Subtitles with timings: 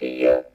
[0.00, 0.49] vier,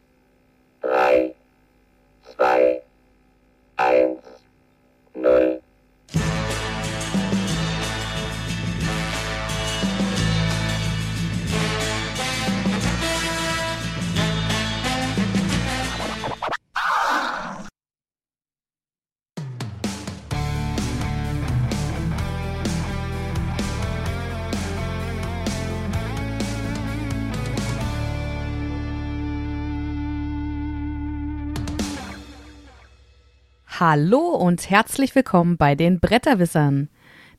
[33.88, 36.89] Hallo und herzlich willkommen bei den Bretterwissern.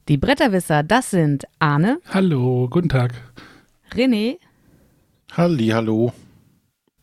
[0.07, 3.15] Die Bretterwisser, das sind Arne, Hallo, guten Tag.
[3.93, 4.39] René
[5.33, 6.13] Halli, hallo.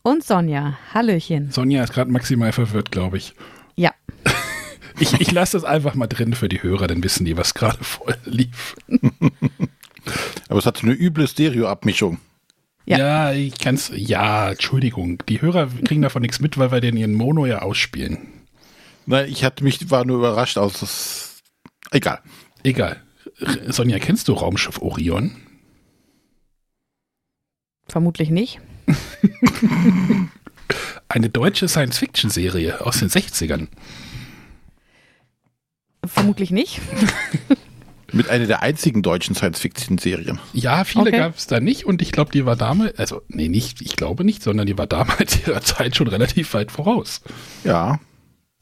[0.02, 0.78] und Sonja.
[0.94, 1.50] Hallöchen.
[1.50, 3.34] Sonja ist gerade maximal verwirrt, glaube ich.
[3.76, 3.90] Ja,
[4.98, 7.84] Ich, ich lasse das einfach mal drin für die Hörer, dann wissen die, was gerade
[7.84, 8.76] voll lief.
[10.48, 12.16] Aber es hat eine üble Stereo-Abmischung.
[12.86, 12.96] Ja.
[12.96, 13.32] Ja.
[13.32, 13.92] ich kann's.
[13.94, 15.18] Ja, Entschuldigung.
[15.28, 18.33] Die Hörer kriegen davon nichts mit, weil wir den ihren Mono ja ausspielen.
[19.06, 21.42] Nein, ich hatte mich, war nur überrascht aus das.
[21.90, 22.20] Egal.
[22.62, 23.02] Egal.
[23.68, 25.36] Sonja, kennst du Raumschiff Orion?
[27.86, 28.60] vermutlich nicht.
[31.08, 33.68] Eine deutsche Science-Fiction-Serie aus den 60ern.
[36.04, 36.80] Vermutlich nicht.
[38.12, 40.40] Mit einer der einzigen deutschen Science-Fiction-Serien.
[40.52, 41.18] Ja, viele Okay.
[41.18, 44.24] gab es da nicht und ich glaube, die war damals, also, nee, nicht, ich glaube
[44.24, 47.20] nicht, sondern die war damals ihrer Zeit schon relativ weit voraus.
[47.64, 48.00] Ja.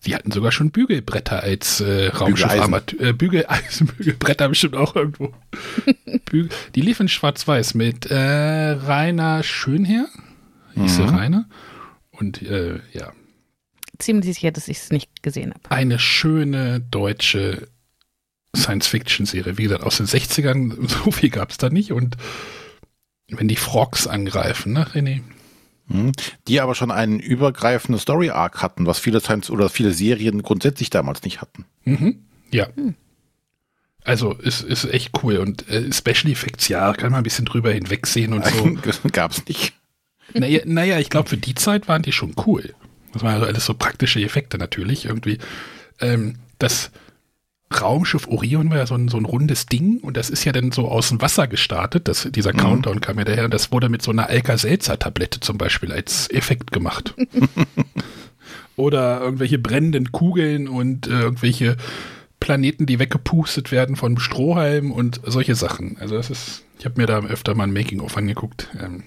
[0.05, 3.01] Die hatten sogar schon Bügelbretter als äh, Raumschiff-Armatur.
[3.01, 5.33] Äh, Bügeleisen, Bügelbretter bestimmt auch irgendwo.
[6.25, 10.09] Bügel, die lief in Schwarz-Weiß mit äh, Rainer Schönherr.
[10.75, 11.05] Hieß Mhm.
[11.05, 11.49] er Rainer?
[12.11, 13.13] Und äh, ja,
[13.99, 15.71] Ziemlich sicher, dass ich es nicht gesehen habe.
[15.71, 17.69] eine schöne deutsche
[18.57, 19.59] Science-Fiction-Serie.
[19.59, 21.93] Wie gesagt, aus den 60ern, so viel gab es da nicht.
[21.93, 22.17] Und
[23.29, 25.21] wenn die Frogs angreifen, ne, René?
[25.89, 26.13] Mhm.
[26.49, 31.23] Die aber schon einen übergreifenden Story-Arc hatten, was viele Science oder viele Serien grundsätzlich damals
[31.23, 31.65] nicht hatten.
[31.85, 32.23] Mhm.
[32.51, 32.69] Ja.
[34.05, 37.73] Also ist, ist echt cool und äh, Special Effects, ja, kann man ein bisschen drüber
[37.73, 38.77] hinwegsehen und so.
[39.13, 39.75] Gab's nicht.
[40.35, 42.75] naja, naja, ich glaube, für die Zeit waren die schon cool.
[43.13, 45.39] Das waren also alles so praktische Effekte natürlich irgendwie.
[46.01, 46.91] Ähm, das
[47.81, 50.73] Raumschiff Orion war ja so ein, so ein rundes Ding und das ist ja dann
[50.73, 52.09] so aus dem Wasser gestartet.
[52.09, 55.93] Das, dieser Countdown kam ja daher und das wurde mit so einer Alka-Seltzer-Tablette zum Beispiel
[55.93, 57.15] als Effekt gemacht.
[58.77, 61.77] Oder irgendwelche brennenden Kugeln und äh, irgendwelche
[62.41, 65.97] Planeten, die weggepustet werden von Strohhalm und solche Sachen.
[66.01, 68.69] Also das ist, ich habe mir da öfter mal ein Making-of angeguckt.
[68.81, 69.05] Ähm,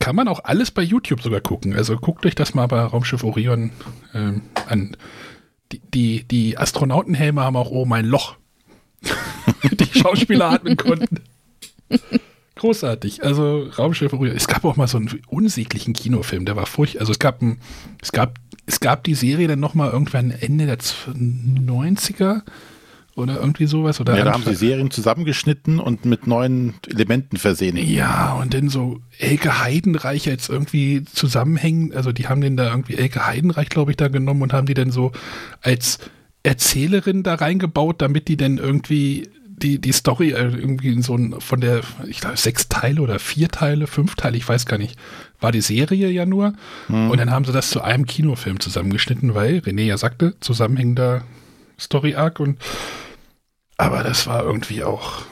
[0.00, 1.74] kann man auch alles bei YouTube sogar gucken.
[1.74, 3.70] Also guckt euch das mal bei Raumschiff Orion
[4.14, 4.96] ähm, an.
[5.72, 8.36] Die, die, die Astronautenhelme haben auch oben ein Loch.
[9.70, 11.20] die Schauspieler atmen konnten.
[12.56, 13.24] Großartig.
[13.24, 14.36] Also Raumschiff Orion.
[14.36, 17.00] Es gab auch mal so einen unsäglichen Kinofilm, der war furchtbar.
[17.00, 17.58] Also es gab, ein,
[18.02, 22.42] es gab, es gab die Serie dann noch mal irgendwann Ende der 90er
[23.20, 24.00] oder irgendwie sowas.
[24.00, 27.76] Oder Ja, da haben sie Serien zusammengeschnitten und mit neuen Elementen versehen.
[27.76, 31.94] Ja, und dann so Elke Heidenreich jetzt irgendwie zusammenhängen.
[31.94, 34.74] Also die haben den da irgendwie Elke Heidenreich, glaube ich, da genommen und haben die
[34.74, 35.12] dann so
[35.60, 35.98] als
[36.42, 39.28] Erzählerin da reingebaut, damit die dann irgendwie
[39.62, 43.18] die, die Story äh, irgendwie in so ein, von der, ich glaube, sechs Teile oder
[43.18, 44.98] vier Teile, fünf Teile, ich weiß gar nicht,
[45.38, 46.54] war die Serie ja nur.
[46.88, 51.22] Und dann haben sie das zu einem Kinofilm zusammengeschnitten, weil René ja sagte, zusammenhängender
[51.78, 52.58] Story-Arc und
[53.80, 55.22] aber das war irgendwie auch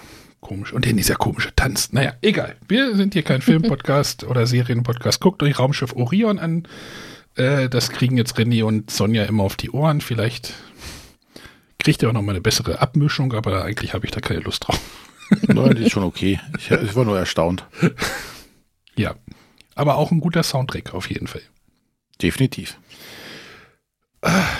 [0.40, 0.72] komisch.
[0.72, 1.92] Und dann dieser komische Tanz.
[1.92, 2.56] Naja, egal.
[2.66, 5.20] Wir sind hier kein Filmpodcast oder Serienpodcast.
[5.20, 6.66] Guckt euch Raumschiff Orion an.
[7.34, 10.00] Äh, das kriegen jetzt René und Sonja immer auf die Ohren.
[10.00, 10.54] Vielleicht
[11.78, 14.66] kriegt ihr auch noch mal eine bessere Abmischung, aber eigentlich habe ich da keine Lust
[14.66, 14.80] drauf.
[15.46, 16.40] Nein, die ist schon okay.
[16.56, 17.66] Ich, ich war nur erstaunt.
[18.96, 19.14] Ja.
[19.76, 21.42] Aber auch ein guter Soundtrack auf jeden Fall.
[22.20, 22.80] Definitiv.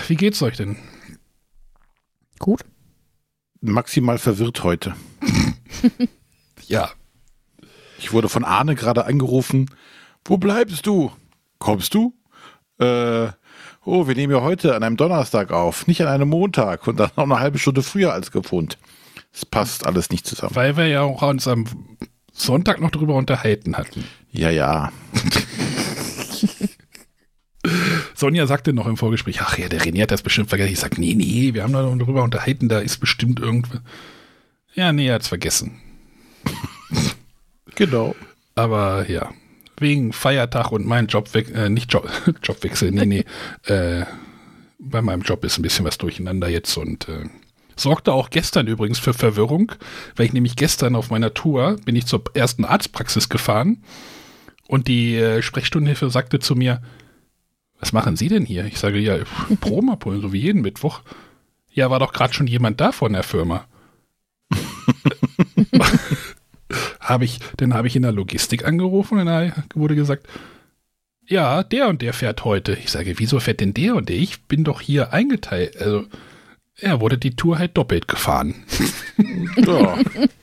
[0.07, 0.77] Wie geht's euch denn?
[2.39, 2.61] Gut.
[3.61, 4.95] Maximal verwirrt heute.
[6.67, 6.91] Ja.
[7.97, 9.69] Ich wurde von Arne gerade angerufen.
[10.23, 11.11] Wo bleibst du?
[11.57, 12.13] Kommst du?
[12.79, 13.29] Äh,
[13.83, 17.09] oh, wir nehmen ja heute an einem Donnerstag auf, nicht an einem Montag und dann
[17.17, 18.77] noch eine halbe Stunde früher als gewohnt.
[19.33, 20.55] Es passt alles nicht zusammen.
[20.55, 21.65] Weil wir ja auch uns am
[22.31, 24.05] Sonntag noch darüber unterhalten hatten.
[24.31, 24.91] Ja, ja.
[28.15, 30.73] Sonja sagte noch im Vorgespräch, ach ja, der René hat das bestimmt vergessen.
[30.73, 33.81] Ich sag, nee, nee, wir haben da noch darüber unterhalten, da ist bestimmt irgendwas.
[34.73, 35.79] Ja, nee, er hat's vergessen.
[37.75, 38.15] Genau.
[38.55, 39.31] Aber ja,
[39.77, 42.09] wegen Feiertag und mein Jobwechsel, äh, nicht Job,
[42.43, 43.25] Jobwechsel, nee, nee,
[43.73, 44.05] äh,
[44.79, 47.25] bei meinem Job ist ein bisschen was durcheinander jetzt und äh,
[47.75, 49.71] sorgte auch gestern übrigens für Verwirrung,
[50.15, 53.83] weil ich nämlich gestern auf meiner Tour bin ich zur ersten Arztpraxis gefahren
[54.67, 56.81] Und die äh, Sprechstundenhilfe sagte zu mir,
[57.79, 58.65] was machen Sie denn hier?
[58.65, 59.17] Ich sage, ja,
[59.61, 61.01] Proben abholen, so wie jeden Mittwoch.
[61.71, 63.65] Ja, war doch gerade schon jemand da von der Firma.
[66.99, 70.27] habe ich, dann habe ich in der Logistik angerufen und da wurde gesagt,
[71.25, 72.73] ja, der und der fährt heute.
[72.73, 74.17] Ich sage, wieso fährt denn der und der?
[74.17, 75.77] Ich bin doch hier eingeteilt.
[75.79, 76.05] Also,
[76.75, 78.55] er wurde die Tour halt doppelt gefahren.
[79.57, 79.97] Ja.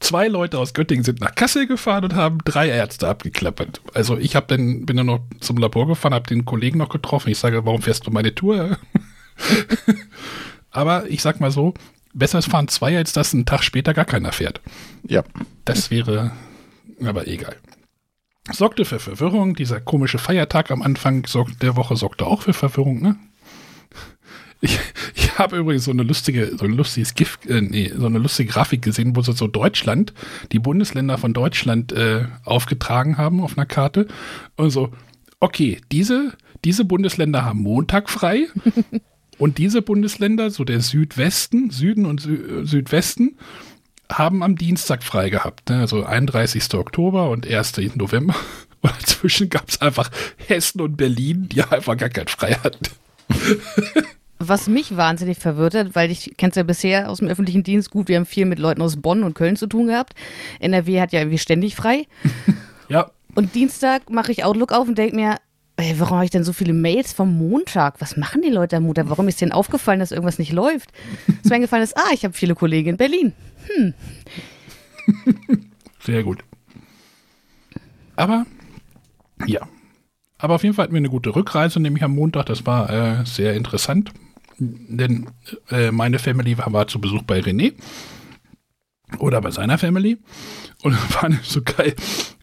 [0.00, 3.80] Zwei Leute aus Göttingen sind nach Kassel gefahren und haben drei Ärzte abgeklappert.
[3.94, 7.30] Also ich habe dann bin dann noch zum Labor gefahren, habe den Kollegen noch getroffen.
[7.30, 8.78] Ich sage, warum fährst du meine Tour?
[10.70, 11.74] Aber ich sag mal so,
[12.14, 14.60] besser es fahren zwei, als dass ein Tag später gar keiner fährt.
[15.06, 15.22] ja.
[15.64, 16.32] Das wäre
[17.04, 17.56] aber egal.
[18.50, 19.54] Sorgte für Verwirrung.
[19.54, 21.24] Dieser komische Feiertag am Anfang
[21.62, 23.16] der Woche sorgte auch für Verwirrung, ne?
[24.60, 24.78] Ich,
[25.14, 28.52] ich habe übrigens so eine lustige, so ein lustiges GIF, äh, nee, so eine lustige
[28.52, 30.12] Grafik gesehen, wo sie so Deutschland,
[30.52, 34.06] die Bundesländer von Deutschland äh, aufgetragen haben auf einer Karte.
[34.56, 34.90] Und so,
[35.40, 36.34] okay, diese,
[36.64, 38.48] diese Bundesländer haben Montag frei
[39.38, 43.36] und diese Bundesländer, so der Südwesten, Süden und Sü Südwesten,
[44.10, 45.70] haben am Dienstag frei gehabt.
[45.70, 45.80] Ne?
[45.80, 46.74] Also 31.
[46.74, 47.78] Oktober und 1.
[47.94, 48.34] November.
[48.82, 52.86] Und dazwischen gab es einfach Hessen und Berlin, die einfach gar keinen frei hatten.
[54.42, 57.90] Was mich wahnsinnig verwirrt hat, weil ich kenne es ja bisher aus dem öffentlichen Dienst
[57.90, 60.14] gut, wir haben viel mit Leuten aus Bonn und Köln zu tun gehabt.
[60.60, 62.06] NRW hat ja irgendwie ständig frei.
[62.88, 65.36] Ja, Und Dienstag mache ich Outlook auf und denke mir,
[65.76, 68.00] ey, warum habe ich denn so viele Mails vom Montag?
[68.00, 69.08] Was machen die Leute am Montag?
[69.08, 70.90] Warum ist denen aufgefallen, dass irgendwas nicht läuft?
[71.28, 73.32] Ist mir eingefallen ist, ah, ich habe viele Kollegen in Berlin.
[76.00, 76.42] sehr gut.
[78.16, 78.44] Aber,
[79.46, 79.60] ja.
[80.38, 82.46] Aber auf jeden Fall hatten wir eine gute Rückreise, nämlich am Montag.
[82.46, 84.10] Das war äh, sehr interessant.
[84.60, 85.26] Denn
[85.70, 87.72] äh, meine Family war, war zu Besuch bei René.
[89.18, 90.18] Oder bei seiner Family.
[90.82, 91.94] Und war nicht so geil.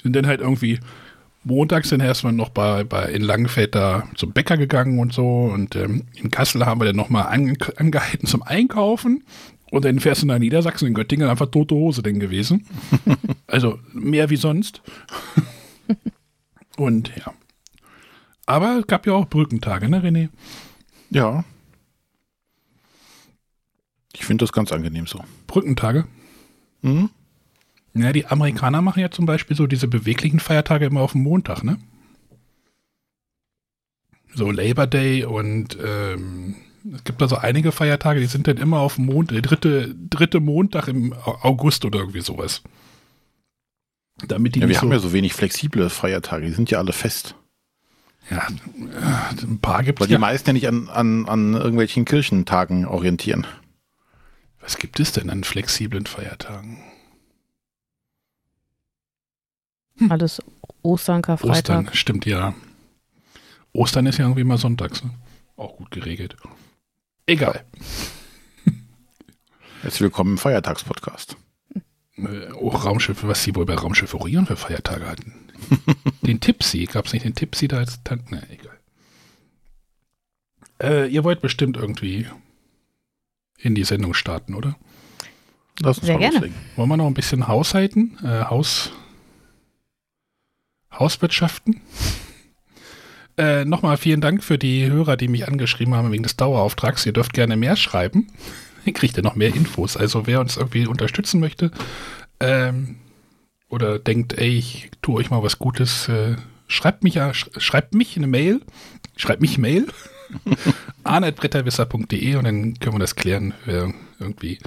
[0.02, 0.80] Sind dann halt irgendwie
[1.44, 5.46] montags dann erstmal noch bei, bei in Langenfeld da zum Bäcker gegangen und so.
[5.46, 9.24] Und ähm, in Kassel haben wir dann nochmal ange angehalten zum Einkaufen.
[9.70, 12.66] Und dann fährst du nach Niedersachsen in Göttingen einfach tote Hose denn gewesen.
[13.48, 14.82] also mehr wie sonst.
[16.78, 17.34] und ja.
[18.46, 20.30] Aber es gab ja auch Brückentage, ne, René?
[21.10, 21.44] Ja.
[24.20, 25.24] Ich finde das ganz angenehm so.
[25.46, 26.06] Brückentage.
[26.82, 27.10] Mhm.
[27.94, 31.64] Ja, die Amerikaner machen ja zum Beispiel so diese beweglichen Feiertage immer auf dem Montag,
[31.64, 31.78] ne?
[34.34, 36.56] So Labor Day und ähm,
[36.94, 40.40] es gibt also einige Feiertage, die sind dann immer auf dem Mond, der dritte, dritte
[40.40, 42.62] Montag im Au- August oder irgendwie sowas.
[44.28, 46.78] Damit die Ja, wir nicht haben so, ja so wenig flexible Feiertage, die sind ja
[46.80, 47.36] alle fest.
[48.30, 50.20] ja, äh, ein paar gibt Weil es die ja.
[50.20, 53.46] meisten ja nicht an, an, an irgendwelchen Kirchentagen orientieren.
[54.68, 56.84] Was gibt es denn an flexiblen Feiertagen?
[60.10, 60.42] Alles
[60.82, 61.84] Ostern, Karfreitag.
[61.84, 62.54] Ostern, stimmt ja.
[63.72, 65.06] Ostern ist ja irgendwie mal sonntags.
[65.06, 65.12] Ne?
[65.56, 66.36] Auch gut geregelt.
[67.28, 67.64] Egal.
[69.84, 71.38] Herzlich willkommen im Feiertagspodcast.
[72.18, 75.34] Äh, auch Raumschiffe, was sie wohl bei Raumschiff Orion für Feiertage hatten.
[76.24, 78.30] den Tipsy, gab es nicht den Tipsy da als Tag?
[78.34, 78.78] Ne, egal.
[80.84, 82.28] Äh, ihr wollt bestimmt irgendwie
[83.58, 84.76] in die Sendung starten, oder?
[85.80, 86.36] Lass uns Sehr mal gerne.
[86.36, 86.56] loslegen.
[86.76, 88.18] Wollen wir noch ein bisschen haushalten?
[88.24, 88.92] Äh, Haus.
[90.92, 91.82] Hauswirtschaften?
[93.40, 97.06] Äh, Nochmal vielen Dank für die Hörer, die mich angeschrieben haben wegen des Dauerauftrags.
[97.06, 98.30] Ihr dürft gerne mehr schreiben.
[98.86, 99.96] Dann kriegt ihr noch mehr Infos.
[99.96, 101.70] Also wer uns irgendwie unterstützen möchte
[102.40, 102.96] ähm,
[103.70, 106.36] oder denkt, ey, ich tue euch mal was Gutes, äh,
[106.68, 108.60] schreibt mich ja, sch schreibt mich eine Mail,
[109.18, 109.86] schreibt mich Mail
[111.04, 114.60] arne.bretterwisser.de und dann können wir das klären, wer irgendwie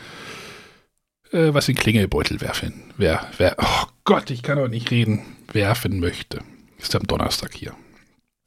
[1.33, 2.83] äh, was in Klingelbeutel werfen.
[2.97, 6.43] Wer, wer, oh Gott, ich kann doch nicht reden, werfen möchte.
[6.79, 7.75] Ist am Donnerstag hier.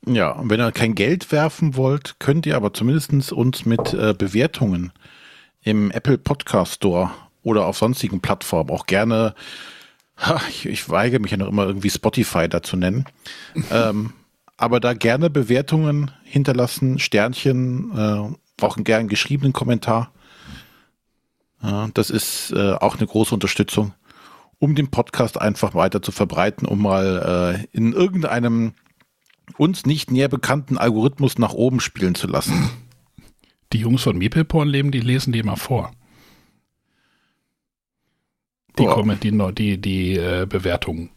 [0.05, 4.13] Ja, und wenn ihr kein Geld werfen wollt, könnt ihr aber zumindest uns mit äh,
[4.17, 4.91] Bewertungen
[5.61, 9.33] im Apple Podcast Store oder auf sonstigen Plattformen auch gerne,
[10.17, 13.05] ha, ich, ich weigere mich ja noch immer irgendwie Spotify dazu nennen,
[13.71, 14.13] ähm,
[14.63, 20.13] aber da gerne Bewertungen hinterlassen, Sternchen, äh, auch einen gern geschriebenen Kommentar.
[21.61, 23.93] Ja, das ist äh, auch eine große Unterstützung,
[24.59, 28.73] um den Podcast einfach weiter zu verbreiten, um mal äh, in irgendeinem
[29.57, 32.69] uns nicht näher bekannten Algorithmus nach oben spielen zu lassen.
[33.73, 35.91] Die Jungs von Meepleporn leben, die lesen die immer vor.
[38.79, 38.93] Die Boah.
[38.93, 41.09] kommen, die, die, die äh, Bewertungen.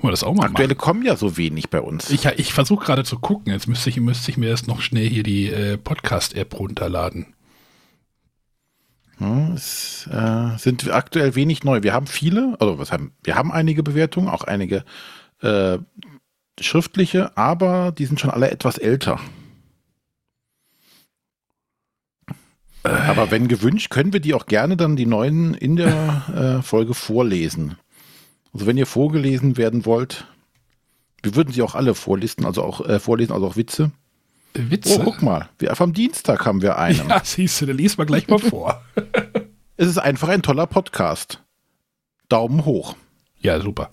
[0.00, 0.78] Wollen wir das auch mal Aktuelle machen?
[0.78, 2.10] kommen ja so wenig bei uns.
[2.10, 3.52] Ich, ich versuche gerade zu gucken.
[3.52, 7.34] Jetzt müsste ich, müsste ich mir erst noch schnell hier die äh, Podcast-App runterladen.
[9.18, 11.82] Ja, es äh, sind aktuell wenig neu.
[11.82, 14.84] Wir haben viele, also was haben, wir haben einige Bewertungen, auch einige
[15.42, 15.78] äh,
[16.60, 19.18] schriftliche, aber die sind schon alle etwas älter.
[22.84, 26.94] Aber wenn gewünscht, können wir die auch gerne dann die neuen in der äh, Folge
[26.94, 27.76] vorlesen.
[28.52, 30.26] Also wenn ihr vorgelesen werden wollt,
[31.22, 33.90] wir würden sie auch alle vorlesen, also auch äh, vorlesen, also auch Witze.
[34.54, 34.98] Witze.
[35.00, 36.98] Oh, guck mal, wir, am Dienstag haben wir einen.
[37.08, 38.82] Ja, siehst du, dann lies mal gleich mal vor.
[39.80, 41.44] Es ist einfach ein toller Podcast.
[42.28, 42.96] Daumen hoch.
[43.38, 43.92] ja, super.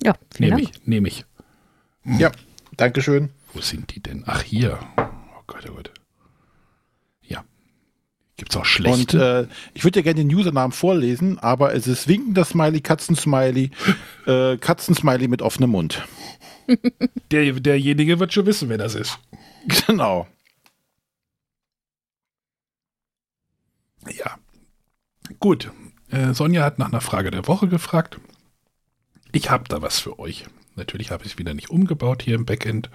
[0.00, 1.24] Ja, Nehme ich, nehme ich.
[2.04, 2.30] Ja,
[2.76, 3.30] Dankeschön.
[3.52, 4.22] Wo sind die denn?
[4.26, 4.78] Ach, hier.
[4.96, 5.90] Oh Gott, oh Gott.
[8.42, 9.48] Gibt's auch Und schlechte?
[9.48, 13.70] äh, ich würde ja gerne den Usernamen vorlesen, aber es ist winkender Smiley, Katzensmiley,
[14.26, 16.04] äh, Katzensmiley mit offenem Mund.
[17.30, 19.20] Der, derjenige wird schon wissen, wer das ist.
[19.86, 20.26] Genau.
[24.10, 24.38] Ja.
[25.38, 25.70] Gut.
[26.10, 28.18] Äh, Sonja hat nach einer Frage der Woche gefragt.
[29.30, 30.46] Ich habe da was für euch.
[30.74, 32.90] Natürlich habe ich es wieder nicht umgebaut hier im Backend.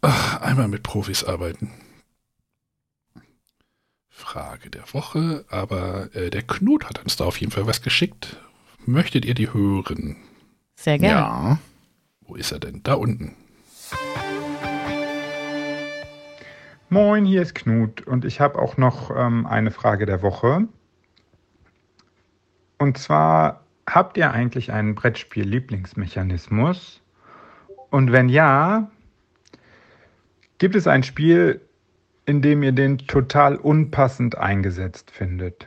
[0.00, 1.72] Ach, einmal mit Profis arbeiten.
[4.22, 8.36] Frage der Woche, aber äh, der Knut hat uns da auf jeden Fall was geschickt.
[8.86, 10.16] Möchtet ihr die hören?
[10.76, 11.20] Sehr gerne.
[11.20, 11.58] Ja.
[12.20, 12.82] Wo ist er denn?
[12.84, 13.34] Da unten.
[16.88, 20.68] Moin, hier ist Knut und ich habe auch noch ähm, eine Frage der Woche.
[22.78, 27.00] Und zwar, habt ihr eigentlich einen Brettspiel-Lieblingsmechanismus?
[27.90, 28.88] Und wenn ja,
[30.58, 31.60] gibt es ein Spiel,
[32.26, 35.66] in dem ihr den total unpassend eingesetzt findet?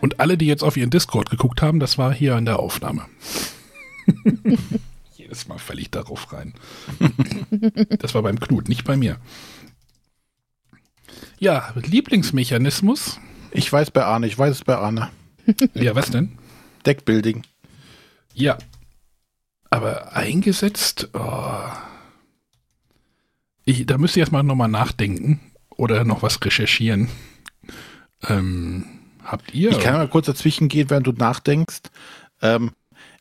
[0.00, 3.06] Und alle, die jetzt auf ihren Discord geguckt haben, das war hier in der Aufnahme.
[5.14, 6.54] Jedes Mal falle ich darauf rein.
[7.98, 9.18] das war beim Knut, nicht bei mir.
[11.38, 13.20] Ja, Lieblingsmechanismus.
[13.50, 15.10] Ich weiß bei Arne, ich weiß es bei Arne.
[15.74, 16.38] Ja, was denn?
[16.86, 17.42] Deckbuilding.
[18.34, 18.58] Ja.
[19.70, 21.62] Aber eingesetzt, oh.
[23.64, 25.40] Ich, da müsste ich erstmal nochmal nachdenken
[25.70, 27.08] oder noch was recherchieren.
[28.28, 28.84] Ähm,
[29.22, 29.70] habt ihr?
[29.70, 31.82] Ich kann mal kurz dazwischen gehen, während du nachdenkst.
[32.42, 32.72] Ähm,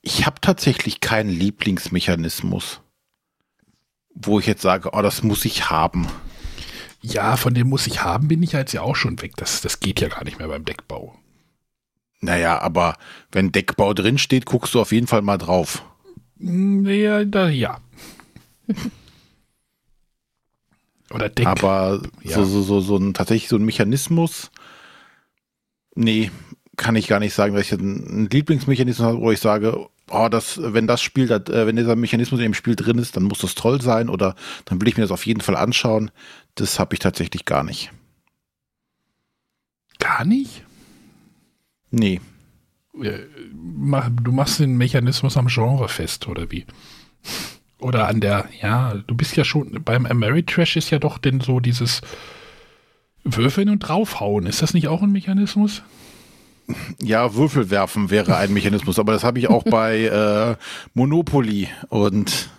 [0.01, 2.81] ich habe tatsächlich keinen Lieblingsmechanismus,
[4.15, 6.07] wo ich jetzt sage, oh, das muss ich haben.
[7.01, 9.35] ja, von dem muss ich haben, bin ich jetzt ja auch schon weg.
[9.37, 11.15] Das, das geht ja gar nicht mehr beim Deckbau.
[12.21, 12.95] Naja, aber
[13.31, 15.83] wenn Deckbau drin steht, guckst du auf jeden Fall mal drauf.
[16.37, 17.79] Ja, da, ja.
[21.11, 21.47] Oder Deck.
[21.47, 22.35] Aber Ja.
[22.35, 24.51] so, so, so, so ein tatsächlich so ein Mechanismus,
[25.95, 26.31] nee,
[26.77, 30.59] kann ich gar nicht sagen, dass ich einen Lieblingsmechanismus habe, wo ich sage, oh, das,
[30.63, 33.39] wenn das Spiel, da- äh, wenn dieser Mechanismus in dem Spiel drin ist, dann muss
[33.39, 34.35] das toll sein oder
[34.65, 36.09] dann will ich mir das auf jeden Fall anschauen.
[36.55, 37.91] Das habe ich tatsächlich gar nicht.
[39.99, 40.63] gar nicht?
[41.91, 42.21] Nee.
[43.01, 43.19] Äh,
[43.51, 46.65] Du machst den Mechanismus am Genre fest, oder wie?
[47.79, 51.59] Oder an der, ja, du bist ja schon, beim Ameritrash ist ja doch denn so
[51.59, 52.01] dieses
[53.23, 54.45] Würfeln und draufhauen.
[54.45, 55.81] Ist das nicht auch ein Mechanismus?
[57.01, 60.55] Ja, Würfel werfen wäre ein Mechanismus, aber das habe ich auch bei äh,
[60.93, 62.49] Monopoly und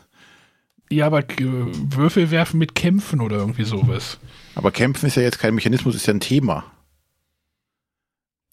[0.91, 4.19] Ja, aber äh, Würfel werfen mit Kämpfen oder irgendwie sowas.
[4.55, 6.65] aber Kämpfen ist ja jetzt kein Mechanismus, ist ja ein Thema.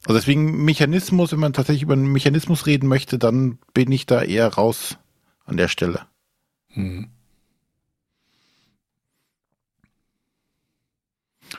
[0.05, 4.21] Also deswegen Mechanismus, wenn man tatsächlich über einen Mechanismus reden möchte, dann bin ich da
[4.21, 4.97] eher raus
[5.45, 6.01] an der Stelle.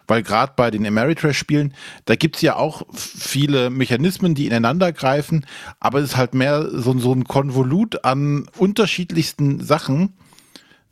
[0.06, 5.46] Weil gerade bei den Ameritrash-Spielen, da gibt's ja auch viele Mechanismen, die ineinander greifen,
[5.80, 10.14] aber es ist halt mehr so, so ein Konvolut an unterschiedlichsten Sachen,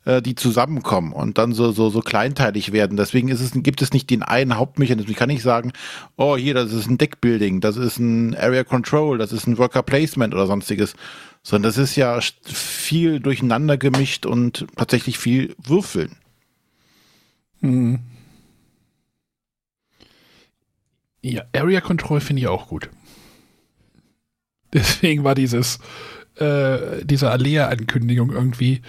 [0.07, 2.95] äh, die zusammenkommen und dann so, so, so kleinteilig werden.
[2.95, 5.11] Deswegen ist es, gibt es nicht den einen Hauptmechanismus.
[5.11, 5.73] Ich kann nicht sagen,
[6.15, 9.83] oh, hier, das ist ein Deckbuilding, das ist ein Area Control, das ist ein Worker
[9.83, 10.95] Placement oder sonstiges.
[11.43, 16.15] Sondern das ist ja viel durcheinander gemischt und tatsächlich viel Würfeln.
[17.59, 17.99] Hm.
[21.21, 22.89] Ja, Area Control finde ich auch gut.
[24.71, 25.79] Deswegen war dieses,
[26.35, 28.81] äh, diese Alea-Ankündigung irgendwie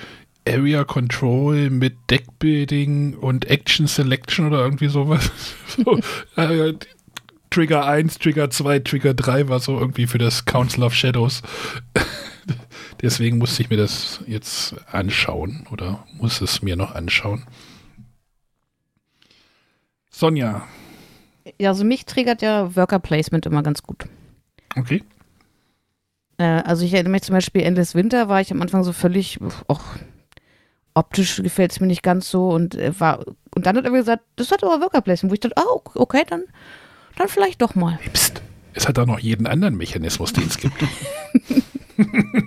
[0.48, 5.30] Area Control mit Deckbuilding und Action Selection oder irgendwie sowas.
[5.76, 5.98] so,
[6.36, 6.74] äh,
[7.50, 11.42] Trigger 1, Trigger 2, Trigger 3 war so irgendwie für das Council of Shadows.
[13.02, 17.44] Deswegen musste ich mir das jetzt anschauen oder muss es mir noch anschauen.
[20.10, 20.66] Sonja,
[21.58, 24.04] Ja, also mich triggert ja Worker Placement immer ganz gut.
[24.76, 25.02] okay.
[26.38, 29.38] Äh, also ich erinnere mich zum Beispiel Endless Winter war ich am Anfang so völlig,
[29.68, 29.82] auch
[30.94, 34.22] optisch gefällt es mir nicht ganz so und äh, war und dann hat er gesagt,
[34.36, 36.44] das hat aber Worker Placement, wo ich dachte, ah, okay, dann,
[37.16, 37.98] dann vielleicht doch mal.
[38.12, 38.42] Psst,
[38.74, 40.76] es hat auch noch jeden anderen Mechanismus, den es gibt.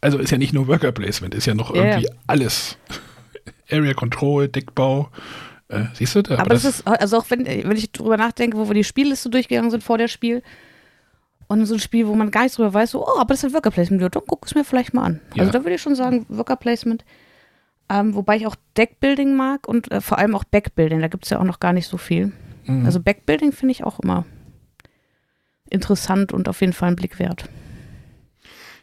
[0.00, 1.84] also ist ja nicht nur Worker Placement, ist ja noch ja.
[1.84, 2.76] irgendwie alles.
[3.70, 5.08] Area Control, Deckbau.
[5.68, 6.38] Äh, siehst du da?
[6.38, 9.70] Aber das ist, also auch wenn, wenn ich drüber nachdenke, wo wir die Spielliste durchgegangen
[9.70, 10.42] sind vor der Spiel
[11.50, 13.52] und so ein Spiel, wo man gar nichts drüber weiß, so, oh, aber das hat
[13.52, 15.20] Worker Placement, dann guck es mir vielleicht mal an.
[15.34, 15.40] Ja.
[15.40, 17.04] Also da würde ich schon sagen, Worker Placement.
[17.88, 21.30] Ähm, wobei ich auch Deckbuilding mag und äh, vor allem auch Backbuilding, da gibt es
[21.30, 22.32] ja auch noch gar nicht so viel.
[22.66, 22.86] Mhm.
[22.86, 24.24] Also Backbuilding finde ich auch immer
[25.68, 27.48] interessant und auf jeden Fall einen Blick wert.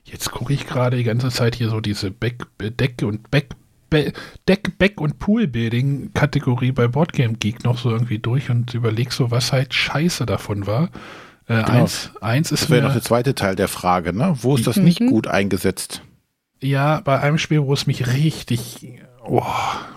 [0.04, 3.50] Jetzt gucke ich gerade die ganze Zeit hier so diese Back, Deck und Back,
[3.90, 4.12] Be-
[4.48, 9.32] Deck, Back und Pool-Building Kategorie bei Boardgame Geek noch so irgendwie durch und überleg so,
[9.32, 10.90] was halt scheiße davon war.
[11.48, 11.68] Äh, Genau.
[11.84, 14.36] eins, eins ist Das wäre noch der zweite Teil der Frage, ne?
[14.42, 15.08] Wo ist das nicht Mhm.
[15.10, 16.02] gut eingesetzt?
[16.60, 19.44] ja, bei einem Spiel, wo es mich richtig, oh,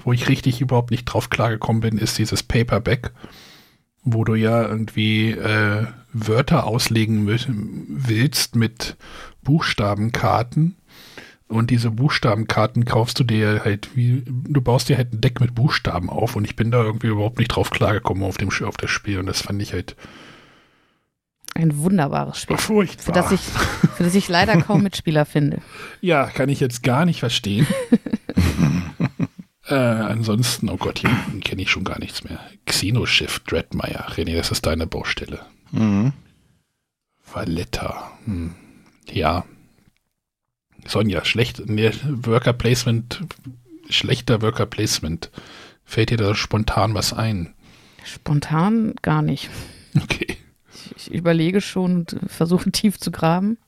[0.04, 3.12] wo ich richtig überhaupt nicht drauf klargekommen bin, ist dieses Paperback,
[4.04, 8.97] wo du ja irgendwie äh, Wörter auslegen willst mit
[9.42, 10.76] Buchstabenkarten.
[11.49, 15.54] Und diese Buchstabenkarten kaufst du dir halt wie, du baust dir halt ein Deck mit
[15.54, 18.90] Buchstaben auf und ich bin da irgendwie überhaupt nicht drauf klargekommen auf dem auf das
[18.90, 19.97] Spiel und das fand ich halt
[21.54, 23.04] Ein wunderbares Spiel, furchtbar.
[23.04, 25.59] für das ich, für das ich leider kaum Mitspieler finde.
[26.00, 27.66] Ja, kann ich jetzt gar nicht verstehen.
[29.66, 31.11] äh, ansonsten, oh Gott, hier
[31.42, 32.40] kenne ich schon gar nichts mehr.
[32.64, 34.07] Xenoschiff Dreadmire.
[34.12, 35.40] René, das ist deine Baustelle.
[35.73, 36.14] Mhm.
[37.33, 38.11] Valletta.
[38.25, 38.54] Hm.
[39.11, 39.45] Ja.
[40.87, 43.23] Sonja, schlecht, nee, Worker Placement,
[43.90, 45.30] schlechter Worker Placement.
[45.85, 47.54] Fällt dir da spontan was ein?
[48.04, 49.50] Spontan gar nicht.
[50.00, 50.37] Okay.
[51.09, 53.59] Ich überlege schon und versuche tief zu graben.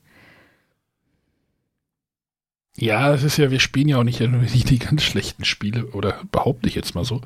[2.75, 6.21] Ja, es ist ja, wir spielen ja auch nicht die, die ganz schlechten Spiele, oder
[6.31, 7.21] behaupte ich jetzt mal so.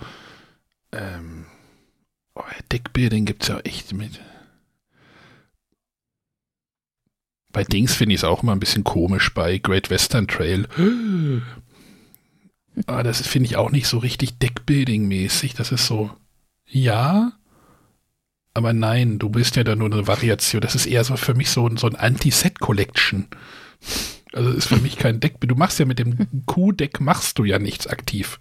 [0.91, 1.45] Ähm,
[2.35, 4.19] oh, Deckbuilding gibt es ja echt mit.
[7.51, 10.67] Bei Dings finde ich es auch immer ein bisschen komisch, bei Great Western Trail.
[12.85, 15.55] Aber das finde ich auch nicht so richtig Deckbuilding-mäßig.
[15.55, 16.11] Das ist so,
[16.67, 17.31] ja,
[18.57, 20.61] aber nein, du bist ja da nur eine Variation.
[20.61, 23.27] Das ist eher so für mich so, ein- so ein Anti-Set-Collection.
[24.33, 25.35] Also ist für mich kein Deck.
[25.39, 28.39] Du machst ja mit dem Q-Deck machst du ja nichts aktiv.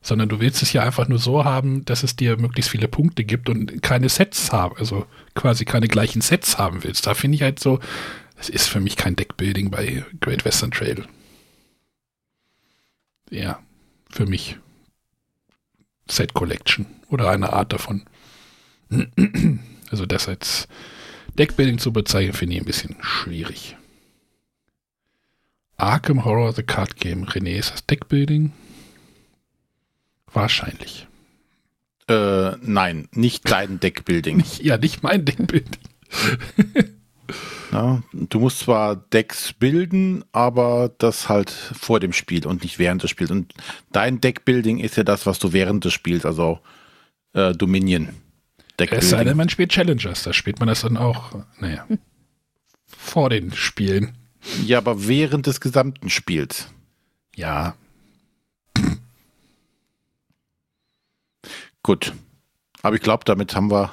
[0.00, 3.24] Sondern du willst es ja einfach nur so haben, dass es dir möglichst viele Punkte
[3.24, 7.06] gibt und keine Sets haben, also quasi keine gleichen Sets haben willst.
[7.06, 7.80] Da finde ich halt so,
[8.36, 11.04] das ist für mich kein Deckbuilding bei Great Western Trail.
[13.30, 13.58] Ja,
[14.10, 14.56] für mich.
[16.08, 18.04] Set Collection oder eine Art davon.
[19.90, 20.68] Also das als
[21.38, 23.76] Deckbuilding zu bezeichnen, finde ich ein bisschen schwierig.
[25.76, 27.24] Arkham Horror The Card Game.
[27.24, 28.52] René, ist das Deckbuilding?
[30.32, 31.06] Wahrscheinlich.
[32.08, 34.42] Äh, nein, nicht dein Deckbuilding.
[34.60, 35.80] Ja, nicht mein Deckbuilding.
[37.70, 43.02] Ja, du musst zwar Decks bilden, aber das halt vor dem Spiel und nicht während
[43.02, 43.30] des Spiels.
[43.30, 43.52] Und
[43.92, 46.60] dein Deckbuilding ist ja das, was du während des Spiels, also
[47.34, 48.08] äh, Dominion.
[48.78, 49.36] Es sei denn, Deckbuilding.
[49.36, 50.22] man spielt Challengers.
[50.22, 51.86] Da spielt man das dann auch, naja,
[52.86, 54.16] vor den Spielen.
[54.64, 56.68] Ja, aber während des gesamten Spiels.
[57.34, 57.74] Ja,
[61.82, 62.12] Gut.
[62.82, 63.90] Aber ich glaube, damit haben wir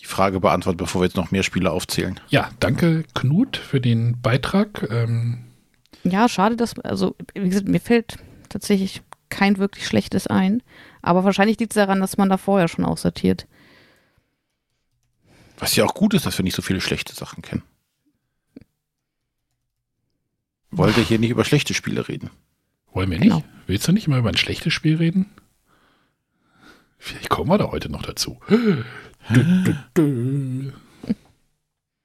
[0.00, 2.18] die Frage beantwortet, bevor wir jetzt noch mehr Spiele aufzählen.
[2.30, 4.88] ja, danke Knut für den Beitrag.
[4.90, 5.44] Ähm,
[6.02, 8.16] Ja, schade, dass, also, wie gesagt, mir fällt
[8.48, 10.62] tatsächlich kein wirklich schlechtes ein.
[11.02, 13.46] Aber wahrscheinlich liegt es daran, dass man da vorher schon aussortiert.
[15.60, 17.62] Was ja auch gut ist, dass wir nicht so viele schlechte Sachen kennen.
[20.70, 22.30] Wollte hier nicht über schlechte Spiele reden.
[22.92, 23.28] wollen wir nicht?
[23.28, 23.44] Genau.
[23.66, 25.26] Willst du nicht mal über ein schlechtes Spiel reden?
[26.98, 28.40] Vielleicht kommen wir da heute noch dazu.
[28.48, 28.84] Dü,
[29.96, 30.72] dü.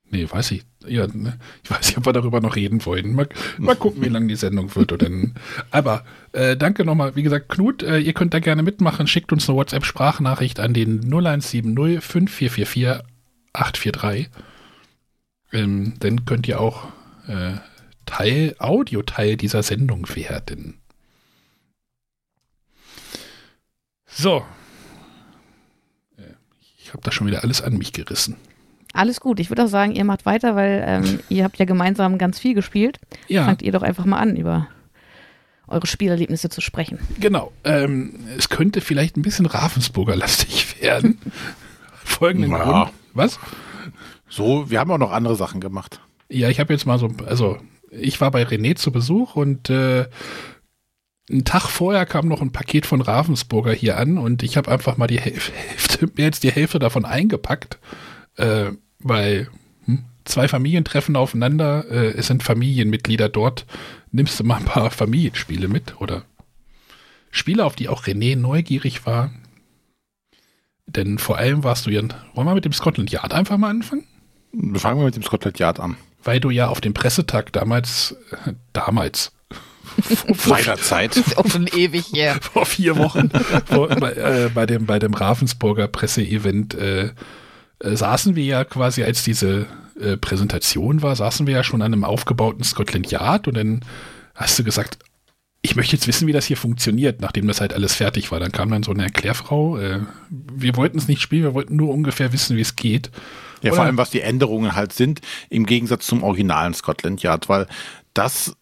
[0.09, 0.63] Nee, weiß ich.
[0.85, 1.39] Ja, ne?
[1.63, 3.13] Ich weiß nicht, ob wir darüber noch reden wollen.
[3.13, 4.91] Mal, mal gucken, wie lang die Sendung wird.
[4.91, 5.09] Oder
[5.71, 7.15] aber äh, danke nochmal.
[7.15, 9.07] Wie gesagt, Knut, äh, ihr könnt da gerne mitmachen.
[9.07, 13.14] Schickt uns eine WhatsApp-Sprachnachricht an den 0170 5444
[13.59, 14.29] 843.
[15.53, 16.85] Ähm, dann könnt ihr auch
[17.27, 17.53] äh,
[18.05, 20.79] Teil, Audioteil dieser Sendung werden.
[24.07, 24.45] So.
[26.17, 26.21] Äh,
[26.79, 28.35] Ich habe da schon wieder alles an mich gerissen.
[28.93, 29.39] Alles gut.
[29.39, 32.53] Ich würde auch sagen, ihr macht weiter, weil ähm, ihr habt ja gemeinsam ganz viel
[32.53, 32.99] gespielt.
[33.27, 34.67] Ja, Fangt ihr doch einfach mal an, über
[35.67, 36.99] eure Spielerlebnisse zu sprechen.
[37.19, 37.51] genau.
[37.63, 41.19] Ähm, es könnte vielleicht ein bisschen Ravensburger-lastig werden.
[42.03, 42.63] Folgenden Ja.
[42.83, 42.91] Grund.
[43.15, 43.39] Was?
[44.27, 45.99] So, wir haben auch noch andere Sachen gemacht.
[46.29, 47.57] Ja, ich habe jetzt mal so, also
[47.89, 50.05] ich war bei René zu Besuch und äh,
[51.29, 54.97] einen Tag vorher kam noch ein Paket von Ravensburger hier an und ich habe einfach
[54.97, 57.79] mal die Hälfte, mehr als die Hälfte davon eingepackt,
[58.35, 59.49] äh, weil
[59.85, 63.65] hm, zwei Familien treffen aufeinander, äh, es sind Familienmitglieder dort,
[64.11, 66.23] nimmst du mal ein paar Familienspiele mit oder
[67.31, 69.31] Spiele, auf die auch René neugierig war.
[70.87, 72.01] Denn vor allem warst du ja,
[72.33, 74.05] wollen wir mit dem Scotland Yard einfach mal anfangen?
[74.75, 75.97] Fangen wir mit dem Scotland Yard an.
[76.23, 78.15] Weil du ja auf dem Pressetag damals,
[78.73, 79.31] damals,
[80.47, 81.15] Meiner Zeit.
[81.15, 82.37] Ist schon ewig her.
[82.41, 83.29] vor vier Wochen
[83.65, 87.11] vor, bei, äh, bei, dem, bei dem Ravensburger Presseevent äh,
[87.79, 89.67] äh, saßen wir ja quasi, als diese
[89.99, 93.81] äh, Präsentation war, saßen wir ja schon an einem aufgebauten Scotland Yard und dann
[94.33, 94.97] hast du gesagt,
[95.65, 98.39] ich möchte jetzt wissen, wie das hier funktioniert, nachdem das halt alles fertig war.
[98.39, 99.79] Dann kam dann so eine Erklärfrau.
[99.79, 103.09] Äh, wir wollten es nicht spielen, wir wollten nur ungefähr wissen, wie es geht.
[103.63, 107.49] Ja, Oder- vor allem, was die Änderungen halt sind, im Gegensatz zum originalen Scotland Yard,
[107.49, 107.65] weil
[108.13, 108.55] das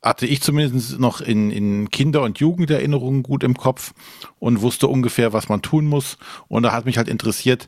[0.00, 3.92] hatte ich zumindest noch in, in Kinder- und Jugenderinnerungen gut im Kopf
[4.38, 6.18] und wusste ungefähr, was man tun muss.
[6.46, 7.66] Und da hat mich halt interessiert,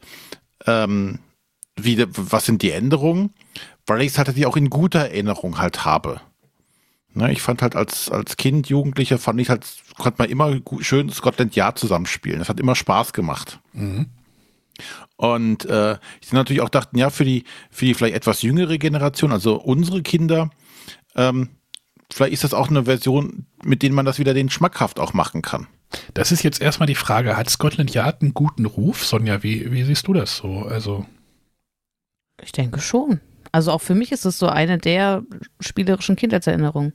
[0.64, 1.18] ähm,
[1.74, 3.30] wie, was sind die Änderungen,
[3.84, 6.20] weil ich es halt auch in guter Erinnerung halt habe.
[7.16, 10.82] Ne, ich fand halt als, als Kind, Jugendlicher, fand ich halt, konnte man immer gu-
[10.82, 12.38] schön Scotland Yard zusammenspielen.
[12.40, 13.58] Das hat immer Spaß gemacht.
[15.16, 19.32] Und äh, ich natürlich auch dachten, ja, für die, für die vielleicht etwas jüngere Generation,
[19.32, 20.50] also unsere Kinder,
[21.14, 21.48] ähm,
[22.12, 25.40] vielleicht ist das auch eine Version, mit denen man das wieder den schmackhaft auch machen
[25.40, 25.66] kann.
[26.12, 29.06] Das ist jetzt erstmal die Frage, hat Scotland Yard einen guten Ruf?
[29.06, 30.58] Sonja, wie, wie siehst du das so?
[30.66, 31.06] Also,
[32.42, 33.20] Ich denke schon.
[33.56, 35.22] Also auch für mich ist es so eine der
[35.60, 36.92] spielerischen Kindheitserinnerungen.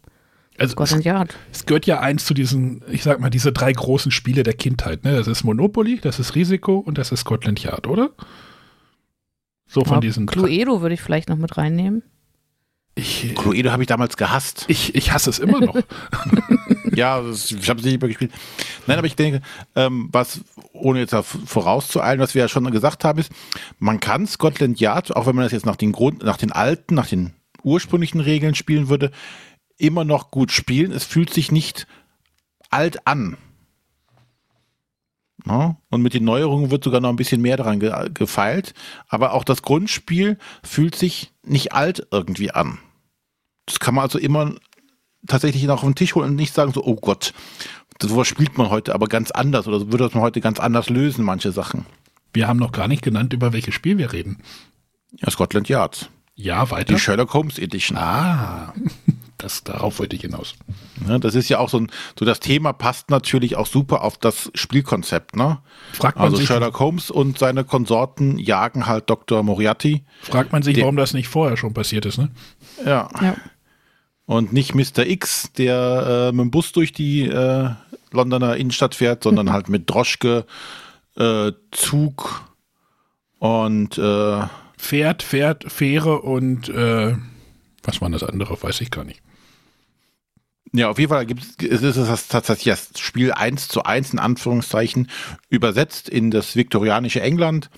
[0.59, 1.35] also Scotland Yard.
[1.51, 5.03] es gehört ja eins zu diesen, ich sag mal, diese drei großen Spiele der Kindheit.
[5.03, 5.13] Ne?
[5.13, 8.11] Das ist Monopoly, das ist Risiko und das ist Scotland Yard, oder?
[9.65, 10.27] So von Ja, diesen.
[10.27, 12.03] Cluedo würde ich vielleicht noch mit reinnehmen.
[12.93, 14.65] Ich, Cluedo habe ich damals gehasst.
[14.67, 15.75] ich, ich hasse es immer noch.
[16.93, 18.31] Ja, das, ich habe es nicht mehr gespielt.
[18.85, 19.41] Nein, aber ich denke,
[19.75, 20.41] ähm, was,
[20.73, 23.31] ohne jetzt da vorauszueilen, was wir ja schon gesagt haben, ist,
[23.79, 26.95] man kann Scotland Yard, auch wenn man das jetzt nach den Grund, nach den alten,
[26.95, 29.11] nach den ursprünglichen Regeln spielen würde,
[29.77, 30.91] immer noch gut spielen.
[30.91, 31.87] Es fühlt sich nicht
[32.69, 33.37] alt an.
[35.47, 38.73] Ja, und mit den Neuerungen wird sogar noch ein bisschen mehr daran ge gefeilt.
[39.07, 42.77] Aber auch das Grundspiel fühlt sich nicht alt irgendwie an.
[43.65, 44.53] Das kann man also immer
[45.27, 47.33] tatsächlich noch auf den Tisch holen und nicht sagen so, oh Gott,
[48.01, 50.89] sowas spielt man heute aber ganz anders oder so würde das man heute ganz anders
[50.89, 51.85] lösen, manche Sachen.
[52.33, 54.39] Wir haben noch gar nicht genannt, über welches Spiel wir reden.
[55.19, 56.09] Ja, Scotland Yard.
[56.35, 56.93] Ja, weiter.
[56.93, 57.97] Die Sherlock Holmes Edition.
[57.97, 58.73] ah,
[59.41, 60.53] das, darauf wollte ich hinaus.
[61.05, 64.17] Ne, das ist ja auch so ein, so das Thema passt natürlich auch super auf
[64.17, 65.59] das Spielkonzept, ne?
[65.93, 69.43] Fragt man, Also sich, Sherlock Holmes und seine Konsorten jagen halt Dr.
[69.43, 70.03] Moriarty.
[70.21, 72.29] fragt man sich, Der- warum das nicht vorher schon passiert ist, ne?
[72.85, 73.09] Ja.
[73.21, 73.35] Ja.
[74.25, 75.05] Und nicht Mr.
[75.05, 77.69] X, der äh, mit dem Bus durch die äh,
[78.11, 80.45] Londoner Innenstadt fährt, sondern halt mit Droschke,
[81.17, 82.43] äh, Zug
[83.39, 84.41] und äh,
[84.77, 87.15] Pferd, Pferd, Fähre und äh,
[87.83, 89.21] was war das andere, weiß ich gar nicht.
[90.73, 94.19] Ja, auf jeden Fall gibt es ist es tatsächlich das Spiel 1 zu 1 in
[94.19, 95.09] Anführungszeichen
[95.49, 97.69] übersetzt in das viktorianische England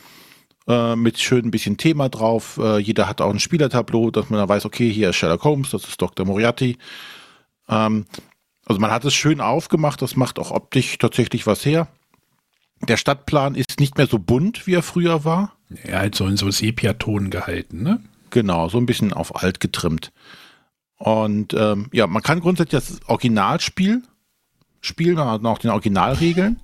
[0.68, 2.60] äh, mit schön ein bisschen Thema drauf.
[2.62, 5.72] Äh, jeder hat auch ein Spielertableau, dass man da weiß, okay, hier ist Sherlock Holmes,
[5.72, 6.26] das ist Dr.
[6.26, 6.78] Moriarty.
[7.68, 8.06] Ähm,
[8.66, 11.88] also man hat es schön aufgemacht, das macht auch optisch tatsächlich was her.
[12.82, 15.56] Der Stadtplan ist nicht mehr so bunt, wie er früher war.
[15.84, 18.02] Er hat so in so Sepiaton gehalten, ne?
[18.30, 20.12] Genau, so ein bisschen auf alt getrimmt.
[20.98, 24.04] Und ähm, ja, man kann grundsätzlich das Originalspiel
[24.82, 26.60] spielen, hat noch den Originalregeln.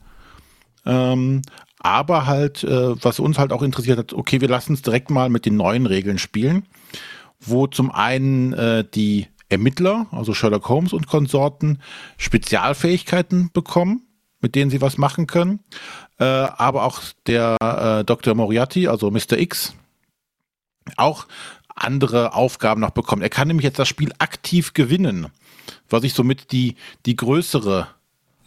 [0.85, 1.41] Ähm,
[1.79, 5.29] aber halt, äh, was uns halt auch interessiert hat, okay, wir lassen es direkt mal
[5.29, 6.65] mit den neuen Regeln spielen,
[7.39, 11.81] wo zum einen äh, die Ermittler, also Sherlock Holmes und Konsorten,
[12.17, 14.03] Spezialfähigkeiten bekommen,
[14.41, 15.59] mit denen sie was machen können.
[16.19, 18.35] Äh, aber auch der äh, Dr.
[18.35, 19.37] Moriarty, also Mr.
[19.37, 19.73] X,
[20.97, 21.27] auch
[21.83, 23.21] andere Aufgaben noch bekommen.
[23.21, 25.27] Er kann nämlich jetzt das Spiel aktiv gewinnen,
[25.89, 27.87] was ich somit die, die größere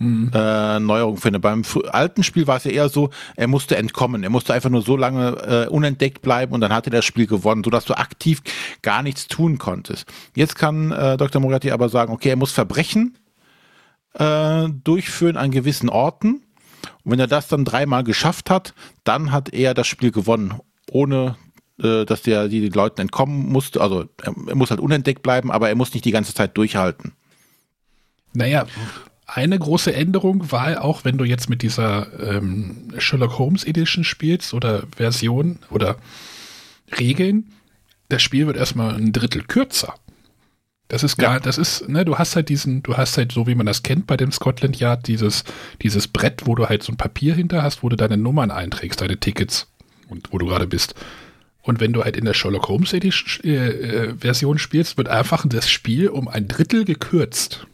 [0.03, 1.39] äh, Neuerung finde.
[1.39, 4.23] Beim alten Spiel war es ja eher so, er musste entkommen.
[4.25, 7.27] Er musste einfach nur so lange äh, unentdeckt bleiben und dann hatte er das Spiel
[7.27, 8.43] gewonnen, sodass du aktiv
[8.83, 10.07] gar nichts tun konntest.
[10.35, 11.41] Jetzt kann äh, Dr.
[11.41, 13.17] Moriarty aber sagen, okay, er muss Verbrechen
[14.15, 16.43] äh, durchführen an gewissen Orten.
[17.05, 20.55] Und wenn er das dann dreimal geschafft hat, dann hat er das Spiel gewonnen,
[20.91, 21.37] ohne
[21.83, 23.81] äh, dass der die Leuten entkommen musste.
[23.81, 27.13] Also er, muss halt unentdeckt bleiben, aber er muss nicht die ganze Zeit durchhalten.
[28.35, 28.67] Naja,
[29.27, 34.55] eine große Änderung war auch, wenn du jetzt mit dieser ähm, Sherlock Holmes Edition spielst
[34.55, 35.97] oder Version oder
[36.99, 37.53] Regeln,
[38.09, 39.95] das Spiel wird erstmal ein Drittel kürzer.
[40.89, 43.55] Das ist gar, das ist, ne, du hast halt diesen, du hast halt so, wie
[43.55, 45.45] man das kennt bei dem Scotland Yard, dieses,
[45.81, 49.01] dieses Brett, wo du halt so ein Papier hinter hast, wo du deine Nummern einträgst,
[49.01, 49.69] deine Tickets
[50.11, 50.95] und wo du gerade bist.
[51.63, 55.47] Und wenn du halt in der Sherlock Holmes Edition, äh, äh, Version spielst, wird einfach
[55.49, 57.67] das Spiel um ein Drittel gekürzt.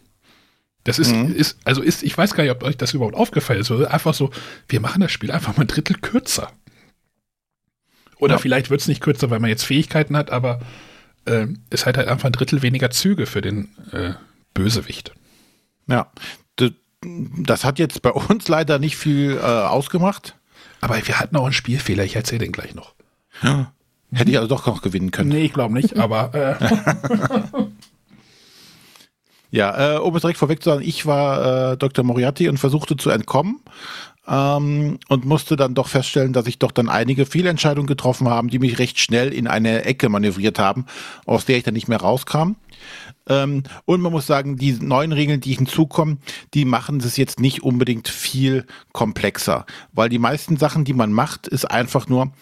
[0.85, 1.35] Das ist, Mhm.
[1.35, 3.71] ist, also ist, ich weiß gar nicht, ob euch das überhaupt aufgefallen ist.
[3.71, 4.31] Einfach so,
[4.69, 6.53] wir machen das Spiel einfach mal ein Drittel kürzer.
[8.19, 8.39] Oder Ja.
[8.39, 10.61] vielleicht wird es nicht kürzer, weil man jetzt Fähigkeiten hat, aber
[11.25, 14.15] äh, es hat halt einfach ein Drittel weniger Züge für den äh,
[14.55, 15.13] Bösewicht.
[15.87, 16.11] Ja.
[17.01, 20.37] Das hat jetzt bei uns leider nicht viel äh, ausgemacht.
[20.81, 22.95] Aber wir hatten auch einen Spielfehler, ich erzähle den gleich noch.
[24.13, 25.31] Hätte ich also doch noch gewinnen können.
[25.31, 26.57] Nee, ich glaube nicht, aber äh,
[29.51, 32.05] Ja, äh, um es direkt vorweg zu sagen, ich war äh, Dr.
[32.05, 33.61] Moriarty und versuchte zu entkommen
[34.27, 38.59] ähm, und musste dann doch feststellen, dass ich doch dann einige Fehlentscheidungen getroffen habe, die
[38.59, 40.85] mich recht schnell in eine Ecke manövriert haben,
[41.25, 42.57] aus der ich dann nicht mehr rauskam.
[43.27, 46.19] Ähm, und man muss sagen, die neuen Regeln, die hinzukommen,
[46.53, 51.49] die machen es jetzt nicht unbedingt viel komplexer, weil die meisten Sachen, die man macht,
[51.49, 52.33] ist einfach nur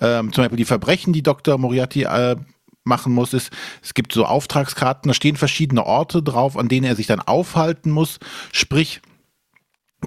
[0.00, 1.58] ähm, zum Beispiel die Verbrechen, die Dr.
[1.58, 2.36] Moriarty äh,
[2.84, 3.50] machen muss, ist,
[3.82, 7.90] es gibt so Auftragskarten, da stehen verschiedene Orte drauf, an denen er sich dann aufhalten
[7.90, 8.18] muss.
[8.52, 9.00] Sprich,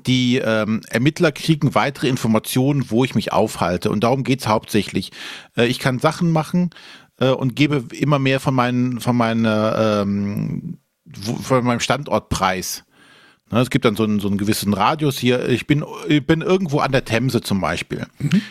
[0.07, 3.91] die ähm, Ermittler kriegen weitere Informationen, wo ich mich aufhalte.
[3.91, 5.11] Und darum geht's hauptsächlich.
[5.55, 6.71] Äh, ich kann Sachen machen
[7.19, 10.79] äh, und gebe immer mehr von, meinen, von, meiner, ähm,
[11.13, 12.85] von meinem Standort preis.
[13.53, 15.47] Ne, Es gibt dann so einen, so einen gewissen Radius hier.
[15.47, 18.07] Ich bin, ich bin irgendwo an der Themse zum Beispiel.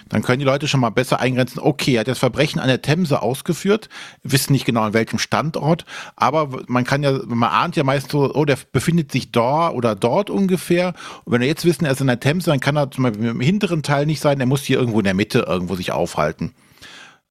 [0.09, 2.83] Dann können die Leute schon mal besser eingrenzen, okay, er hat das Verbrechen an der
[2.83, 3.88] Themse ausgeführt,
[4.23, 5.85] wissen nicht genau an welchem Standort,
[6.15, 9.97] aber man kann ja, man ahnt ja meist so, oh, der befindet sich dort oder
[9.97, 10.95] dort ungefähr.
[11.25, 13.27] Und wenn wir jetzt wissen, er ist an der Themse, dann kann er zum Beispiel
[13.27, 16.53] im hinteren Teil nicht sein, er muss hier irgendwo in der Mitte irgendwo sich aufhalten.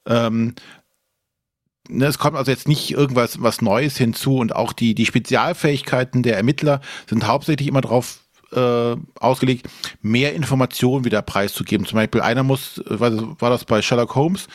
[0.06, 0.56] Ähm,
[1.94, 6.24] Ne, es kommt also jetzt nicht irgendwas was Neues hinzu und auch die, die Spezialfähigkeiten
[6.24, 8.20] der Ermittler sind hauptsächlich immer darauf
[8.54, 9.68] äh, ausgelegt,
[10.02, 11.86] mehr Informationen wieder preiszugeben.
[11.86, 14.48] Zum Beispiel einer muss, äh, war das, bei Sherlock Holmes,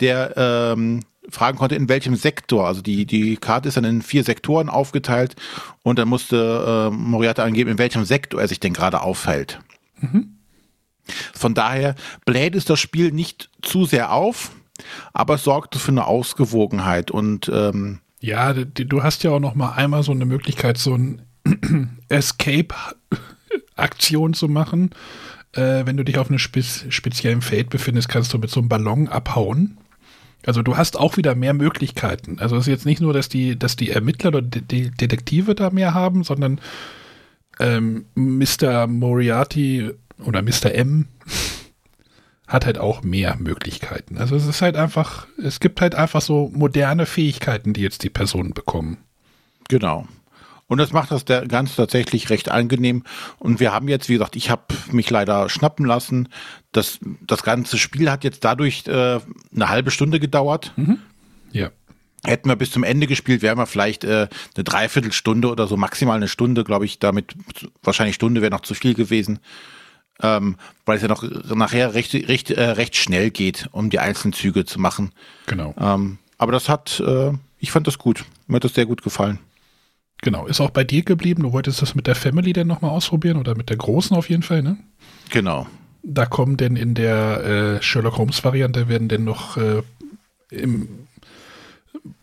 [0.00, 2.66] der ähm, fragen konnte, in welchem Sektor.
[2.66, 5.36] Also die, die Karte ist dann in vier Sektoren aufgeteilt
[5.82, 9.60] und dann musste äh, Moriarty angeben, in welchem Sektor er sich denn gerade aufhält.
[11.34, 14.50] Von daher bläht es das Spiel nicht zu sehr auf,
[15.12, 20.02] aber sorgt für eine Ausgewogenheit und ähm, ja, du hast ja auch noch mal einmal
[20.02, 21.22] so eine Möglichkeit, so ein
[22.08, 24.90] Escape-Aktion zu machen.
[25.52, 28.68] Äh, wenn du dich auf einem spez speziellen Feld befindest, kannst du mit so einem
[28.68, 29.78] Ballon abhauen.
[30.46, 32.38] Also du hast auch wieder mehr Möglichkeiten.
[32.38, 35.54] Also es ist jetzt nicht nur, dass die, dass die Ermittler oder die, die Detektive
[35.54, 36.60] da mehr haben, sondern
[37.58, 38.86] ähm, Mr.
[38.86, 39.90] Moriarty
[40.24, 40.72] oder Mr.
[40.72, 41.08] M
[42.50, 44.18] hat halt auch mehr Möglichkeiten.
[44.18, 48.10] Also es ist halt einfach, es gibt halt einfach so moderne Fähigkeiten, die jetzt die
[48.10, 48.98] Personen bekommen.
[49.68, 50.06] Genau.
[50.66, 53.04] Und das macht das Ganze tatsächlich recht angenehm.
[53.38, 56.28] Und wir haben jetzt, wie gesagt, ich habe mich leider schnappen lassen.
[56.72, 59.20] Das, das ganze Spiel hat jetzt dadurch äh,
[59.54, 60.72] eine halbe Stunde gedauert.
[61.52, 61.70] Ja.
[62.24, 66.16] Hätten wir bis zum Ende gespielt, wären wir vielleicht äh, eine Dreiviertelstunde oder so, maximal
[66.16, 67.34] eine Stunde, glaube ich, damit
[67.82, 69.38] wahrscheinlich Stunde wäre noch zu viel gewesen.
[70.22, 71.22] Ähm, weil es ja noch
[71.54, 75.12] nachher recht, recht, äh, recht schnell geht, um die einzelnen Züge zu machen.
[75.46, 75.74] Genau.
[75.78, 78.24] Ähm, aber das hat, äh, ich fand das gut.
[78.46, 79.38] Mir hat das sehr gut gefallen.
[80.22, 80.46] Genau.
[80.46, 81.42] Ist auch bei dir geblieben.
[81.42, 84.42] Du wolltest das mit der Family dann nochmal ausprobieren oder mit der Großen auf jeden
[84.42, 84.76] Fall, ne?
[85.30, 85.66] Genau.
[86.02, 89.82] Da kommen denn in der äh, Sherlock Holmes Variante werden denn noch äh,
[90.50, 90.88] im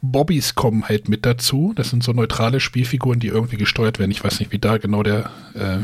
[0.02, 1.74] Bobbys kommen halt mit dazu.
[1.76, 4.12] Das sind so neutrale Spielfiguren, die irgendwie gesteuert werden.
[4.12, 5.80] Ich weiß nicht, wie da genau der äh,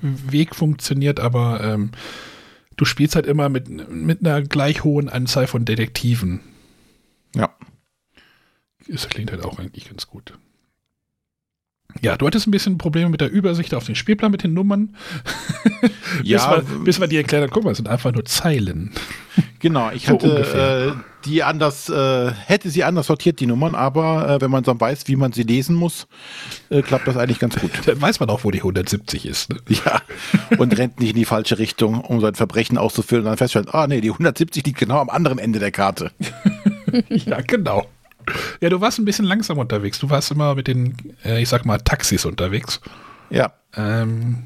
[0.00, 1.90] Weg funktioniert, aber ähm,
[2.76, 6.40] du spielst halt immer mit, mit einer gleich hohen Anzahl von Detektiven.
[7.34, 7.54] Ja.
[8.88, 10.34] Das klingt halt auch eigentlich ganz gut.
[12.02, 14.96] Ja, du hattest ein bisschen Probleme mit der Übersicht auf den Spielplan mit den Nummern.
[16.22, 18.92] Ja, bis, wir, bis wir dir erklärt haben, guck mal, es sind einfach nur Zeilen.
[19.58, 20.86] Genau, ich So hatte ungefähr.
[20.88, 20.92] äh,
[21.24, 25.08] die anders, äh, hätte sie anders sortiert, die Nummern, aber äh, wenn man dann weiß,
[25.08, 26.06] wie man sie lesen muss,
[26.70, 27.70] äh, klappt das eigentlich ganz gut.
[27.86, 29.50] Dann weiß man auch, wo die 170 ist.
[29.50, 29.56] Ne?
[29.68, 30.00] ja.
[30.58, 33.86] Und rennt nicht in die falsche Richtung, um sein Verbrechen auszufüllen und dann feststellen, ah
[33.86, 36.10] nee, die 170 liegt genau am anderen Ende der Karte.
[37.08, 37.86] ja, genau.
[38.60, 39.98] Ja, du warst ein bisschen langsam unterwegs.
[39.98, 42.80] Du warst immer mit den, äh, ich sag mal, Taxis unterwegs.
[43.30, 43.52] Ja.
[43.76, 44.44] Ähm,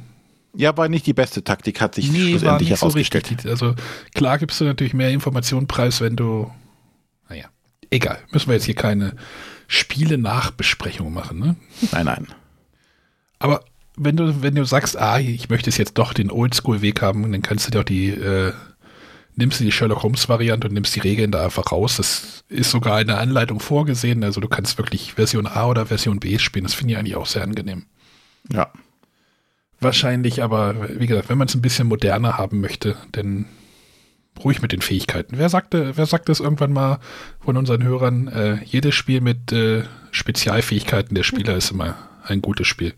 [0.54, 3.30] Ja, war nicht die beste Taktik, hat sich nee, war schlussendlich nicht so herausgestellt.
[3.30, 3.50] richtig.
[3.50, 3.74] Also
[4.14, 6.50] klar gibst du natürlich mehr Informationen preis, wenn du,
[7.28, 7.46] naja,
[7.90, 8.18] egal.
[8.32, 9.14] Müssen wir jetzt hier keine
[9.66, 11.56] Spiele-Nachbesprechung machen, ne?
[11.92, 12.26] Nein, nein.
[13.38, 13.64] Aber
[13.96, 17.42] wenn du, wenn du sagst, ah, ich möchte es jetzt doch den Oldschool-Weg haben, dann
[17.42, 18.52] kannst du dir auch die äh,
[19.38, 21.96] nimmst du die Sherlock Holmes-Variante und nimmst die Regeln da einfach raus.
[21.96, 24.24] Das ist sogar in der Anleitung vorgesehen.
[24.24, 26.64] Also du kannst wirklich Version A oder Version B spielen.
[26.64, 27.86] Das finde ich eigentlich auch sehr angenehm.
[28.52, 28.72] Ja.
[29.80, 33.46] Wahrscheinlich, aber wie gesagt, wenn man es ein bisschen moderner haben möchte, dann
[34.44, 35.38] ruhig mit den Fähigkeiten.
[35.38, 36.98] Wer sagte, wer sagt das irgendwann mal
[37.40, 38.28] von unseren Hörern?
[38.28, 42.94] Äh, jedes Spiel mit äh, Spezialfähigkeiten der Spieler ist immer ein gutes Spiel.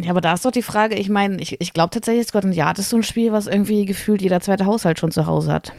[0.00, 2.78] Ja, aber da ist doch die Frage, ich meine, ich, ich glaube tatsächlich, Scotland Yard
[2.78, 5.72] ist so ein Spiel, was irgendwie gefühlt jeder zweite Haushalt schon zu Hause hat.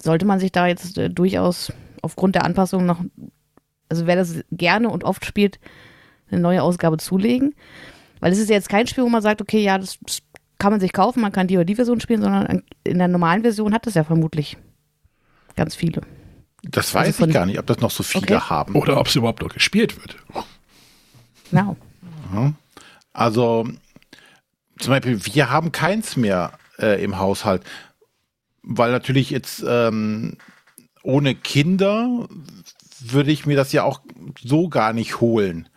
[0.00, 3.04] Sollte man sich da jetzt äh, durchaus aufgrund der Anpassung noch,
[3.88, 5.60] also wer das gerne und oft spielt,
[6.30, 7.54] eine neue Ausgabe zulegen?
[8.20, 10.22] Weil es ist ja jetzt kein Spiel, wo man sagt, okay, ja, das, das
[10.62, 13.42] kann man sich kaufen, man kann die oder die Version spielen, sondern in der normalen
[13.42, 14.56] Version hat es ja vermutlich
[15.56, 16.02] ganz viele.
[16.62, 18.38] Das weiß Also ich gar nicht, ob das noch so viele Okay.
[18.48, 18.76] haben.
[18.76, 20.16] Oder ob es überhaupt noch gespielt wird.
[21.50, 21.76] Genau.
[23.12, 23.68] Also
[24.78, 27.64] zum Beispiel, wir haben keins mehr äh, im Haushalt,
[28.62, 30.36] weil natürlich jetzt ähm,
[31.02, 32.28] ohne Kinder
[33.00, 34.00] würde ich mir das ja auch
[34.40, 35.68] so gar nicht holen.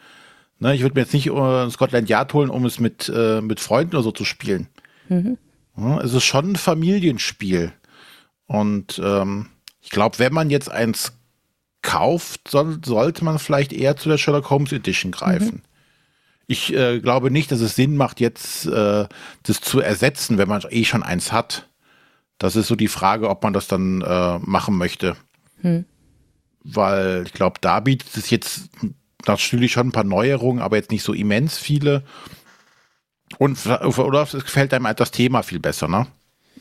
[0.60, 3.60] Ne, ich würde mir jetzt nicht äh, Scotland Yard holen, um es mit, äh, mit
[3.60, 4.68] Freunden oder so zu spielen.
[5.78, 7.74] Ja, es ist schon ein Familienspiel.
[8.48, 9.48] Und ähm,
[9.82, 11.14] ich glaube, wenn man jetzt eins
[11.82, 15.62] kauft, soll, sollte man vielleicht eher zu der Sherlock Holmes Edition greifen.
[16.48, 19.08] Ich äh, glaube nicht, dass es Sinn macht, jetzt äh,
[19.44, 21.68] das zu ersetzen, wenn man eh schon eins hat.
[22.38, 25.16] Das ist so die Frage, ob man das dann äh, machen möchte.
[26.64, 28.70] Weil ich glaube, da bietet es jetzt
[29.28, 32.04] natürlich schon ein paar Neuerungen, aber jetzt nicht so immens viele.
[33.38, 36.08] Und oder es gefällt einem halt das Thema viel besser, ne?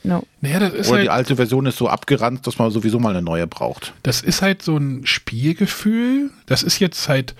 [0.02, 0.22] No.
[0.40, 3.10] Naja, das ist, Oder die halt, alte Version ist so abgeranzt, dass man sowieso mal
[3.10, 3.94] eine neue braucht.
[4.02, 6.30] das ist halt so ein Spielgefühl.
[6.46, 7.34] Das ist jetzt halt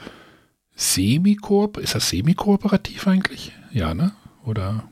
[0.74, 1.76] semi-koop.
[1.78, 3.52] Ist das semi-kooperativ eigentlich?
[3.72, 4.12] Ja, ne?
[4.44, 4.84] Oder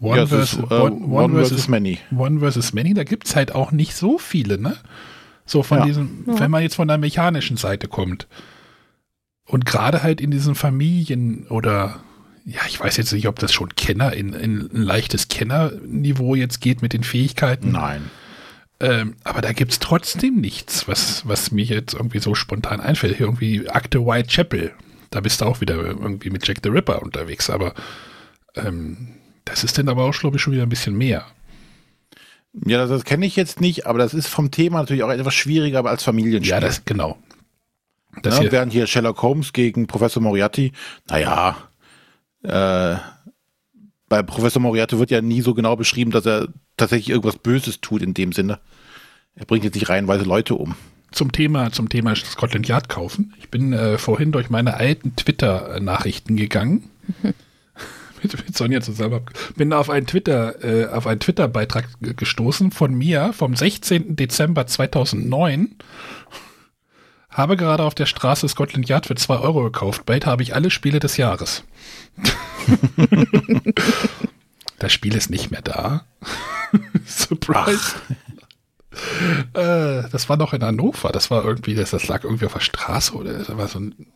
[0.00, 1.98] One, ja, versus, ist, äh, one, one versus versus Many.
[2.16, 4.76] One versus Many, da gibt es halt auch nicht so viele, ne?
[5.46, 5.84] So von Ja.
[5.84, 8.26] diesem, wenn man jetzt von der mechanischen Seite kommt.
[9.46, 12.00] Und gerade halt in diesen Familien oder,
[12.46, 16.60] ja, ich weiß jetzt nicht, ob das schon Kenner, in, in ein leichtes Kennerniveau jetzt
[16.60, 17.72] geht mit den Fähigkeiten.
[17.72, 18.08] Nein.
[18.78, 23.18] Ähm, aber da gibt es trotzdem nichts, was, was mir jetzt irgendwie so spontan einfällt.
[23.18, 24.72] Irgendwie Akte Whitechapel.
[25.10, 27.74] Da bist du auch wieder irgendwie mit Jack the Ripper unterwegs, aber
[28.54, 29.08] ähm,
[29.44, 31.26] das ist dann aber auch, glaube ich, schon wieder ein bisschen mehr.
[32.64, 35.34] Ja, das, das kenne ich jetzt nicht, aber das ist vom Thema natürlich auch etwas
[35.34, 36.50] schwieriger als Familienspiel.
[36.50, 37.18] Ja, das, genau.
[38.22, 38.42] Das ne?
[38.42, 40.72] hier, Während hier Sherlock Holmes gegen Professor Moriarty,
[41.08, 41.56] naja,
[42.46, 42.96] äh,
[44.08, 48.02] bei Professor Moriarty wird ja nie so genau beschrieben, dass er tatsächlich irgendwas Böses tut
[48.02, 48.60] in dem Sinne.
[49.34, 50.76] Er bringt jetzt nicht reihenweise Leute um.
[51.10, 53.34] zum Thema, zum Thema Scotland Yard kaufen.
[53.38, 56.88] Ich bin äh, vorhin durch meine alten Twitter-Nachrichten gegangen.
[58.22, 59.20] mit, mit Sonja zusammen.
[59.56, 64.16] Bin auf einen Twitter, äh, auf einen Twitter-Beitrag ge- gestoßen von mir vom 16.
[64.16, 65.74] Dezember 2009.
[67.28, 70.06] Habe gerade auf der Straße Scotland Yard für 2 Euro gekauft.
[70.06, 71.64] Bald habe ich alle Spiele des Jahres.
[74.78, 76.06] das Spiel ist nicht mehr da.
[77.06, 77.94] Surprise.
[79.54, 81.10] Äh, das war noch in Hannover.
[81.12, 84.06] Das war irgendwie, das, das lag irgendwie auf der Straße oder das war so ein,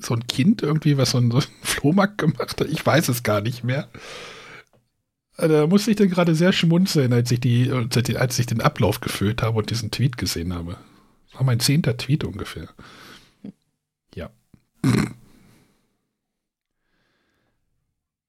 [0.00, 2.68] so ein Kind irgendwie, was so einen, so einen Flohmarkt gemacht hat.
[2.68, 3.88] Ich weiß es gar nicht mehr.
[5.36, 9.00] Äh, Da musste ich dann gerade sehr schmunzeln, als ich, die, als ich den Ablauf
[9.00, 10.76] gefüllt habe und diesen Tweet gesehen habe.
[11.30, 12.68] Das war mein zehnter Tweet ungefähr.
[14.14, 14.30] Ja.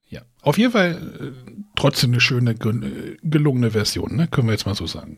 [0.08, 4.28] Ja, auf jeden Fall äh, trotzdem eine schöne, äh, gelungene Version, ne?
[4.28, 5.18] können wir jetzt mal so sagen.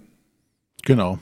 [0.84, 1.20] Genau.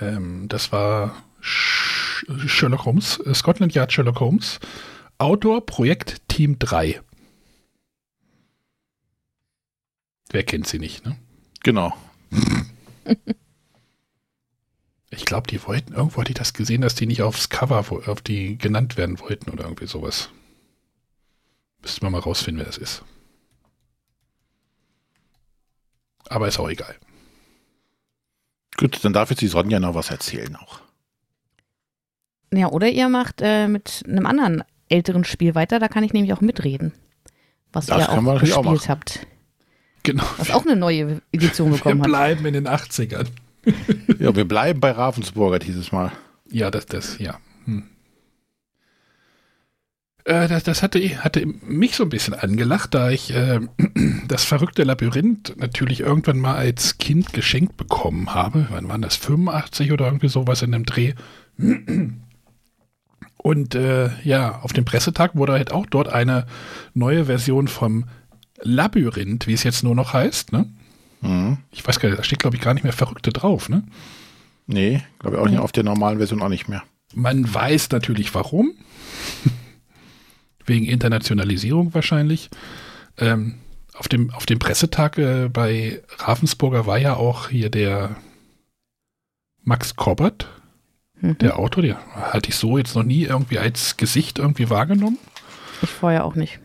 [0.00, 4.60] Ähm, das war Sh Sherlock Holmes, äh, Scotland Yard Sherlock Holmes.
[5.18, 7.00] Autor, Projekt, Team 3.
[10.30, 11.16] Wer kennt sie nicht, ne?
[11.62, 11.96] Genau.
[15.10, 18.20] Ich glaube, die wollten, irgendwo hatte ich das gesehen, dass die nicht aufs Cover, auf
[18.20, 20.30] die genannt werden wollten oder irgendwie sowas.
[21.86, 23.04] Müssten wir mal rausfinden, wer das ist.
[26.28, 26.96] Aber ist auch egal.
[28.76, 30.80] Gut, dann darf jetzt die Sonja noch was erzählen auch.
[32.52, 36.32] Ja, oder ihr macht äh, mit einem anderen älteren Spiel weiter, da kann ich nämlich
[36.32, 36.92] auch mitreden.
[37.72, 38.88] Was Das ihr auch wir auch gespielt machen.
[38.88, 39.26] habt.
[40.02, 40.24] Genau.
[40.38, 42.08] Was auch eine neue Edition Wir bekommen hat.
[42.08, 43.28] bleiben in den 80ern.
[44.18, 46.10] Ja, wir bleiben bei Ravensburger dieses Mal.
[46.50, 47.38] Ja, das, das, ja.
[47.64, 47.88] Hm.
[50.26, 53.60] Äh, das, das hatte, hatte mich so ein bisschen angelacht, da ich äh,
[54.28, 58.66] das verrückte Labyrinth natürlich irgendwann mal als Kind geschenkt bekommen habe.
[58.70, 59.14] Wann waren das?
[59.16, 61.14] 85 oder irgendwie sowas in dem Dreh.
[63.38, 66.46] Und äh, ja, auf dem Pressetag wurde halt auch dort eine
[66.94, 68.06] neue Version vom
[68.60, 70.66] Labyrinth, wie es jetzt nur noch heißt, ne?
[71.20, 71.58] Mhm.
[71.70, 73.84] Ich weiß gar nicht, da steht, glaube ich, gar nicht mehr Verrückte drauf, ne?
[74.66, 75.60] Nee, glaube ich auch nicht.
[75.60, 76.82] Auf der normalen Version auch nicht mehr.
[77.14, 78.72] Man weiß natürlich warum.
[80.66, 82.50] Wegen Internationalisierung wahrscheinlich.
[83.18, 83.54] Ähm,
[83.94, 88.16] auf, dem, auf dem Pressetag äh, bei Ravensburger war ja auch hier der
[89.62, 90.48] Max Kobbert,
[91.20, 91.38] Mhm.
[91.38, 91.82] der Autor.
[91.82, 95.18] Der hatte ich so jetzt noch nie irgendwie als Gesicht irgendwie wahrgenommen.
[95.80, 96.60] Ich vorher auch nicht.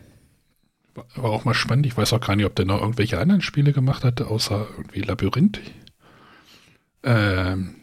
[0.94, 1.86] War war auch mal spannend.
[1.86, 5.00] Ich weiß auch gar nicht, ob der noch irgendwelche anderen Spiele gemacht hatte, außer irgendwie
[5.00, 5.58] Labyrinth.
[7.02, 7.76] Ähm,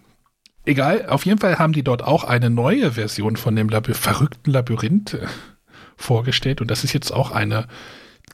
[0.66, 4.52] egal, auf jeden Fall haben die dort auch eine neue Version von dem Laby verrückten
[4.52, 5.26] Labyrinth äh,
[6.00, 6.62] vorgestellt.
[6.62, 7.68] Und das ist jetzt auch eine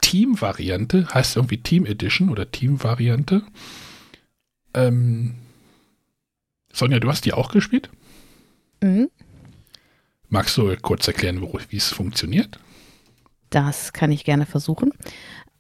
[0.01, 3.43] Team-Variante, heißt irgendwie Team Edition oder Team-Variante.
[4.73, 5.35] Ähm,
[6.71, 7.89] Sonja, du hast die auch gespielt?
[8.81, 9.09] Mhm.
[10.29, 12.59] Magst du kurz erklären, wie es funktioniert?
[13.49, 14.91] Das kann ich gerne versuchen.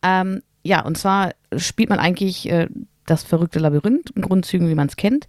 [0.01, 2.67] Ähm, ja, und zwar spielt man eigentlich äh,
[3.05, 5.27] das verrückte Labyrinth in Grundzügen, wie man es kennt.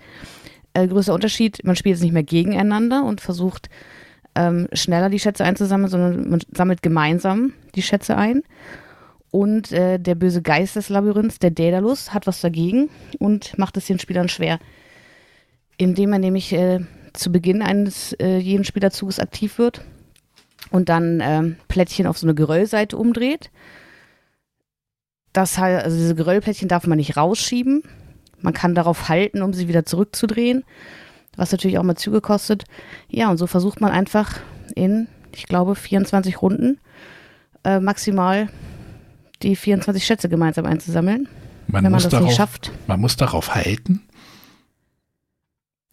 [0.73, 3.69] Äh, größter Unterschied, man spielt jetzt nicht mehr gegeneinander und versucht
[4.37, 8.43] ähm, schneller die Schätze einzusammeln, sondern man sammelt gemeinsam die Schätze ein.
[9.31, 13.87] Und äh, der böse Geist des Labyrinths, der Daedalus, hat was dagegen und macht es
[13.87, 14.59] den Spielern schwer,
[15.77, 16.81] indem er nämlich äh,
[17.13, 19.83] zu Beginn eines äh, jeden Spielerzuges aktiv wird
[20.71, 23.51] und dann ähm, Plättchen auf so eine Geröllseite umdreht.
[25.33, 27.83] Das also diese Geröllplättchen darf man nicht rausschieben.
[28.41, 30.65] Man kann darauf halten, um sie wieder zurückzudrehen,
[31.37, 32.65] was natürlich auch mal Züge kostet.
[33.09, 34.41] Ja, und so versucht man einfach
[34.75, 36.79] in, ich glaube, 24 Runden
[37.65, 38.49] äh, maximal
[39.43, 41.29] die 24 Schätze gemeinsam einzusammeln.
[41.69, 42.73] Man Wenn man muss das darauf, nicht schafft.
[42.87, 44.03] Man muss darauf halten.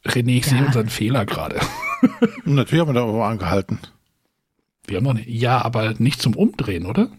[0.06, 0.58] René, ich Ja.
[0.58, 1.60] sehe unseren Fehler gerade.
[2.46, 3.80] Natürlich haben wir da aber angehalten.
[4.86, 5.30] Wir haben noch nicht.
[5.30, 7.10] Ja, aber nicht zum Umdrehen, oder?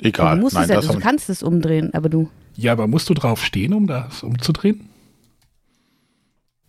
[0.00, 0.36] Egal.
[0.36, 3.08] du, musst Nein, es ja, das du kannst es umdrehen, aber du, Ja, aber musst
[3.08, 4.88] du drauf stehen, um das umzudrehen?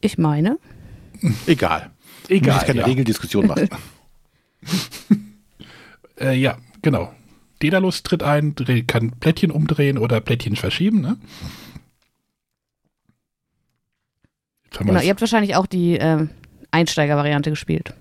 [0.01, 0.59] Ich meine,
[1.45, 1.91] egal.
[2.27, 2.85] Ich will jetzt keine ja.
[2.85, 3.69] Regeldiskussion machen.
[6.19, 7.13] Äh, ja, genau.
[7.61, 8.55] Dedalus tritt ein,
[8.87, 11.17] kann Plättchen umdrehen oder Plättchen verschieben, ne?
[14.79, 16.29] Genau, ihr habt wahrscheinlich auch die ähm,
[16.71, 17.93] Einsteiger-Variante gespielt.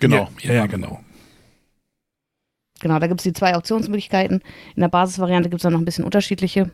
[0.00, 0.30] Genau.
[0.42, 1.00] Ja, ja, ja, genau.
[2.80, 4.42] Genau, da gibt es die zwei Auktionsmöglichkeiten.
[4.74, 6.70] In der Basisvariante gibt es dann noch ein bisschen unterschiedliche.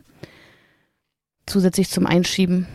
[1.45, 2.67] Zusätzlich zum Einschieben.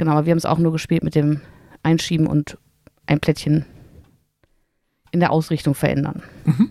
[0.00, 1.42] Genau, aber wir haben es auch nur gespielt mit dem
[1.82, 2.56] Einschieben und
[3.04, 3.66] ein Plättchen
[5.10, 6.22] in der Ausrichtung verändern.
[6.46, 6.70] Mhm.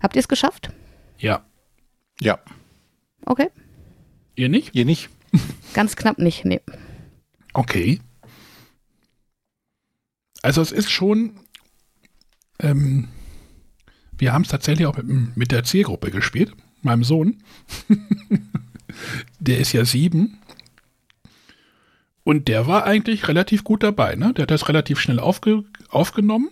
[0.00, 0.70] Habt ihr es geschafft?
[1.18, 1.44] Ja.
[2.20, 2.38] Ja.
[3.26, 3.48] Okay.
[4.36, 4.72] Ihr nicht?
[4.72, 5.10] Ihr nicht?
[5.74, 6.44] Ganz knapp nicht.
[6.44, 6.60] Nee.
[7.54, 7.98] Okay.
[10.42, 11.40] Also es ist schon,
[12.60, 13.08] ähm,
[14.16, 17.42] wir haben es tatsächlich auch mit, mit der Zielgruppe gespielt, meinem Sohn.
[19.40, 20.39] der ist ja sieben.
[22.30, 24.32] Und der war eigentlich relativ gut dabei, ne?
[24.34, 26.48] Der hat das relativ schnell aufge aufgenommen.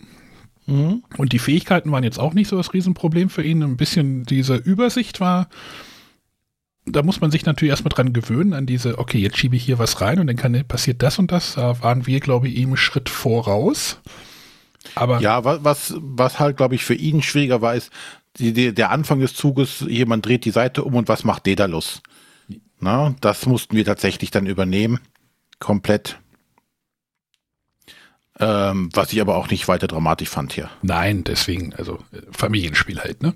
[0.67, 1.05] Mhm.
[1.17, 3.63] Und die Fähigkeiten waren jetzt auch nicht so das Riesenproblem für ihn.
[3.63, 5.49] Ein bisschen diese Übersicht war,
[6.85, 9.79] da muss man sich natürlich erstmal dran gewöhnen, an diese, okay, jetzt schiebe ich hier
[9.79, 11.55] was rein und dann kann, passiert das und das.
[11.55, 14.01] Da waren wir, glaube ich, ihm einen Schritt voraus.
[14.97, 17.93] Aber Ja, wa- was, was halt, glaube ich, für ihn schwieriger war, ist
[18.39, 22.03] die, die, der Anfang des Zuges, jemand dreht die Seite um und was macht Dedalus?
[22.81, 24.99] Na, das mussten wir tatsächlich dann übernehmen.
[25.59, 26.19] Komplett.
[28.41, 30.71] Ähm, was ich aber auch nicht weiter dramatisch fand hier.
[30.83, 33.35] nein, deswegen, also äh, Familienspiel halt, ne?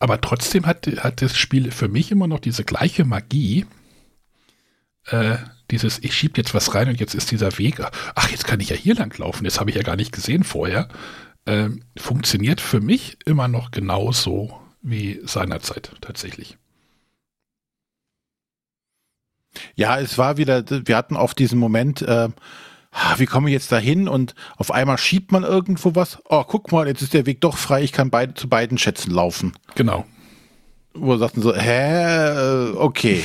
[0.00, 3.66] Aber trotzdem hat, hat das Spiel für mich immer noch diese gleiche Magie.
[5.06, 5.36] Äh,
[5.70, 7.80] dieses, ich schieb jetzt was rein und jetzt ist dieser Weg,
[8.14, 10.44] ach, jetzt kann ich ja hier lang laufen, das habe ich ja gar nicht gesehen
[10.44, 10.88] vorher.
[11.46, 16.58] Ähm, funktioniert für mich immer noch genauso wie seinerzeit tatsächlich.
[19.74, 22.28] Ja, es war wieder, wir hatten oft diesen Moment, äh,
[23.16, 24.08] wie komme ich jetzt dahin?
[24.08, 26.18] Und auf einmal schiebt man irgendwo was.
[26.28, 29.10] Oh, guck mal, jetzt ist der Weg doch frei, ich kann beide, zu beiden Schätzen
[29.10, 29.52] laufen.
[29.74, 30.04] Genau.
[30.94, 33.24] Wo sagten so, hä, äh, okay.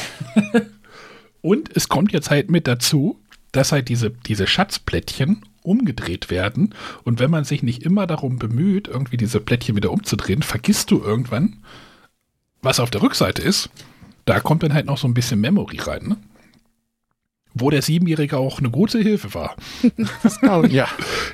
[1.41, 3.19] Und es kommt jetzt halt mit dazu,
[3.51, 6.73] dass halt diese, diese Schatzplättchen umgedreht werden.
[7.03, 11.01] Und wenn man sich nicht immer darum bemüht, irgendwie diese Plättchen wieder umzudrehen, vergisst du
[11.01, 11.63] irgendwann,
[12.61, 13.69] was auf der Rückseite ist.
[14.29, 16.17] Da kommt dann halt noch so ein bisschen Memory rein, ne?
[17.53, 19.55] Wo der Siebenjährige auch eine gute Hilfe war.
[20.23, 20.67] Das glaube.
[20.69, 20.87] Ja,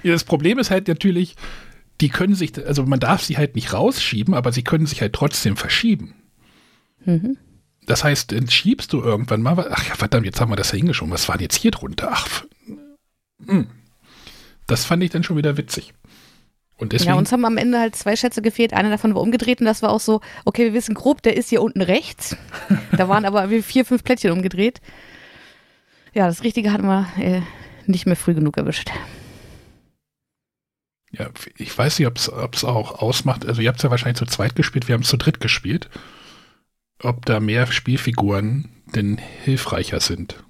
[0.04, 1.36] das Problem ist halt natürlich,
[2.02, 5.14] die können sich, also man darf sie halt nicht rausschieben, aber sie können sich halt
[5.14, 6.14] trotzdem verschieben.
[7.04, 7.38] Mhm.
[7.86, 10.78] Das heißt, dann schiebst du irgendwann mal, ach ja, verdammt, jetzt haben wir das ja
[10.78, 12.10] hingeschoben, was war denn jetzt hier drunter?
[12.12, 12.48] Ach, f-
[13.46, 13.68] hm.
[14.68, 15.94] das fand ich dann schon wieder witzig.
[16.78, 18.74] Und deswegen, Ja, uns haben am Ende halt zwei Schätze gefehlt.
[18.74, 21.50] Einer davon war umgedreht und das war auch so, okay, wir wissen grob, der ist
[21.50, 22.36] hier unten rechts.
[22.92, 24.82] da waren aber vier, fünf Plättchen umgedreht.
[26.14, 27.42] Ja, das Richtige hatten wir äh,
[27.86, 28.90] nicht mehr früh genug erwischt.
[31.12, 33.46] ja, ich weiß nicht, ob es auch ausmacht.
[33.46, 35.90] Also ihr habt es ja wahrscheinlich zu zweit gespielt, wir haben es zu dritt gespielt.
[37.02, 40.44] Ob da mehr Spielfiguren denn hilfreicher sind.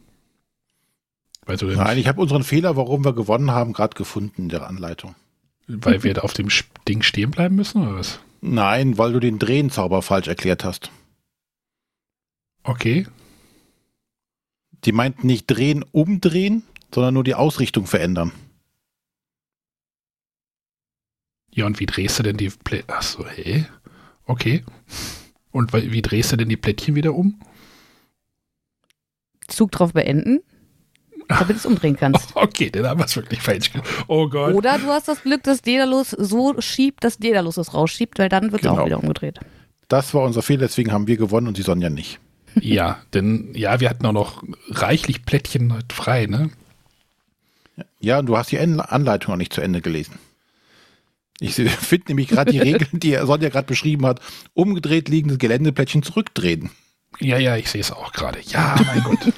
[1.48, 5.16] Also, Nein, ich habe unseren Fehler, warum wir gewonnen haben, gerade gefunden in der Anleitung.
[5.68, 6.50] Weil wir da auf dem
[6.88, 8.20] Ding stehen bleiben müssen, oder was?
[8.42, 10.92] Nein, weil du den Drehenzauber falsch erklärt hast.
[12.64, 13.08] Okay.
[14.84, 16.64] Die meinten nicht drehen, umdrehen,
[16.94, 18.32] sondern nur die Ausrichtung verändern.
[21.52, 22.90] Ja, und wie drehst du denn die Plättchen?
[22.96, 23.66] Ach so, hä?
[24.26, 24.64] Okay.
[25.52, 27.40] Und wie drehst du denn die Plättchen wieder um?
[29.48, 30.42] Zug drauf beenden,
[31.28, 32.30] damit du es umdrehen kannst.
[32.36, 33.90] Okay, dann haben wir es wirklich falsch gemacht.
[34.08, 34.54] Oh Gott.
[34.54, 38.52] Oder du hast das Glück, dass Daedalus so schiebt, dass Daedalus es rausschiebt, weil dann
[38.52, 38.82] wird es Genau.
[38.82, 39.40] auch wieder umgedreht.
[39.88, 42.20] Das war unser Fehler, deswegen haben wir gewonnen und die Sonja nicht.
[42.62, 46.52] Ja, denn ja, wir hatten auch noch reichlich Plättchen heute frei, ne?
[48.00, 50.18] Ja, und du hast die An- Anleitung auch nicht zu Ende gelesen.
[51.42, 54.22] Ich finde nämlich gerade die Regeln, die Sonja gerade beschrieben hat,
[54.54, 56.70] umgedreht liegendes Geländeplättchen zurückdrehen.
[57.20, 58.40] Ja, ja, ich sehe es auch gerade.
[58.46, 59.34] Ja, mein Gott.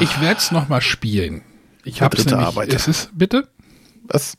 [0.00, 1.42] Ich werde es nochmal spielen.
[1.84, 2.48] Ich habe es dritte nämlich.
[2.48, 2.76] Arbeiter.
[2.76, 3.48] Es ist, bitte?
[4.02, 4.36] Was?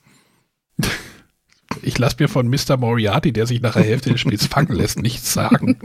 [1.81, 2.77] Ich lasse mir von Mr.
[2.77, 5.79] Moriarty, der sich nach der Hälfte des Spiels fangen lässt, nichts sagen.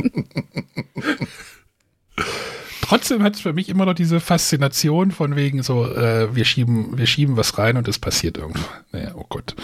[2.81, 6.97] Trotzdem hat es für mich immer noch diese Faszination von wegen so, äh, wir schieben,
[6.99, 8.67] wir schieben was rein und es passiert irgendwas.
[8.93, 9.55] Naja, oh Gott.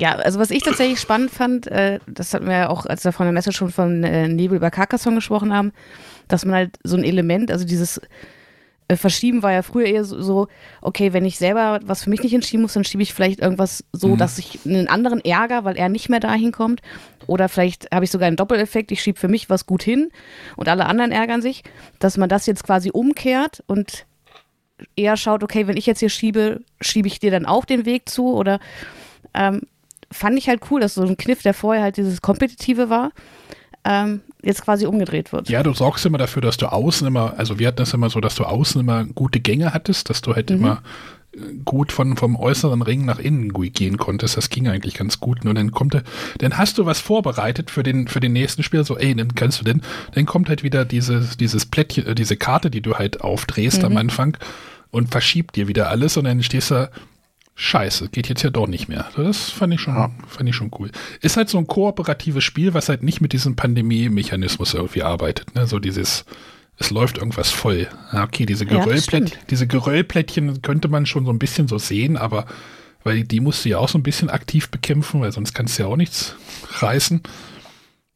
[0.00, 3.12] Ja, also was ich tatsächlich spannend fand, äh, das hatten wir ja auch, als wir
[3.12, 5.72] von der Messe schon von äh, Nebel über Carcassonne gesprochen haben,
[6.28, 8.00] dass man halt so ein Element, also dieses
[8.88, 10.48] äh, Verschieben war ja früher eher so,
[10.80, 13.84] okay, wenn ich selber was für mich nicht entschieden muss, dann schiebe ich vielleicht irgendwas
[13.92, 16.80] so, dass ich einen anderen ärger, weil er nicht mehr dahin kommt.
[17.26, 20.10] Oder vielleicht habe ich sogar einen Doppeleffekt, ich schiebe für mich was gut hin
[20.56, 21.64] und alle anderen ärgern sich,
[21.98, 24.06] dass man das jetzt quasi umkehrt und
[24.96, 28.08] eher schaut, okay, wenn ich jetzt hier schiebe, schiebe ich dir dann auch den Weg
[28.08, 28.34] zu?
[28.34, 28.60] Oder
[29.34, 29.62] ähm,
[30.10, 33.12] fand ich halt cool, dass so ein Kniff, der vorher halt dieses Kompetitive war,
[33.84, 35.48] ähm, jetzt quasi umgedreht wird.
[35.48, 38.20] Ja, du sorgst immer dafür, dass du außen immer, also wir hatten das immer so,
[38.20, 40.82] dass du außen immer gute Gänge hattest, dass du halt immer
[41.32, 44.36] äh, gut von, vom äußeren Ring nach innen gehen konntest.
[44.36, 45.44] Das ging eigentlich ganz gut.
[45.44, 46.02] Nur dann kommt,
[46.38, 48.84] dann hast du was vorbereitet für den, für den nächsten Spieler.
[48.84, 49.82] So, ey, dann kannst du denn,
[50.14, 53.96] dann kommt halt wieder dieses, dieses Plättchen, äh, diese Karte, die du halt aufdrehst am
[53.96, 54.36] Anfang
[54.90, 56.90] und verschiebt dir wieder alles und dann stehst du,
[57.60, 59.06] Scheiße, geht jetzt ja doch nicht mehr.
[59.16, 60.12] Das fand ich schon, Ja.
[60.28, 60.92] fand ich schon cool.
[61.20, 65.56] Ist halt so ein kooperatives Spiel, was halt nicht mit diesem Pandemie-Mechanismus irgendwie arbeitet.
[65.56, 65.66] Ne?
[65.66, 66.24] So dieses,
[66.78, 67.88] es läuft irgendwas voll.
[68.12, 69.50] Ja, okay, diese Ja, Geröllplättchen, stimmt.
[69.50, 72.46] diese Geröllplättchen könnte man schon so ein bisschen so sehen, aber
[73.02, 75.82] weil die musst du ja auch so ein bisschen aktiv bekämpfen, weil sonst kannst du
[75.82, 76.36] ja auch nichts
[76.78, 77.22] reißen.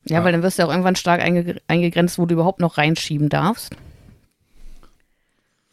[0.04, 3.28] Ja, weil dann wirst du auch irgendwann stark einge eingegrenzt, wo du überhaupt noch reinschieben
[3.28, 3.74] darfst.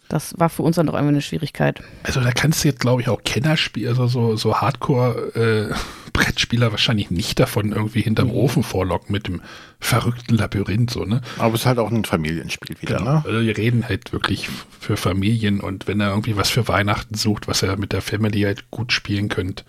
[0.10, 1.82] Das war für uns dann doch einfach eine Schwierigkeit.
[2.04, 7.40] Also da kannst du jetzt, glaube ich, auch Kennerspiel, also so, so Hardcore-Brettspieler wahrscheinlich nicht
[7.40, 9.42] davon irgendwie hinterm Ofen vorlocken mit dem
[9.80, 11.22] verrückten Labyrinth, so, ne?
[11.38, 13.12] Aber es ist halt auch ein Familienspiel wieder, Genau.
[13.20, 13.24] ne?
[13.26, 14.50] Also wir reden halt wirklich
[14.80, 18.42] für Familien und wenn er irgendwie was für Weihnachten sucht, was er mit der Family
[18.42, 19.64] halt gut spielen könnt.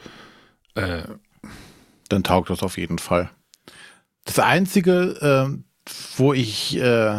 [0.74, 1.02] Äh,
[2.08, 3.30] Dann taugt das auf jeden Fall.
[4.24, 7.18] Das Einzige, äh, wo ich äh,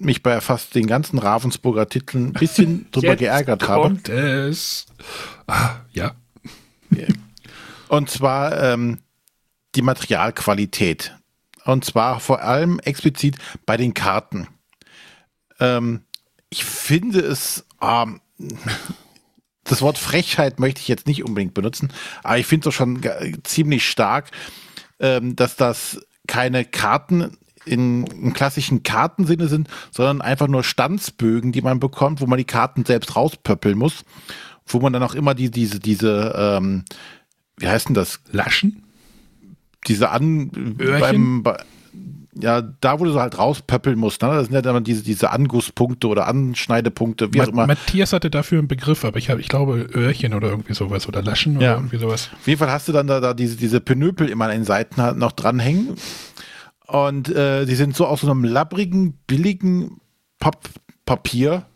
[0.00, 3.82] mich bei fast den ganzen Ravensburger Titeln ein bisschen drüber geärgert habe.
[3.82, 4.86] kommt es.
[5.46, 6.14] Ah, ja.
[7.88, 8.98] Und zwar ähm,
[9.74, 11.16] die Materialqualität.
[11.64, 13.36] Und zwar vor allem explizit
[13.66, 14.48] bei den Karten.
[15.58, 16.02] Ähm,
[16.48, 18.20] ich finde es, ähm,
[19.64, 21.92] das Wort Frechheit möchte ich jetzt nicht unbedingt benutzen,
[22.22, 23.00] aber ich finde es doch schon
[23.44, 24.30] ziemlich stark,
[24.98, 31.62] ähm, dass das keine Karten in, im klassischen Kartensinne sind, sondern einfach nur Stanzbögen, die
[31.62, 34.04] man bekommt, wo man die Karten selbst rauspöppeln muss,
[34.66, 36.84] wo man dann auch immer die, diese, diese, ähm,
[37.58, 38.20] wie heißt denn das?
[38.32, 38.84] Laschen?
[39.86, 40.50] Diese An
[41.00, 41.58] beim, bei,
[42.34, 44.28] ja, da wo du so halt rauspöppeln musst, ne?
[44.28, 47.66] Das sind ja dann diese, diese Angusspunkte oder Anschneidepunkte, wie auch Ma immer.
[47.66, 51.22] Matthias hatte dafür einen Begriff, aber ich, hab, ich glaube Öhrchen oder irgendwie sowas oder
[51.22, 51.74] Laschen oder Ja.
[51.74, 52.30] irgendwie sowas.
[52.32, 55.02] Auf jeden Fall hast du dann da, da diese, diese Penöpel immer an den Seiten
[55.02, 55.96] halt noch dranhängen.
[56.90, 60.00] Und äh, die sind so aus so einem labbrigen, billigen
[60.38, 60.68] Pap
[61.06, 61.66] Papier,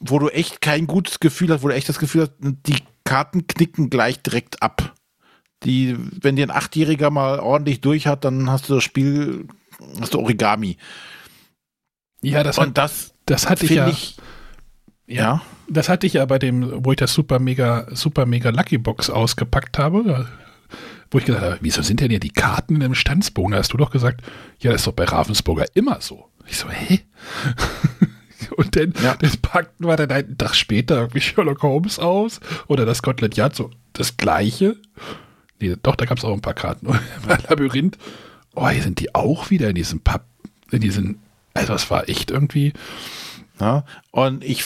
[0.00, 3.46] wo du echt kein gutes Gefühl hast, wo du echt das Gefühl hast, die Karten
[3.46, 4.94] knicken gleich direkt ab.
[5.62, 9.46] Die, wenn dir ein Achtjähriger mal ordentlich durch hat, dann hast du das Spiel,
[10.00, 10.78] hast du Origami.
[12.22, 13.88] Ja, das, Und hat, das das hatte ich ja.
[13.88, 14.16] ich,
[15.06, 15.42] Ja.
[15.68, 19.08] Das hatte ich ja bei dem, wo ich das Super Mega, Super Mega Lucky Box
[19.08, 20.28] ausgepackt habe,
[21.14, 23.52] wo ich gesagt habe, wieso sind denn hier die Karten im Stanzbogen?
[23.52, 24.22] Da hast du doch gesagt,
[24.60, 26.28] ja, das ist doch bei Ravensburger immer so.
[26.46, 27.00] Ich so, hä?
[28.56, 29.16] Und dann Ja.
[29.16, 33.56] das packten wir dann einen Tag später irgendwie Sherlock Holmes aus oder das Scotland Yard,
[33.56, 34.76] so das gleiche.
[35.60, 36.86] Nee, doch, da gab es auch ein paar Karten.
[37.48, 37.96] Labyrinth,
[38.54, 40.24] oh, hier sind die auch wieder in diesem Pub,
[40.70, 41.20] in diesen,
[41.54, 42.72] also das war echt irgendwie,
[43.60, 44.64] Ja, und ich,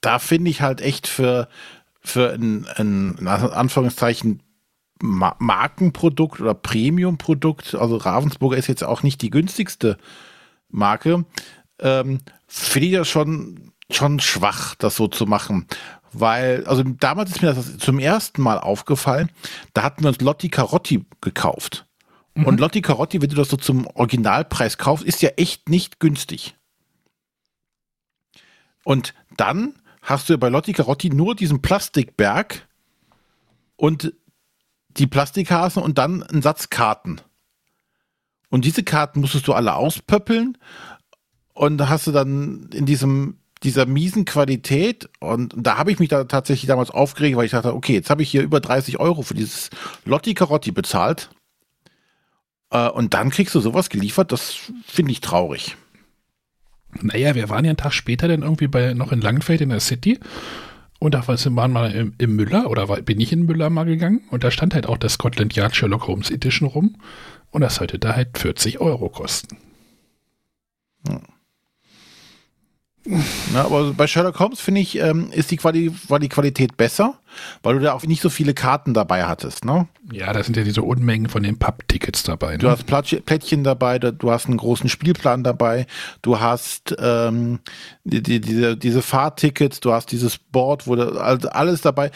[0.00, 1.48] da finde ich halt echt für,
[2.00, 4.42] für ein, ein in Anführungszeichen,
[5.00, 9.98] Ma Markenprodukt oder Premiumprodukt, also Ravensburger ist jetzt auch nicht die günstigste
[10.68, 11.24] Marke,
[11.78, 15.66] ähm, finde ich das schon, schon schwach, das so zu machen.
[16.12, 19.30] Weil, also damals ist mir das zum ersten Mal aufgefallen,
[19.74, 21.86] da hatten wir uns Lotti Carotti gekauft.
[22.44, 26.54] Und Lotti Carotti, wenn du das so zum Originalpreis kaufst, ist ja echt nicht günstig.
[28.84, 32.68] Und dann hast du bei Lotti Carotti nur diesen Plastikberg
[33.76, 34.14] und
[34.98, 37.20] die Plastikhasen und dann einen Satz Karten.
[38.50, 40.56] Und diese Karten musstest du alle auspöppeln
[41.52, 46.08] und da hast du dann in diesem dieser miesen Qualität und da habe ich mich
[46.08, 49.22] da tatsächlich damals aufgeregt, weil ich dachte, okay, jetzt habe ich hier über 30 Euro
[49.22, 49.70] für dieses
[50.04, 51.30] Lotti Carotti bezahlt
[52.70, 55.76] äh, und dann kriegst du sowas geliefert, das finde ich traurig.
[57.02, 59.80] Naja, wir waren ja einen Tag später dann irgendwie bei, noch in Langenfeld in der
[59.80, 60.20] City
[60.98, 63.84] und da waren wir mal im, im Müller oder war, bin ich in Müller mal
[63.84, 64.22] gegangen.
[64.30, 66.96] Und da stand halt auch das Scotland Yard Sherlock Holmes Edition rum.
[67.50, 69.56] Und das sollte da halt 40 Euro kosten.
[71.06, 71.20] Ja,
[73.54, 77.14] aber bei Sherlock Holmes finde ich, ähm, ist die, Quali war die Qualität besser,
[77.62, 79.64] weil du da auch nicht so viele Karten dabei hattest.
[79.64, 79.88] Ne?
[80.12, 82.52] Ja, da sind ja diese Unmengen von den Pub-Tickets dabei.
[82.52, 82.58] Ne?
[82.58, 85.86] Du hast Plättchen dabei, da- du hast einen großen Spielplan dabei,
[86.22, 87.60] du hast ähm,
[88.04, 92.10] die, die, diese, diese Fahrtickets, du hast dieses Board, wo da, also alles dabei.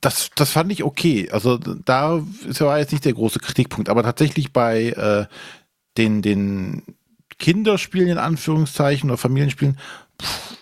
[0.00, 1.30] Das, das fand ich okay.
[1.30, 2.20] Also da
[2.60, 5.24] ja jetzt nicht der große Kritikpunkt, aber tatsächlich bei äh,
[5.96, 6.82] den, den
[7.38, 9.78] Kinderspielen in Anführungszeichen oder Familienspielen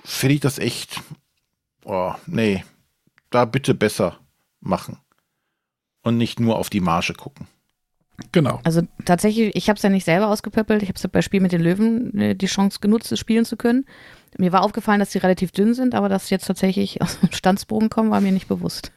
[0.05, 1.00] finde ich das echt,
[1.84, 2.64] oh, nee,
[3.30, 4.18] da bitte besser
[4.61, 4.98] machen
[6.03, 7.46] und nicht nur auf die Marge gucken.
[8.32, 8.61] genau.
[8.64, 10.82] Also tatsächlich, ich habe es ja nicht selber ausgepöppelt.
[10.82, 13.57] Ich habe es bei Spiel mit den Löwen äh, die Chance genutzt, es spielen zu
[13.57, 13.84] können.
[14.38, 17.32] Mir war aufgefallen, dass die relativ dünn sind, aber dass sie jetzt tatsächlich aus dem
[17.32, 18.92] Stanzbogen kommen, war mir nicht bewusst.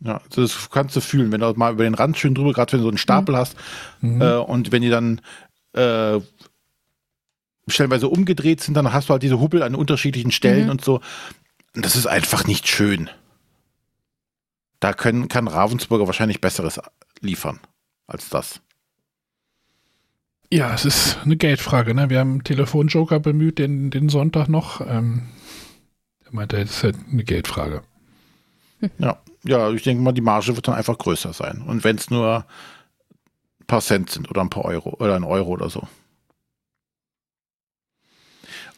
[0.00, 2.72] Ja, also das kannst du fühlen, wenn du mal über den Rand schön drüber, gerade
[2.72, 3.56] wenn du so einen Stapel hast
[4.00, 4.20] Mhm.
[4.20, 5.20] äh, und wenn die dann
[5.72, 6.20] äh,
[7.68, 10.70] stellenweise umgedreht sind, dann hast du halt diese Hubbel an unterschiedlichen Stellen Mhm.
[10.70, 11.00] und so.
[11.74, 13.10] Und das ist einfach nicht schön.
[14.80, 16.80] Da können, kann Ravensburger wahrscheinlich Besseres
[17.20, 17.58] liefern
[18.06, 18.60] als das.
[20.52, 21.94] Ja, es ist eine Geldfrage.
[21.94, 22.10] Ne?
[22.10, 24.80] Wir haben einen Telefonjoker bemüht den, den Sonntag noch.
[24.82, 25.22] Ähm,
[26.24, 27.82] der meinte, es ist halt eine Geldfrage.
[28.98, 31.62] Ja, ja, ich denke mal, die Marge wird dann einfach größer sein.
[31.62, 32.44] Und wenn es nur
[33.60, 35.88] ein paar Cent sind oder ein paar Euro oder ein Euro oder so.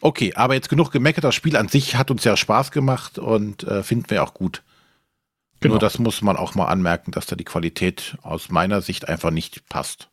[0.07, 1.25] Okay, aber jetzt genug gemeckert.
[1.25, 4.63] Das Spiel an sich hat uns ja Spaß gemacht und äh, finden wir auch gut.
[5.59, 5.73] Genau.
[5.73, 9.33] Nur das muss man auch mal anmerken, dass da die Qualität aus meiner Sicht einfach
[9.33, 10.09] nicht passt.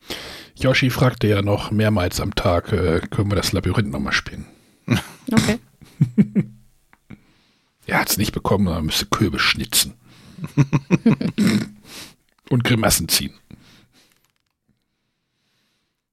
[0.55, 4.45] Yoshi fragte ja noch mehrmals am Tag, äh, können wir das Labyrinth nochmal spielen?
[5.31, 5.59] Okay.
[7.85, 9.95] Er hat es nicht bekommen, er müsste Kürbis schnitzen.
[12.49, 13.33] Und Grimassen ziehen.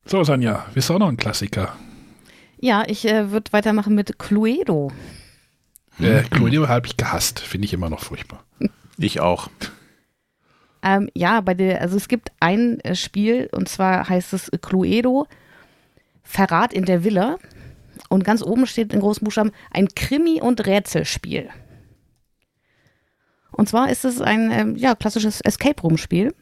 [0.05, 1.76] So, Sanja, willst du auch noch ein Klassiker?
[2.61, 4.92] Ja, ich äh, würde weitermachen mit Cluedo.
[5.98, 8.44] Äh, Cluedo habe ich gehasst, finde ich immer noch furchtbar.
[9.02, 9.48] Ich auch.
[10.82, 15.26] Ähm, ja, bei der, also es gibt ein äh, Spiel und zwar heißt es Cluedo
[16.22, 17.38] Verrat in der Villa.
[18.11, 21.48] Und ganz oben steht in großen Buchstaben ein Krimi- und Rätselspiel.
[23.52, 26.34] Und zwar ist es ein ähm, ja, klassisches Escape-Room-Spiel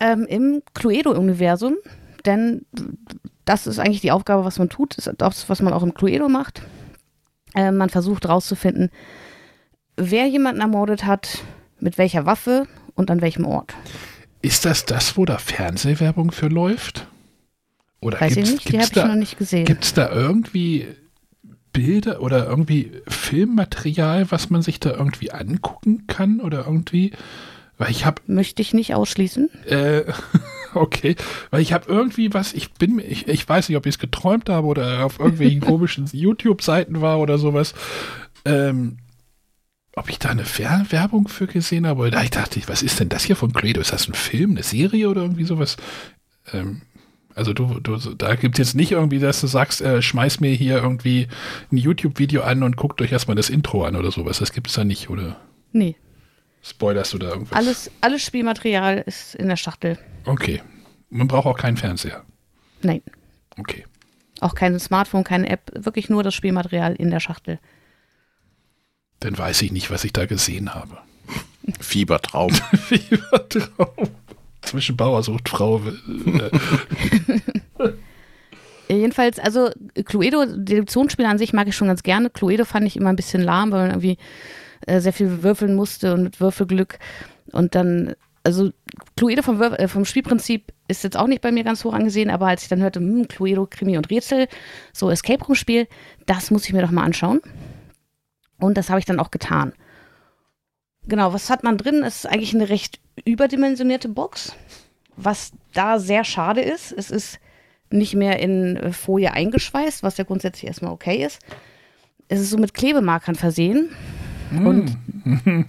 [0.00, 1.76] ähm, im Cluedo-Universum,
[2.24, 2.64] denn
[3.44, 6.28] das ist eigentlich die Aufgabe, was man tut, ist das, was man auch im Cluedo
[6.28, 6.62] macht.
[7.54, 8.90] Äh, man versucht herauszufinden,
[9.96, 11.38] wer jemanden ermordet hat,
[11.80, 13.74] mit welcher Waffe und an welchem Ort.
[14.42, 17.06] Ist das das, wo da Fernsehwerbung für läuft?
[18.00, 19.64] Oder Weiß gibt's, ich nicht, die habe ich da, noch nicht gesehen.
[19.64, 20.86] Gibt es da irgendwie
[21.72, 27.12] Bilder oder irgendwie Filmmaterial, was man sich da irgendwie angucken kann oder irgendwie?
[27.78, 29.50] Weil ich habe, Möchte ich nicht ausschließen.
[29.66, 30.04] äh,
[30.80, 31.16] okay,
[31.50, 34.48] weil ich habe irgendwie was, ich bin ich, ich weiß nicht, ob ich es geträumt
[34.48, 37.74] habe oder auf irgendwelchen komischen YouTube-Seiten war oder sowas.
[38.44, 38.98] Ähm,
[39.96, 43.08] ob ich da eine Ver Werbung für gesehen habe, oder ich dachte, was ist denn
[43.08, 43.80] das hier von Cluedo?
[43.80, 45.76] Ist das ein Film, eine Serie oder irgendwie sowas?
[46.52, 46.82] Ähm,
[47.36, 50.52] Also du, du da gibt es jetzt nicht irgendwie, dass du sagst, äh, schmeiß mir
[50.52, 51.28] hier irgendwie
[51.72, 54.38] ein YouTube-Video an und guckt euch erstmal das Intro an oder sowas.
[54.38, 55.40] Das gibt es da nicht, oder?
[55.72, 55.96] Nee.
[56.64, 57.56] Spoilerst du da irgendwas?
[57.56, 59.98] Alles, alles Spielmaterial ist in der Schachtel.
[60.24, 60.62] Okay.
[61.10, 62.24] Man braucht auch keinen Fernseher.
[62.80, 63.02] Nein.
[63.58, 63.84] Okay.
[64.40, 67.58] Auch kein Smartphone, keine App, wirklich nur das Spielmaterial in der Schachtel.
[69.20, 70.96] Dann weiß ich nicht, was ich da gesehen habe.
[71.80, 72.54] Fiebertraum.
[72.88, 74.08] Fiebertraum.
[74.62, 75.82] Zwischen Bauer sucht Frau.
[75.82, 76.50] Äh,
[78.96, 79.70] Jedenfalls, also
[80.06, 82.30] Cluedo, Deduktionsspiele an sich mag ich schon ganz gerne.
[82.30, 84.16] Cluedo fand ich immer ein bisschen lahm, weil man irgendwie
[84.86, 86.98] äh, sehr viel würfeln musste und mit Würfelglück.
[87.52, 88.70] Und dann, also
[89.16, 92.30] Cluedo vom, Würf äh, vom Spielprinzip ist jetzt auch nicht bei mir ganz hoch angesehen,
[92.30, 94.48] aber als ich dann hörte, hm, Cluedo, Krimi und Rätsel,
[94.92, 95.86] so Escape Room Spiel,
[96.26, 97.40] das muss ich mir doch mal anschauen.
[98.58, 99.72] Und das habe ich dann auch getan.
[101.06, 102.02] Genau, was hat man drin?
[102.02, 104.54] Es ist eigentlich eine recht überdimensionierte Box,
[105.16, 106.92] was da sehr schade ist.
[106.92, 107.38] Es ist
[107.90, 111.40] nicht mehr in äh, Folie eingeschweißt, was ja grundsätzlich erstmal okay ist.
[112.28, 113.90] Es ist so mit Klebemarkern versehen.
[114.58, 114.96] Und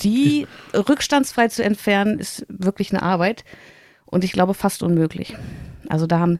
[0.03, 3.43] die rückstandsfrei zu entfernen, ist wirklich eine Arbeit.
[4.05, 5.35] Und ich glaube fast unmöglich.
[5.89, 6.39] Also da haben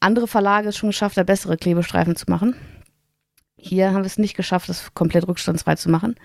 [0.00, 2.54] andere Verlage es schon geschafft, da bessere Klebestreifen zu machen.
[3.56, 6.16] Hier haben wir es nicht geschafft, das komplett rückstandsfrei zu machen.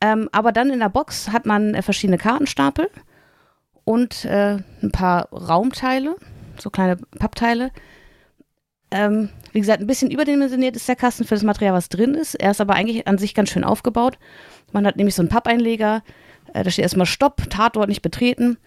[0.00, 2.88] Ähm, aber dann in der Box hat man äh, verschiedene Kartenstapel
[3.84, 6.16] und äh, ein paar Raumteile,
[6.58, 7.70] so kleine Pappteile.
[8.90, 12.34] Ähm, wie gesagt, ein bisschen überdimensioniert ist der Kasten für das Material, was drin ist.
[12.34, 14.18] Er ist aber eigentlich an sich ganz schön aufgebaut.
[14.72, 16.02] Man hat nämlich so einen Pappeinleger.
[16.52, 18.58] Äh, da steht erstmal Stopp, Tatort nicht betreten.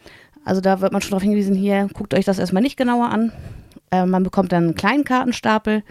[0.43, 3.34] Also da wird man schon darauf hingewiesen, hier, guckt euch das erstmal nicht genauer an.
[3.91, 5.84] Äh, man bekommt dann einen kleinen Kartenstapel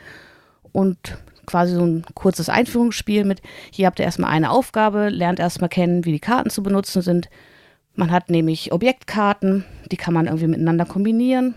[0.72, 5.68] und quasi so ein kurzes Einführungsspiel mit, hier habt ihr erstmal eine Aufgabe, lernt erstmal
[5.68, 7.28] kennen, wie die Karten zu benutzen sind.
[7.94, 11.54] Man hat nämlich Objektkarten, die kann man irgendwie miteinander kombinieren.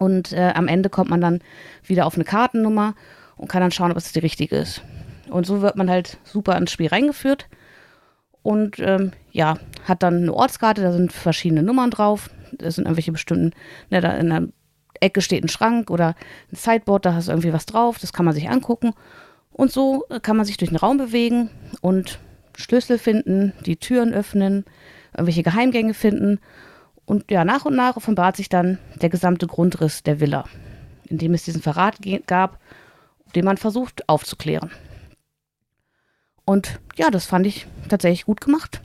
[0.00, 1.40] Und äh, am Ende kommt man dann
[1.84, 2.94] wieder auf eine Kartennummer
[3.36, 4.80] und kann dann schauen, ob es die richtige ist.
[5.28, 7.48] Und so wird man halt super ins Spiel reingeführt.
[8.42, 12.30] Und ähm, ja, hat dann eine Ortskarte, da sind verschiedene Nummern drauf.
[12.52, 13.52] Da sind irgendwelche bestimmten,
[13.90, 14.48] ne, da in der
[15.00, 16.14] Ecke steht ein Schrank oder
[16.50, 18.94] ein Sideboard, da hast du irgendwie was drauf, das kann man sich angucken.
[19.52, 21.50] Und so äh, kann man sich durch den Raum bewegen
[21.82, 22.18] und
[22.56, 24.64] Schlüssel finden, die Türen öffnen,
[25.12, 26.40] irgendwelche Geheimgänge finden.
[27.10, 30.44] Und ja, nach und nach offenbart sich dann der gesamte Grundriss der Villa,
[31.08, 31.98] in dem es diesen Verrat
[32.28, 32.60] gab,
[33.34, 34.70] den man versucht aufzuklären.
[36.44, 38.80] Und ja, das fand ich tatsächlich gut gemacht.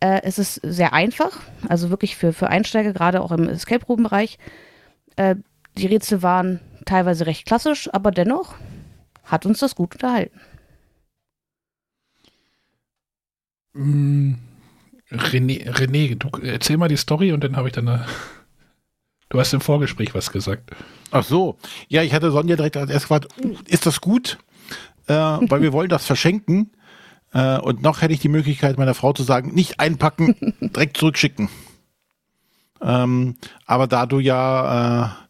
[0.00, 4.36] Äh, es ist sehr einfach, also wirklich für, für Einsteiger, gerade auch im Escape Room-Bereich.
[5.16, 5.36] Äh,
[5.78, 8.56] die Rätsel waren teilweise recht klassisch, aber dennoch
[9.24, 10.38] hat uns das gut unterhalten.
[15.10, 18.06] René, René, du erzähl mal die Story und dann habe ich dann eine.
[19.28, 20.70] Du hast im Vorgespräch was gesagt.
[21.10, 21.56] Ach so.
[21.88, 24.38] Ja, ich hatte Sonja direkt als erstes gefragt, uh, ist das gut?
[25.08, 26.70] Äh, weil wir wollen das verschenken.
[27.32, 31.48] Äh, und noch hätte ich die Möglichkeit, meiner Frau zu sagen, nicht einpacken, direkt zurückschicken.
[32.80, 35.26] Ähm, aber da du ja äh,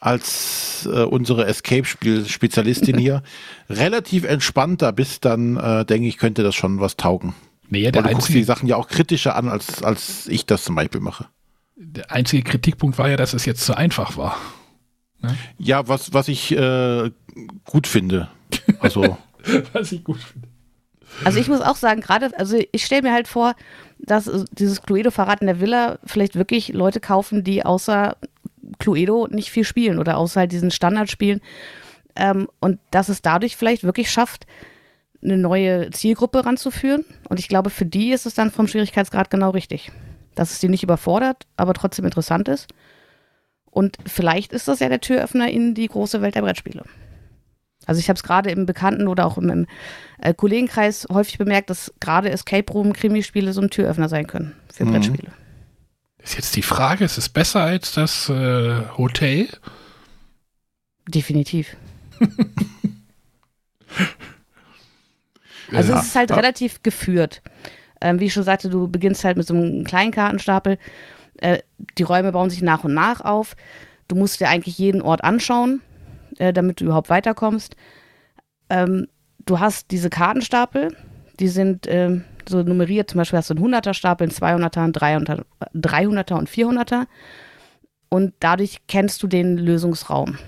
[0.00, 3.22] als äh, unsere Escape-Spiel-Spezialistin hier
[3.68, 7.34] relativ entspannt da bist, dann äh, denke ich, könnte das schon was taugen.
[7.68, 10.46] Naja, Weil der du guckst die einzige, Sachen ja auch kritischer an, als, als ich
[10.46, 11.26] das zum Beispiel mache.
[11.76, 14.36] der einzige Kritikpunkt war ja, dass es jetzt zu einfach war.
[15.58, 17.10] Ja, was, was ich äh,
[17.64, 18.28] gut finde.
[18.80, 19.16] Also,
[19.72, 20.48] Was ich gut finde.
[21.24, 23.54] Also ich muss auch sagen, gerade, also ich stelle mir halt vor,
[23.98, 28.16] dass dieses Cluedo-Verrat in der Villa vielleicht wirklich Leute kaufen, die außer
[28.78, 31.40] Cluedo nicht viel spielen oder außer halt diesen Standardspielen.
[32.16, 34.46] Ähm, und dass es dadurch vielleicht wirklich schafft,
[35.22, 37.04] eine neue Zielgruppe ranzuführen.
[37.28, 39.90] Und ich glaube, für die ist es dann vom Schwierigkeitsgrad genau richtig.
[40.34, 42.68] Dass es die nicht überfordert, aber trotzdem interessant ist.
[43.70, 46.84] Und vielleicht ist das ja der Türöffner in die große Welt der Brettspiele.
[47.86, 49.66] Also ich habe es gerade im Bekannten- oder auch im, im
[50.20, 54.92] äh, Kollegenkreis häufig bemerkt, dass gerade Escape Room-Krimispiele so ein Türöffner sein können für Mhm.
[54.92, 55.32] Brettspiele.
[56.22, 59.48] Ist jetzt die Frage, ist es besser als das äh, Hotel?
[61.08, 61.76] Definitiv.
[65.72, 65.98] Also Ja.
[66.00, 67.42] es ist halt relativ geführt.
[68.00, 70.78] Ähm, wie ich schon sagte, du beginnst halt mit so einem kleinen Kartenstapel.
[71.38, 71.58] Äh,
[71.98, 73.56] die Räume bauen sich nach und nach auf.
[74.08, 75.80] Du musst dir eigentlich jeden Ort anschauen,
[76.38, 77.74] äh, damit du überhaupt weiterkommst.
[78.70, 79.08] Ähm,
[79.44, 80.94] du hast diese Kartenstapel,
[81.40, 83.10] die sind ähm, so nummeriert.
[83.10, 85.44] Zum Beispiel hast du einen 100er-Stapel, einen 200er, einen 300er,
[85.74, 87.06] 300er und 400er.
[88.08, 90.38] Und dadurch kennst du den Lösungsraum,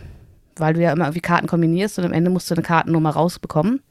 [0.56, 3.82] weil du ja immer irgendwie Karten kombinierst und am Ende musst du eine Kartennummer rausbekommen.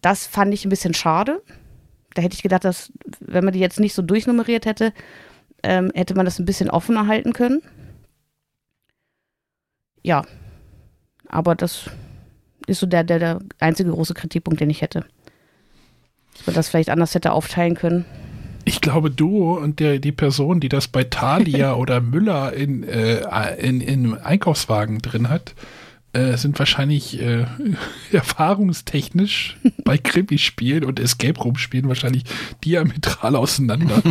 [0.00, 1.42] Das fand ich ein bisschen schade.
[2.14, 4.92] Da hätte ich gedacht, dass, wenn man die jetzt nicht so durchnummeriert hätte,
[5.62, 7.62] ähm, hätte man das ein bisschen offener halten können.
[10.02, 10.24] ja,
[11.28, 11.88] aber das
[12.66, 15.04] ist so der, der, der einzige große Kritikpunkt, den ich hätte.
[16.36, 18.04] Dass man das vielleicht anders hätte aufteilen können.
[18.64, 23.56] Ich glaube, du und der, die Person, die das bei Thalia oder Müller in, äh,
[23.56, 25.54] in, in Einkaufswagen drin hat,
[26.12, 27.46] äh, sind wahrscheinlich äh,
[28.12, 32.24] erfahrungstechnisch bei Krimi-Spielen und Escape Room-Spielen wahrscheinlich
[32.64, 34.02] diametral auseinander.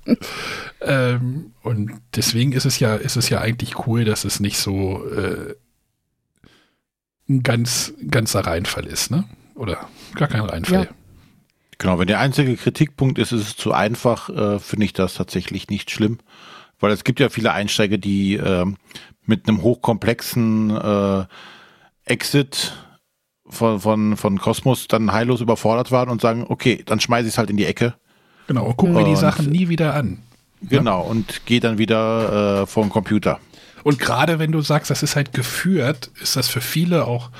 [0.80, 5.04] ähm, und deswegen ist es ja, ist es ja eigentlich cool, dass es nicht so
[5.08, 5.54] äh,
[7.28, 9.24] ein ganz, ganzer Reinfall ist, ne?
[9.54, 10.84] Oder gar kein Reinfall.
[10.84, 10.94] Ja.
[11.78, 15.68] Genau, wenn der einzige Kritikpunkt ist, ist es zu einfach, äh, finde ich das tatsächlich
[15.68, 16.18] nicht schlimm.
[16.80, 18.66] Weil es gibt ja viele Einsteiger, die äh,
[19.26, 21.24] mit einem hochkomplexen äh,
[22.04, 22.74] Exit
[23.46, 27.38] von, von, von Cosmos dann heillos überfordert waren und sagen, okay, dann schmeiße ich es
[27.38, 27.94] halt in die Ecke.
[28.46, 30.18] Genau, und gucken wir die Sachen nie wieder an.
[30.60, 33.38] Genau, und gehe dann wieder äh, vor den Computer.
[33.82, 37.30] Und gerade wenn du sagst, das ist halt geführt, ist das für viele auch.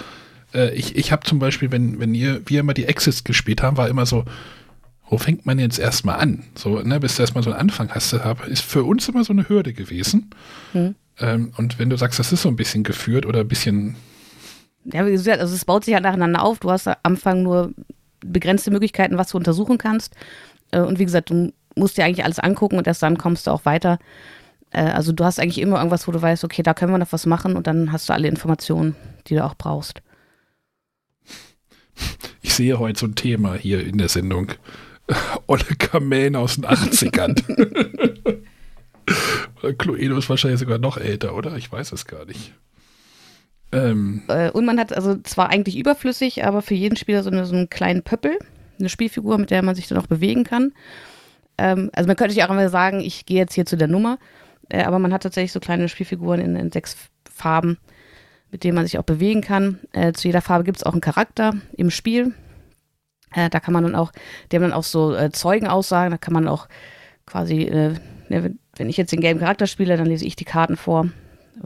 [0.53, 3.76] Äh, ich ich habe zum Beispiel, wenn, wenn ihr, wir immer die Exits gespielt haben,
[3.76, 4.24] war immer so,
[5.09, 6.45] wo fängt man jetzt erstmal an?
[6.55, 9.32] So, ne, bis du erstmal so einen Anfang hast, hab, ist für uns immer so
[9.32, 10.30] eine Hürde gewesen.
[10.72, 10.95] Hm.
[11.19, 13.97] Ähm, und wenn du sagst, das ist so ein bisschen geführt oder ein bisschen,
[14.85, 16.59] Ja, wie gesagt, also es baut sich ja nacheinander auf.
[16.61, 17.73] Du hast am Anfang nur
[18.21, 20.15] begrenzte Möglichkeiten, was du untersuchen kannst.
[20.73, 23.51] Äh, Und wie gesagt, du musst dir eigentlich alles angucken und erst dann kommst du
[23.53, 23.99] auch weiter.
[24.71, 27.12] Äh, Also du hast eigentlich immer irgendwas, wo du weißt, okay, da können wir noch
[27.12, 28.95] was machen und dann hast du alle Informationen,
[29.27, 30.01] die du auch brauchst.
[32.43, 34.53] ich sehe heute so ein Thema hier in der Sendung.
[35.47, 37.43] Olle Kamellen aus den 80ern.
[39.73, 41.57] Cluedo ist wahrscheinlich sogar noch älter, oder?
[41.57, 42.53] Ich weiß es gar nicht.
[43.73, 47.47] Ähm, Äh, Und man hat also zwar eigentlich überflüssig, aber für jeden Spieler so, eine,
[47.47, 48.39] so einen kleinen Pöppel,
[48.79, 50.73] eine Spielfigur, mit der man sich dann auch bewegen kann.
[51.59, 54.19] Ähm, also man könnte ja auch immer sagen, ich gehe jetzt hier zu der Nummer,
[54.69, 56.97] äh, aber man hat tatsächlich so kleine Spielfiguren in, in sechs
[57.33, 57.79] Farben,
[58.51, 59.81] mit denen man sich auch bewegen kann.
[59.93, 62.35] Äh, zu jeder Farbe gibt es auch einen Charakter im Spiel.
[63.33, 64.12] Äh, da kann man dann auch,
[64.51, 66.69] die haben dann auch so äh, Zeugenaussagen, da kann man auch
[67.27, 67.95] quasi, äh,
[68.29, 71.07] ne, wenn- ich jetzt den gelben Charakter spiele, dann lese ich die Karten vor,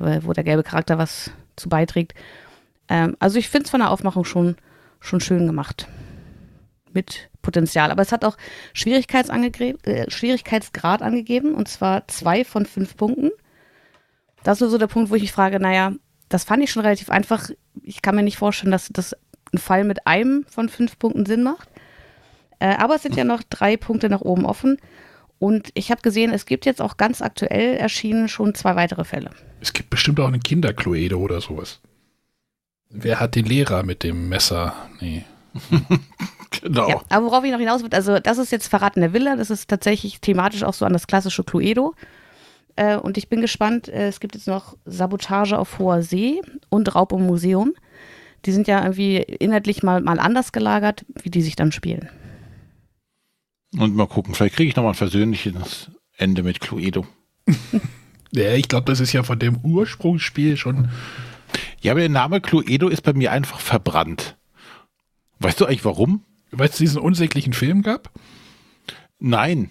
[0.01, 2.15] äh, wo der gelbe Charakter was zu beiträgt.
[2.89, 4.57] Ähm, also ich finde es von der Aufmachung schon,
[5.01, 5.87] schon schön gemacht.
[6.93, 7.91] Mit Potenzial.
[7.91, 8.37] Aber es hat auch
[8.75, 13.31] Schwierigkeitsange- äh, Schwierigkeitsgrad angegeben, und zwar zwei von fünf Punkten.
[14.43, 15.93] Das ist so der Punkt, wo ich mich frage, naja,
[16.29, 17.51] das fand ich schon relativ einfach.
[17.83, 19.15] Ich kann mir nicht vorstellen, dass das
[19.53, 21.69] ein Fall mit einem von fünf Punkten Sinn macht.
[22.59, 24.79] Äh, aber es sind ja noch drei Punkte nach oben offen.
[25.39, 29.31] Und ich habe gesehen, es gibt jetzt auch ganz aktuell erschienen schon zwei weitere Fälle.
[29.61, 31.81] es gibt bestimmt auch einen Kinderkluedo oder sowas.
[32.91, 34.75] Wer hat den Lehrer mit dem Messer?
[35.01, 35.25] Nee.
[36.63, 36.89] Genau.
[36.89, 39.51] Ja, aber worauf ich noch hinaus will, also das ist jetzt Verraten der Villa, das
[39.51, 41.95] ist tatsächlich thematisch auch so an das klassische Cluedo.
[42.77, 46.95] Äh, und ich bin gespannt, äh, es gibt jetzt noch Sabotage auf hoher See und
[46.95, 47.75] Raub im Museum.
[48.45, 52.09] Die sind ja irgendwie inhaltlich mal, mal anders gelagert, wie die sich dann spielen.
[53.77, 57.07] Und mal gucken, vielleicht kriege ich nochmal ein versöhnliches Ende mit Cluedo.
[58.31, 60.91] Ja, ich glaube, das ist ja von dem Ursprungsspiel schon.
[61.81, 64.37] Ja, aber der Name Cluedo ist bei mir einfach verbrannt.
[65.39, 66.25] Weißt du eigentlich warum?
[66.51, 68.11] Weil es diesen unsäglichen Film gab?
[69.19, 69.71] Nein.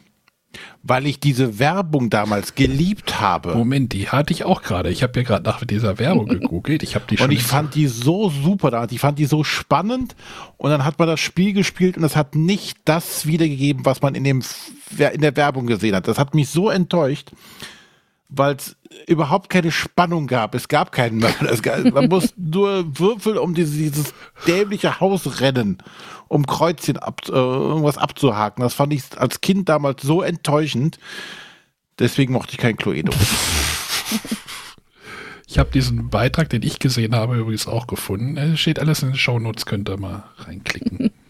[0.84, 3.56] Weil ich diese Werbung damals geliebt habe.
[3.56, 4.90] Moment, die hatte ich auch gerade.
[4.90, 6.84] Ich habe ja gerade nach dieser Werbung gegoogelt.
[6.84, 7.26] Ich habe die schon.
[7.26, 8.88] Und ich fand die so super da.
[8.90, 10.16] Ich fand die so spannend.
[10.58, 14.16] Und dann hat man das Spiel gespielt und es hat nicht das wiedergegeben, was man
[14.16, 14.42] in, dem,
[14.98, 16.08] in der Werbung gesehen hat.
[16.08, 17.32] Das hat mich so enttäuscht,
[18.30, 18.76] weil es
[19.08, 20.56] überhaupt keine Spannung gab.
[20.56, 21.52] Es gab keinen Mörder.
[21.52, 24.14] Es gab, man muss nur Würfel um dieses, dieses
[24.46, 25.78] dämliche Haus rennen,
[26.28, 28.62] um Kreuzchen ab, äh, irgendwas abzuhaken.
[28.62, 31.00] Das fand ich als Kind damals so enttäuschend.
[32.00, 33.14] Deswegen mochte ich kein Cluedo.
[35.50, 38.36] Ich habe diesen Beitrag, den ich gesehen habe, übrigens auch gefunden.
[38.36, 41.12] Es steht alles in den Shownotes, könnt ihr mal reinklicken.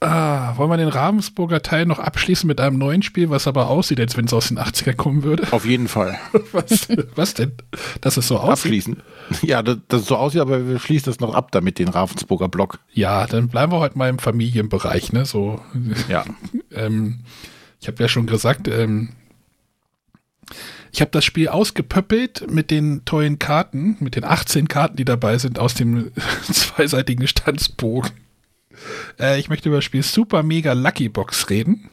[0.00, 4.00] ah, wollen wir den Ravensburger Teil noch abschließen mit einem neuen Spiel, was aber aussieht,
[4.00, 5.52] als wenn es aus den 80ern kommen würde?
[5.52, 6.18] Auf jeden Fall.
[6.52, 7.52] Was, was denn?
[8.00, 8.50] Dass es so aussieht?
[8.50, 9.02] Abschließen.
[9.42, 12.80] Ja, das, das so aussieht, aber wir schließen das noch ab damit, den Ravensburger Block.
[12.92, 15.24] Ja, dann bleiben wir heute mal im Familienbereich, ne?
[15.24, 15.60] So,
[16.08, 16.24] Ja.
[16.72, 17.20] ähm,
[17.80, 19.10] ich habe ja schon gesagt, ähm,
[20.92, 25.38] ich habe das Spiel ausgepöppelt mit den tollen Karten, mit den 18 Karten, die dabei
[25.38, 26.10] sind, aus dem
[26.42, 28.10] zweiseitigen Standsbogen.
[29.18, 31.90] Äh, ich möchte über das Spiel Super Mega Lucky Box reden.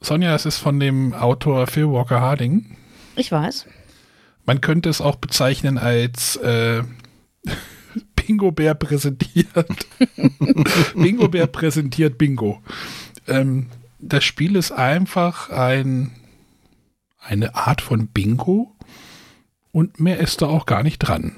[0.00, 2.76] Sonja, es ist von dem Autor Phil Walker Harding.
[3.16, 3.66] Ich weiß.
[4.44, 6.82] Man könnte es auch bezeichnen als äh,
[8.16, 9.86] Bingo Bär präsentiert.
[10.94, 12.62] Bingo Bär präsentiert Bingo.
[13.26, 16.10] Ähm, das Spiel ist einfach ein,
[17.18, 18.76] eine Art von Bingo,
[19.72, 21.32] Und mehr ist da auch gar nicht dran.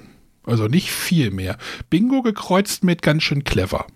[0.44, 1.56] Also nicht viel mehr.
[1.90, 3.86] Bingo gekreuzt mit ganz schön clever.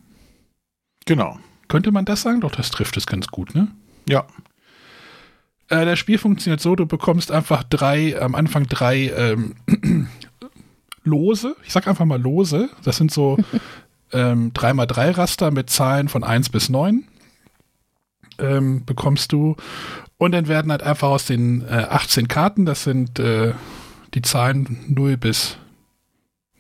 [1.11, 1.41] Genau.
[1.67, 2.41] Könnte man das sagen?
[2.41, 3.67] Doch, das trifft es ganz gut, ne?
[4.09, 4.29] Ja.
[5.69, 9.57] Äh, das Spiel funktioniert so, du bekommst einfach drei, am Anfang drei ähm,
[11.03, 11.57] Lose.
[11.67, 12.71] Ich sag einfach mal Lose.
[12.85, 13.39] Das sind so
[14.13, 17.03] ähm, 3x3 Raster mit Zahlen von 1 bis 9.
[18.39, 19.57] Ähm, bekommst du.
[20.17, 23.55] Und dann werden halt einfach aus den äh, 18 Karten, das sind äh,
[24.15, 25.57] die Zahlen 0 bis,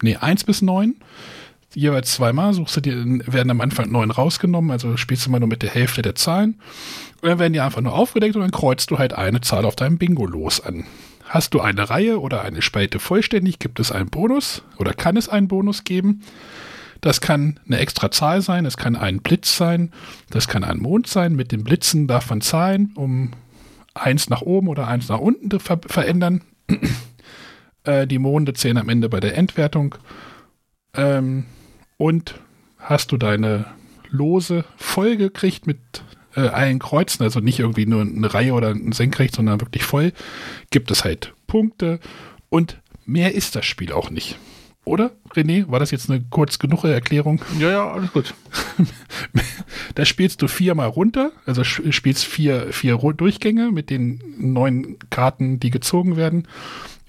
[0.02, 0.96] nee, 1 bis 9,
[1.74, 2.94] jeweils zweimal, suchst du dir,
[3.26, 6.60] werden am Anfang 9 rausgenommen, also spielst du mal nur mit der Hälfte der Zahlen.
[7.20, 9.76] Und dann werden die einfach nur aufgedeckt und dann kreuzt du halt eine Zahl auf
[9.76, 10.84] deinem Bingo los an.
[11.24, 15.28] Hast du eine Reihe oder eine Spalte vollständig, gibt es einen Bonus oder kann es
[15.28, 16.22] einen Bonus geben.
[17.00, 19.92] Das kann eine extra Zahl sein, es kann ein Blitz sein,
[20.28, 21.34] das kann ein Mond sein.
[21.34, 23.30] Mit den Blitzen darf man Zahlen um
[23.94, 26.42] eins nach oben oder eins nach unten ver verändern.
[27.84, 29.94] äh, die Monde zählen am Ende bei der Endwertung.
[30.94, 31.46] Ähm,
[32.00, 32.36] und
[32.78, 33.66] hast du deine
[34.08, 35.78] Lose voll gekriegt mit
[36.34, 40.14] äh, allen Kreuzen, also nicht irgendwie nur eine Reihe oder ein Senkrecht, sondern wirklich voll,
[40.70, 42.00] gibt es halt Punkte
[42.48, 44.38] und mehr ist das Spiel auch nicht.
[44.86, 45.70] Oder, René?
[45.70, 47.42] War das jetzt eine kurz genug Erklärung?
[47.58, 48.32] Ja, ja, alles gut.
[49.94, 55.68] da spielst du viermal runter, also spielst vier, vier Durchgänge mit den neun Karten, die
[55.68, 56.48] gezogen werden.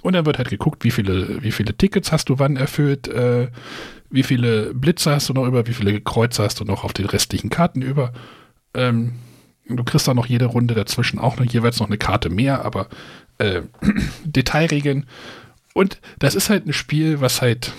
[0.02, 3.49] Und dann wird halt geguckt, wie viele, wie viele Tickets hast du wann erfüllt, äh,
[4.10, 7.06] wie viele Blitze hast du noch über, wie viele Kreuze hast du noch auf den
[7.06, 8.12] restlichen Karten über.
[8.74, 9.14] Ähm,
[9.68, 12.88] du kriegst dann noch jede Runde dazwischen auch noch jeweils noch eine Karte mehr, aber
[13.38, 13.62] äh,
[14.26, 15.06] Detailregeln
[15.74, 17.74] und das ist halt ein Spiel, was halt.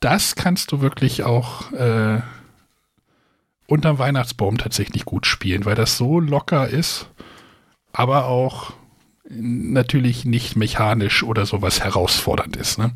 [0.00, 2.20] Das kannst du wirklich auch äh,
[3.68, 7.08] unterm Weihnachtsbaum tatsächlich gut spielen, weil das so locker ist,
[7.92, 8.72] aber auch
[9.34, 12.92] natürlich nicht mechanisch oder sowas herausfordernd ist, ne?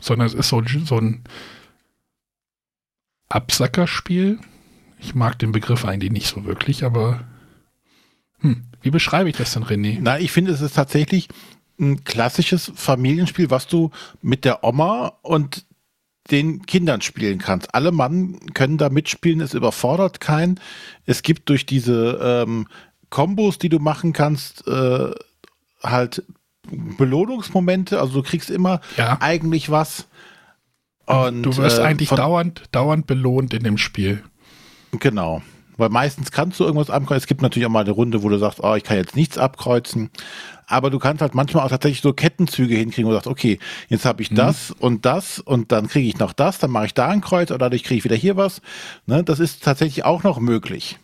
[0.00, 1.24] Sondern es ist so, so ein
[3.28, 4.38] Absackerspiel.
[4.98, 7.24] Ich mag den Begriff eigentlich nicht so wirklich, aber
[8.40, 9.98] hm, wie beschreibe ich das denn, René?
[10.00, 11.28] Na, ich finde, es ist tatsächlich
[11.80, 13.90] ein klassisches Familienspiel, was du
[14.22, 15.66] mit der Oma und
[16.30, 17.74] den Kindern spielen kannst.
[17.74, 20.60] Alle Mann können da mitspielen, es überfordert keinen.
[21.04, 22.66] Es gibt durch diese ähm,
[23.10, 25.10] Kombos, die du machen kannst, äh,
[25.84, 26.24] halt
[26.70, 28.00] Belohnungsmomente.
[28.00, 29.18] Also du kriegst immer ja.
[29.20, 30.06] eigentlich was.
[31.06, 34.22] Und, du wirst äh, eigentlich dauernd, dauernd belohnt in dem Spiel.
[34.92, 35.42] Genau.
[35.76, 37.18] Weil meistens kannst du irgendwas abkreuzen.
[37.18, 39.38] Es gibt natürlich auch mal eine Runde, wo du sagst, oh, ich kann jetzt nichts
[39.38, 40.10] abkreuzen.
[40.66, 43.58] Aber du kannst halt manchmal auch tatsächlich so Kettenzüge hinkriegen, wo du sagst, okay,
[43.88, 44.36] jetzt habe ich mhm.
[44.36, 47.50] das und das und dann kriege ich noch das, dann mache ich da ein Kreuz
[47.50, 48.62] oder dadurch kriege ich wieder hier was.
[49.06, 50.98] Ne, das ist tatsächlich auch noch möglich.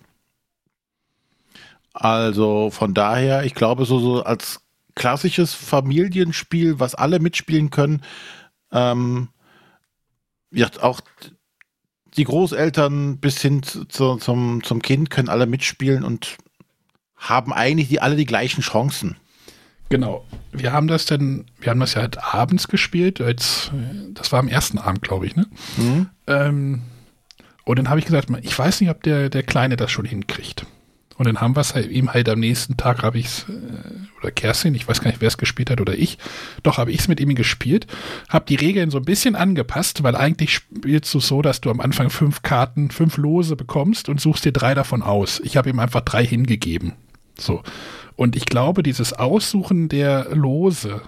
[1.92, 4.60] Also von daher, ich glaube, so, so als
[5.00, 8.02] klassisches Familienspiel, was alle mitspielen können,
[8.70, 9.28] ähm,
[10.52, 11.00] ja, auch
[12.18, 13.84] die Großeltern bis hin zu,
[14.16, 16.36] zum, zum Kind können alle mitspielen und
[17.16, 19.16] haben eigentlich die, alle die gleichen Chancen.
[19.88, 20.26] Genau.
[20.52, 23.70] Wir haben das denn, wir haben das ja halt abends gespielt, als,
[24.10, 25.46] das war am ersten Abend, glaube ich, ne?
[25.78, 26.10] Mhm.
[26.26, 26.82] Ähm,
[27.64, 30.66] und dann habe ich gesagt, ich weiß nicht, ob der, der Kleine das schon hinkriegt.
[31.20, 33.52] Und dann haben wir es halt ihm halt am nächsten Tag habe ich es, äh,
[34.18, 36.16] oder Kerstin, ich weiß gar nicht, wer es gespielt hat oder ich.
[36.62, 37.86] Doch, habe ich es mit ihm gespielt,
[38.30, 41.80] habe die Regeln so ein bisschen angepasst, weil eigentlich spielst du so, dass du am
[41.80, 45.42] Anfang fünf Karten, fünf Lose bekommst und suchst dir drei davon aus.
[45.44, 46.94] Ich habe ihm einfach drei hingegeben.
[47.38, 47.62] So.
[48.16, 51.02] Und ich glaube, dieses Aussuchen der Lose,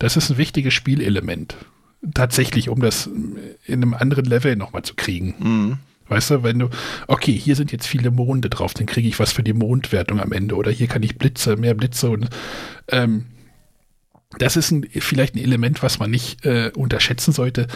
[0.00, 1.54] das ist ein wichtiges Spielelement.
[2.12, 5.34] Tatsächlich, um das in einem anderen Level nochmal zu kriegen.
[5.38, 5.78] Mhm.
[6.08, 6.68] Weißt du, wenn du,
[7.08, 10.32] okay, hier sind jetzt viele Monde drauf, dann kriege ich was für die Mondwertung am
[10.32, 10.54] Ende.
[10.54, 12.28] Oder hier kann ich Blitze, mehr Blitze und
[12.88, 13.26] ähm,
[14.38, 17.68] das ist ein, vielleicht ein Element, was man nicht äh, unterschätzen sollte,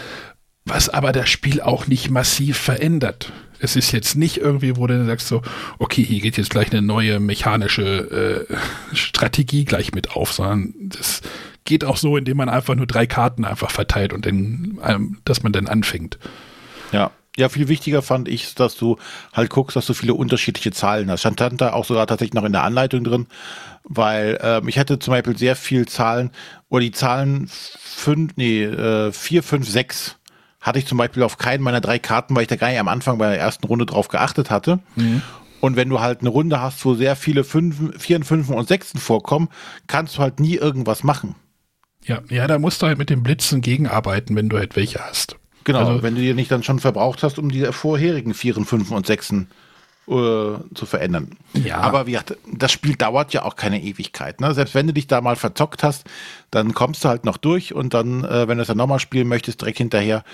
[0.64, 3.33] was aber das Spiel auch nicht massiv verändert.
[3.61, 5.43] Es ist jetzt nicht irgendwie, wo du sagst so,
[5.78, 11.22] okay, hier geht jetzt gleich eine neue mechanische äh, Strategie gleich mit auf, sondern das
[11.64, 15.43] geht auch so, indem man einfach nur drei Karten einfach verteilt und dann, ähm, dass
[15.43, 16.18] man dann anfängt.
[16.93, 17.11] Ja.
[17.41, 18.99] Ja, viel wichtiger fand ich, dass du
[19.32, 21.20] halt guckst, dass du viele unterschiedliche Zahlen hast.
[21.20, 23.26] Stand da auch sogar tatsächlich noch in der Anleitung drin,
[23.84, 26.30] weil ähm, ich hatte zum Beispiel sehr viel Zahlen,
[26.68, 30.16] oder die Zahlen fünf, nee, äh, vier, fünf, sechs
[30.61, 32.88] hatte ich zum Beispiel auf keinen meiner drei Karten, weil ich da gar nicht am
[32.88, 34.80] Anfang bei der ersten Runde drauf geachtet hatte.
[34.97, 35.22] Mhm.
[35.61, 39.01] Und wenn du halt eine Runde hast, wo sehr viele Fünfen, Vieren, Fünfen und Sechsen
[39.01, 39.49] vorkommen,
[39.86, 41.36] kannst du halt nie irgendwas machen.
[42.05, 45.39] Ja, ja, da musst du halt mit den Blitzen gegenarbeiten, wenn du halt welche hast.
[45.64, 48.96] Genau, also, wenn du die nicht dann schon verbraucht hast, um die vorherigen Vieren, Fünfen
[48.96, 49.48] und Sechsen
[50.08, 51.36] äh, zu verändern.
[51.54, 51.78] Ja.
[51.78, 54.40] Aber wie gesagt, das Spiel dauert ja auch keine Ewigkeit.
[54.40, 54.54] Ne?
[54.54, 56.04] Selbst wenn du dich da mal verzockt hast,
[56.50, 59.28] dann kommst du halt noch durch und dann, äh, wenn du es dann nochmal spielen
[59.28, 60.24] möchtest, direkt hinterher,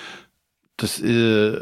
[0.76, 1.60] das, äh,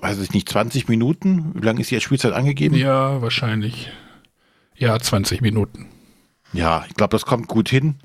[0.00, 1.52] weiß ich nicht, 20 Minuten?
[1.54, 2.76] Wie lange ist die Spielzeit angegeben?
[2.76, 3.90] Ja, wahrscheinlich.
[4.76, 5.88] Ja, 20 Minuten.
[6.52, 7.96] Ja, ich glaube, das kommt gut hin.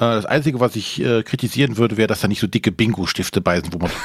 [0.00, 3.40] Äh, Das Einzige, was ich äh, kritisieren würde, wäre, dass da nicht so dicke Bingo-Stifte
[3.40, 3.90] bei sind, wo man.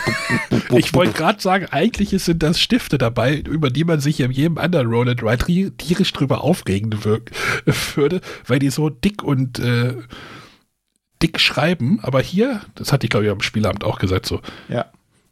[0.77, 4.57] Ich wollte gerade sagen, eigentlich sind das Stifte dabei, über die man sich in jedem
[4.57, 9.95] anderen Roll and Ride ri- tierisch drüber aufregen würde, weil die so dick und äh,
[11.21, 11.99] dick schreiben.
[12.01, 14.85] Aber hier, das hatte ich glaube ich am Spielamt auch gesagt, so, Ja.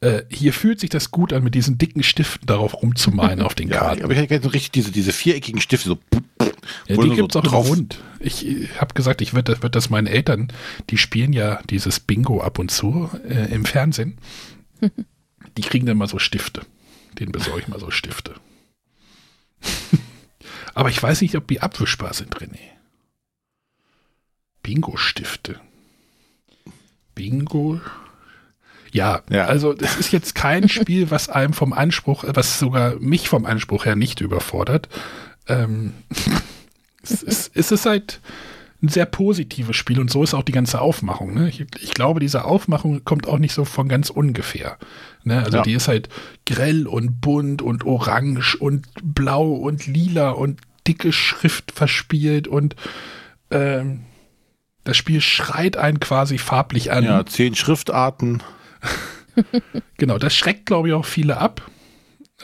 [0.03, 3.69] Äh, hier fühlt sich das gut an, mit diesen dicken Stiften darauf rumzumalen auf den
[3.69, 4.03] ja Karten.
[4.03, 5.97] aber ich hätte gerne so richtig diese, diese viereckigen Stifte, so.
[6.87, 7.99] Ja, die du gibt's auch drauf- Rund.
[8.19, 8.45] Ich
[8.79, 10.51] habe gesagt, ich würde würd das meinen Eltern,
[10.89, 14.17] die spielen ja dieses Bingo ab und zu äh, im Fernsehen.
[15.57, 16.61] Die kriegen dann mal so Stifte.
[17.19, 18.33] Den besorge ich mal so Stifte.
[20.73, 22.57] Aber ich weiß nicht, ob die abwischbar sind, René.
[24.63, 25.59] Bingo-Stifte.
[27.13, 27.79] Bingo.
[28.93, 29.45] Ja, Ja.
[29.45, 33.85] also das ist jetzt kein Spiel, was einem vom Anspruch, was sogar mich vom Anspruch
[33.85, 34.87] her nicht überfordert.
[35.47, 35.93] Ähm,
[37.03, 38.21] es, ist, es ist halt
[38.81, 41.33] ein sehr positives Spiel und so ist auch die ganze Aufmachung.
[41.33, 41.47] Ne?
[41.49, 44.77] Ich, ich glaube, diese Aufmachung kommt auch nicht so von ganz ungefähr.
[45.23, 45.41] Ne?
[45.43, 45.63] Also Ja.
[45.63, 46.09] die ist halt
[46.45, 52.75] grell und bunt und orange und blau und lila und dicke Schrift verspielt und
[53.51, 54.01] ähm,
[54.83, 57.05] das Spiel schreit einen quasi farblich an.
[57.05, 58.43] Ja, zehn Schriftarten.
[59.97, 61.69] Genau, das schreckt, glaube ich, auch viele ab.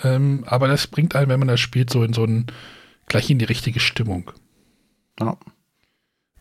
[0.04, 2.48] Ähm, aber das bringt einen, wenn man das spielt, so in so ein,
[3.08, 4.32] gleich in die richtige Stimmung.
[5.20, 5.38] Ja.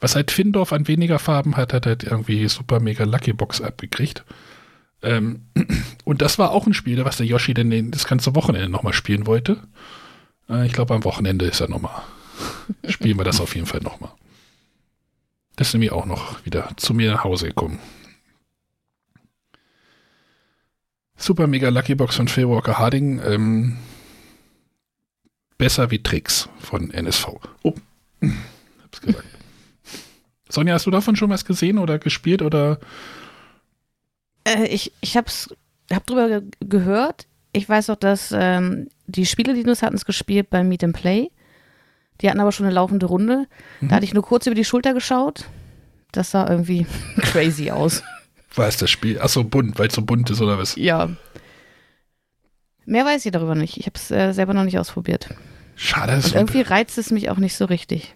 [0.00, 4.24] Was halt Findorf an weniger Farben hat, hat halt irgendwie Super Mega Lucky Box abgekriegt.
[5.02, 5.46] Ähm,
[6.04, 8.92] und das war auch ein Spiel, was der Yoshi denn den, das ganze Wochenende nochmal
[8.92, 9.58] spielen wollte.
[10.48, 12.02] Äh, ich glaube, am Wochenende ist er nochmal.
[12.88, 14.12] Spielen wir das auf jeden Fall nochmal.
[15.56, 17.80] Das ist nämlich auch noch wieder zu mir nach Hause gekommen.
[21.18, 23.20] Super Mega Lucky Box von Phil Walker Harding.
[23.24, 23.76] Ähm,
[25.58, 27.26] besser wie Tricks von NSV.
[27.62, 27.74] Oh,
[28.82, 29.24] hab's gesagt.
[30.48, 32.78] Sonja, hast du davon schon was gesehen oder gespielt oder?
[34.44, 35.30] Äh, ich ich habe
[35.92, 37.26] hab drüber ge gehört.
[37.52, 41.30] Ich weiß auch, dass ähm, die Spieledinos hatten es gespielt beim Meet and Play.
[42.20, 43.46] Die hatten aber schon eine laufende Runde.
[43.80, 43.88] Mhm.
[43.88, 45.44] Da hatte ich nur kurz über die Schulter geschaut.
[46.12, 46.86] Das sah irgendwie
[47.20, 48.02] crazy aus.
[48.54, 49.20] War es das Spiel?
[49.20, 50.74] Achso, bunt, weil es so bunt ist oder was?
[50.76, 51.10] Ja.
[52.86, 53.76] Mehr weiß ich darüber nicht.
[53.76, 55.28] Ich habe es äh, selber noch nicht ausprobiert.
[55.76, 58.14] Schade, Und ist irgendwie reizt es mich auch nicht so richtig.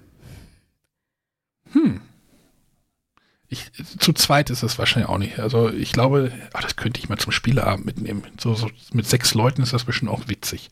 [1.73, 2.01] hm.
[3.49, 5.39] Ich, zu zweit ist es wahrscheinlich auch nicht.
[5.39, 8.23] Also ich glaube, ach, das könnte ich mal zum Spieleabend mitnehmen.
[8.41, 10.71] So, so mit sechs Leuten ist das bestimmt auch witzig.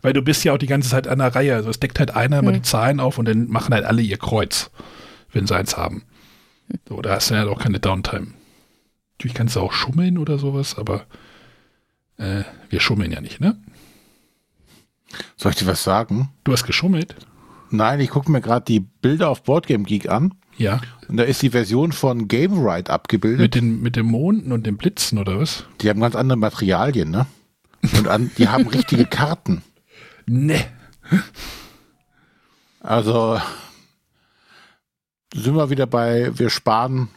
[0.00, 1.56] Weil du bist ja auch die ganze Zeit an der Reihe.
[1.56, 2.54] Also es deckt halt einer immer Hm.
[2.54, 4.70] die Zahlen auf und dann machen halt alle ihr Kreuz,
[5.32, 6.04] wenn sie eins haben.
[6.88, 8.28] So, da hast du ja auch keine Downtime.
[9.20, 11.04] Natürlich kannst du auch schummeln oder sowas, aber
[12.16, 13.62] äh, wir schummeln ja nicht, ne?
[15.36, 16.30] Soll ich dir was sagen?
[16.42, 17.14] Du hast geschummelt?
[17.68, 20.32] Nein, ich gucke mir gerade die Bilder auf Boardgame Geek an.
[20.56, 20.80] Ja.
[21.06, 23.40] Und da ist die Version von Game Ride abgebildet.
[23.40, 25.66] Mit den, mit den Monden und den Blitzen oder was?
[25.82, 27.26] Die haben ganz andere Materialien, ne?
[27.98, 29.60] Und an, die haben richtige Karten.
[30.24, 30.64] Ne.
[32.80, 33.38] Also
[35.34, 37.10] sind wir wieder bei, wir sparen.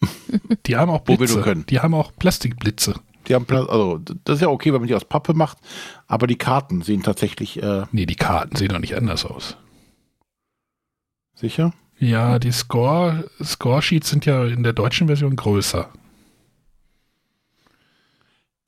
[0.66, 1.64] Die haben auch Blitze.
[1.68, 2.94] Die haben auch Plastikblitze.
[3.28, 5.58] Die haben also das ist ja okay, wenn man die aus Pappe macht,
[6.06, 9.56] aber die Karten sehen tatsächlich äh, Nee, die Karten sehen doch nicht anders aus.
[11.34, 11.72] sicher.
[11.98, 15.90] Ja, die Score, Score-Sheets sind ja in der deutschen Version größer.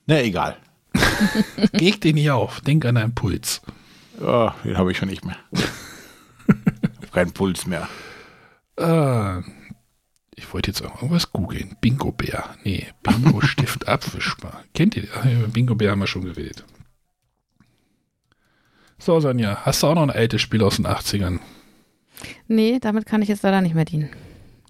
[0.06, 0.58] Na egal.
[1.72, 2.60] Leg den nicht auf.
[2.60, 3.62] Denk an deinen Puls.
[4.20, 5.36] Ja, den habe ich schon nicht mehr.
[7.12, 7.88] Keinen Puls mehr.
[8.76, 9.40] Äh,
[10.42, 11.76] ich wollte jetzt irgendwas googeln.
[11.80, 12.56] Bingo-Bär.
[12.64, 14.64] Nee, Bingo-Stift abwischbar.
[14.74, 15.06] Kennt ihr?
[15.14, 16.64] Ach, ja, Bingo-Bär haben wir schon gewählt.
[18.98, 21.38] So, Sonja, hast du auch noch ein altes Spiel aus den 80ern?
[22.48, 24.10] Nee, damit kann ich jetzt leider nicht mehr dienen.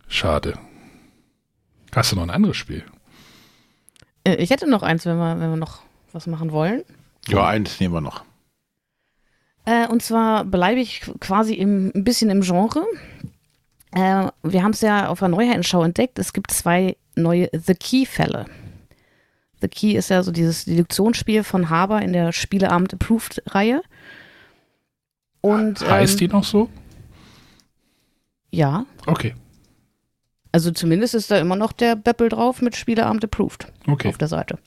[0.09, 0.59] Schade.
[1.95, 2.85] Hast du noch ein anderes Spiel?
[4.25, 5.81] Äh, ich hätte noch eins, wenn wir, wenn wir noch
[6.13, 6.83] was machen wollen.
[7.29, 8.25] Ja, eins nehmen wir noch.
[9.65, 12.85] Äh, und zwar bleibe ich quasi im, ein bisschen im Genre.
[13.93, 16.19] Äh, wir haben es ja auf der Neuheitenschau entdeckt.
[16.19, 18.47] Es gibt zwei neue The Key-Fälle.
[19.61, 23.83] The Key ist ja so dieses Deduktionsspiel von Haber in der Spieleabend Approved-Reihe.
[25.41, 26.69] Und heißt ähm, die noch so?
[28.51, 29.35] Ja, Okay,
[30.53, 33.73] also zumindest ist da immer noch der Beppel drauf mit Spieleabend Approved.
[33.89, 34.09] okay.
[34.09, 34.59] auf der Seite.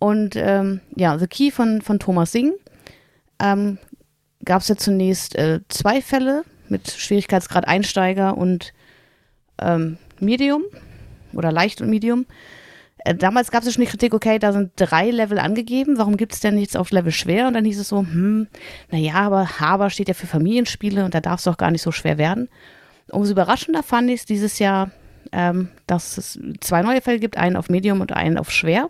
[0.00, 2.54] Und ähm, ja, The Key von, von Thomas Singh.
[3.38, 3.78] ähm,
[4.44, 6.44] gab es ja zunächst äh, zwei Fälle
[6.74, 8.72] mit Schwierigkeitsgrad Einsteiger und
[9.60, 10.64] ähm, Medium
[11.32, 12.26] oder leicht und Medium.
[13.04, 16.32] Äh, damals gab es schon die Kritik, okay, da sind drei Level angegeben, warum gibt
[16.32, 17.46] es denn nichts auf Level schwer?
[17.46, 18.48] Und dann hieß es so, hm,
[18.90, 21.92] naja, aber Haber steht ja für Familienspiele und da darf es doch gar nicht so
[21.92, 22.48] schwer werden.
[23.10, 24.90] Umso überraschender fand ich es dieses Jahr,
[25.30, 28.88] ähm, dass es zwei neue Fälle gibt, einen auf Medium und einen auf schwer.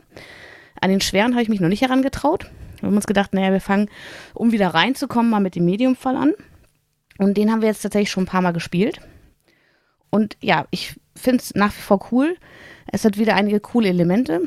[0.80, 2.50] An den schweren habe ich mich noch nicht herangetraut.
[2.80, 3.90] Wir haben uns gedacht, naja, wir fangen,
[4.32, 6.32] um wieder reinzukommen, mal mit dem Medium-Fall an.
[7.18, 9.00] Und den haben wir jetzt tatsächlich schon ein paar Mal gespielt.
[10.10, 12.36] Und ja, ich finde es nach wie vor cool.
[12.90, 14.42] Es hat wieder einige coole Elemente.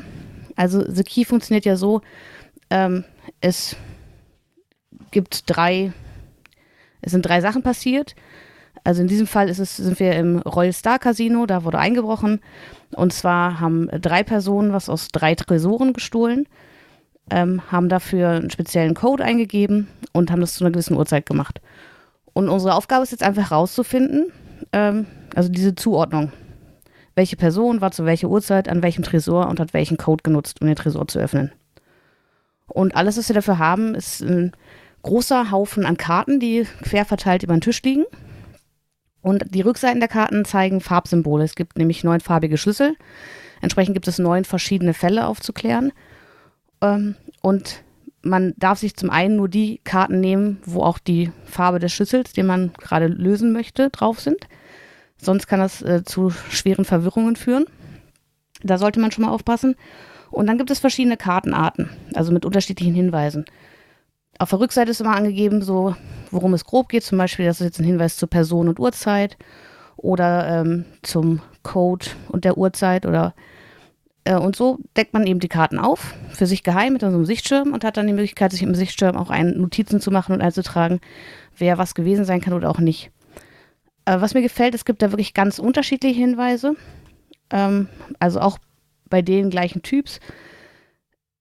[0.56, 2.02] Also The Key funktioniert ja so,
[2.70, 3.04] ähm,
[3.40, 3.76] es
[5.10, 5.92] gibt drei,
[7.00, 8.14] es sind drei Sachen passiert.
[8.84, 12.40] Also in diesem Fall es, sind wir im Royal Star Casino, da wurde eingebrochen.
[12.92, 16.48] Und zwar haben drei Personen was aus drei Tresoren gestohlen,
[17.30, 21.60] ähm, haben dafür einen speziellen Code eingegeben und haben das zu einer gewissen Uhrzeit gemacht.
[22.38, 24.30] Und unsere Aufgabe ist jetzt einfach herauszufinden,
[24.72, 26.30] ähm, also diese Zuordnung.
[27.16, 30.68] Welche Person war zu welcher Uhrzeit an welchem Tresor und hat welchen Code genutzt, um
[30.68, 31.50] den Tresor zu öffnen.
[32.68, 34.52] Und alles, was wir dafür haben, ist ein
[35.02, 38.04] großer Haufen an Karten, die quer verteilt über den Tisch liegen.
[39.20, 41.42] Und die Rückseiten der Karten zeigen Farbsymbole.
[41.42, 42.94] Es gibt nämlich neun farbige Schlüssel.
[43.62, 45.90] Entsprechend gibt es neun verschiedene Fälle aufzuklären.
[46.82, 47.82] Ähm, und
[48.28, 52.32] man darf sich zum einen nur die Karten nehmen, wo auch die Farbe des Schlüssels,
[52.32, 54.48] den man gerade lösen möchte, drauf sind.
[55.16, 57.66] Sonst kann das äh, zu schweren Verwirrungen führen.
[58.62, 59.76] Da sollte man schon mal aufpassen.
[60.30, 63.44] Und dann gibt es verschiedene Kartenarten, also mit unterschiedlichen Hinweisen.
[64.38, 65.96] Auf der Rückseite ist immer angegeben, so
[66.30, 67.02] worum es grob geht.
[67.02, 69.36] Zum Beispiel, das ist jetzt ein Hinweis zur Person und Uhrzeit
[69.96, 73.34] oder ähm, zum Code und der Uhrzeit oder
[74.36, 77.84] und so deckt man eben die Karten auf, für sich geheim mit einem Sichtschirm und
[77.84, 81.00] hat dann die Möglichkeit, sich im Sichtschirm auch ein Notizen zu machen und einzutragen,
[81.56, 83.10] wer was gewesen sein kann oder auch nicht.
[84.04, 86.74] Äh, was mir gefällt, es gibt da wirklich ganz unterschiedliche Hinweise.
[87.50, 87.88] Ähm,
[88.18, 88.58] also auch
[89.08, 90.20] bei den gleichen Typs.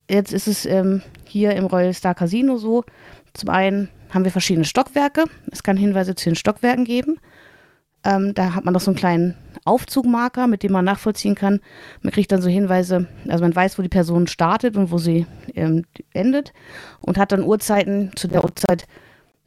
[0.10, 2.84] Jetzt ist es ähm, hier im Royal Star Casino so.
[3.34, 5.26] Zum einen haben wir verschiedene Stockwerke.
[5.52, 7.20] Es kann Hinweise zu den Stockwerken geben.
[8.08, 9.36] Ähm, da hat man noch so einen kleinen
[9.66, 11.60] Aufzugmarker, mit dem man nachvollziehen kann.
[12.02, 15.26] Man kriegt dann so Hinweise, also man weiß, wo die Person startet und wo sie
[15.56, 16.54] ähm, endet
[17.02, 18.12] und hat dann Uhrzeiten.
[18.16, 18.88] Zu der Uhrzeit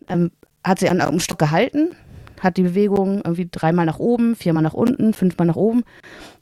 [0.09, 0.31] ähm,
[0.63, 1.97] hat sie an einem Stock gehalten,
[2.39, 5.83] hat die Bewegung irgendwie dreimal nach oben, viermal nach unten, fünfmal nach oben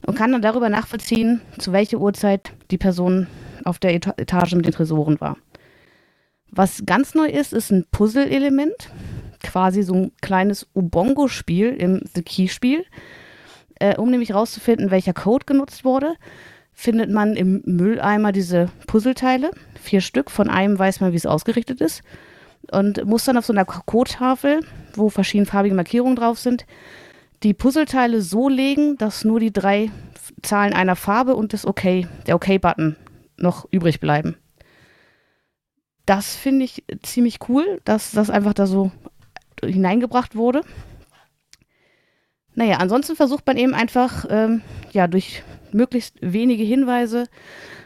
[0.05, 3.27] und kann dann darüber nachvollziehen, zu welcher Uhrzeit die Person
[3.63, 5.37] auf der Etage mit den Tresoren war.
[6.51, 8.89] Was ganz neu ist, ist ein Puzzle-Element,
[9.41, 12.85] quasi so ein kleines Ubongo-Spiel im The Key-Spiel.
[13.75, 16.15] Äh, um nämlich herauszufinden, welcher Code genutzt wurde,
[16.73, 19.51] findet man im Mülleimer diese Puzzleteile,
[19.81, 20.29] vier Stück.
[20.31, 22.03] Von einem weiß man, wie es ausgerichtet ist.
[22.71, 24.61] Und muss dann auf so einer Codetafel,
[24.93, 26.65] wo verschiedenfarbige Markierungen drauf sind,
[27.43, 29.91] die Puzzleteile so legen, dass nur die drei
[30.41, 32.95] Zahlen einer Farbe und das OK, der OK-Button
[33.37, 34.35] noch übrig bleiben.
[36.05, 38.91] Das finde ich ziemlich cool, dass das einfach da so
[39.63, 40.61] hineingebracht wurde.
[42.55, 44.61] Naja, ansonsten versucht man eben einfach, ähm,
[44.91, 47.27] ja, durch möglichst wenige Hinweise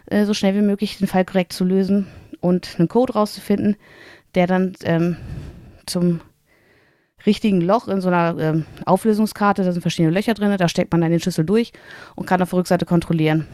[0.07, 2.07] äh, so schnell wie möglich den Fall korrekt zu lösen
[2.39, 3.75] und einen Code rauszufinden,
[4.35, 5.17] der dann ähm,
[5.85, 6.21] zum
[7.25, 11.01] richtigen Loch in so einer ähm, Auflösungskarte, da sind verschiedene Löcher drin, da steckt man
[11.01, 11.71] dann den Schlüssel durch
[12.15, 13.47] und kann auf der Rückseite kontrollieren,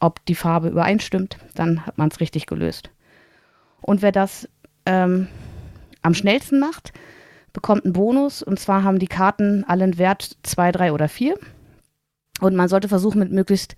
[0.00, 2.90] ob die Farbe übereinstimmt, dann hat man es richtig gelöst.
[3.80, 4.48] Und wer das
[4.84, 5.28] ähm,
[6.02, 6.92] am schnellsten macht,
[7.56, 8.42] bekommt einen Bonus.
[8.42, 11.36] Und zwar haben die Karten alle einen Wert 2, 3 oder 4.
[12.40, 13.76] Und man sollte versuchen, mit möglichst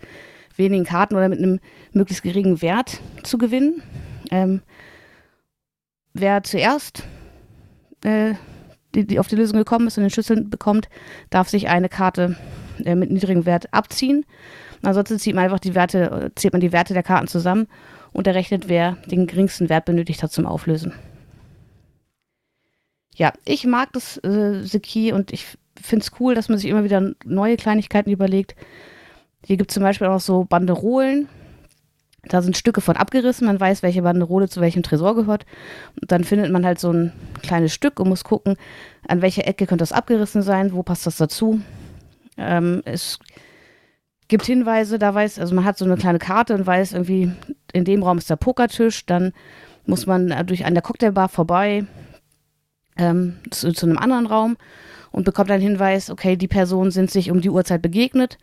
[0.57, 1.61] wenigen Karten oder mit einem
[1.93, 3.83] möglichst geringen Wert zu gewinnen.
[4.33, 4.63] Ähm,
[6.13, 7.05] wer zuerst
[8.03, 8.35] äh,
[8.97, 10.89] die, die auf die Lösung gekommen ist und den Schlüssel bekommt,
[11.31, 12.37] darf sich eine Karte
[12.85, 14.27] äh, mit niedrigem Wert abziehen.
[14.83, 17.69] Ansonsten zieht man einfach die Werte, zählt man die Werte der Karten zusammen
[18.13, 20.93] und errechnet, wer den geringsten Wert benötigt hat zum Auflösen.
[23.19, 26.85] Ja, ich mag das äh, Seki und ich finde es cool, dass man sich immer
[26.85, 28.55] wieder neue Kleinigkeiten überlegt.
[29.45, 31.29] Hier gibt es zum Beispiel auch so Banderolen.
[32.23, 33.49] Da sind Stücke von abgerissen.
[33.49, 35.47] Man weiß, welche Banderole zu welchem Tresor gehört.
[36.01, 37.13] Und dann findet man halt so ein
[37.43, 38.57] kleines Stück und muss gucken,
[39.09, 41.61] an welcher Ecke könnte das abgerissen sein, wo passt das dazu.
[42.37, 43.19] Ähm, es
[44.29, 47.33] gibt Hinweise, da weiß, also man hat so eine kleine Karte und weiß irgendwie,
[47.73, 49.33] in dem Raum ist der Pokertisch, dann
[49.87, 51.85] muss man äh, durch an der Cocktailbar vorbei
[52.99, 54.57] ähm, zu, zu einem anderen Raum
[55.11, 58.39] und bekommt einen Hinweis, okay, die Personen sind sich um die Uhrzeit begegnet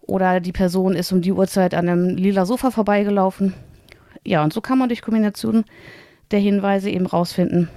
[0.00, 3.54] oder die Person ist um die Uhrzeit an einem lila Sofa vorbeigelaufen.
[4.24, 5.64] Ja, und so kann man durch Kombination
[6.30, 7.68] der Hinweise eben rausfinden,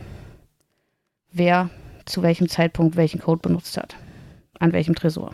[1.32, 1.70] wer
[2.06, 3.96] zu welchem Zeitpunkt welchen Code benutzt hat.
[4.60, 5.34] An welchem Tresor.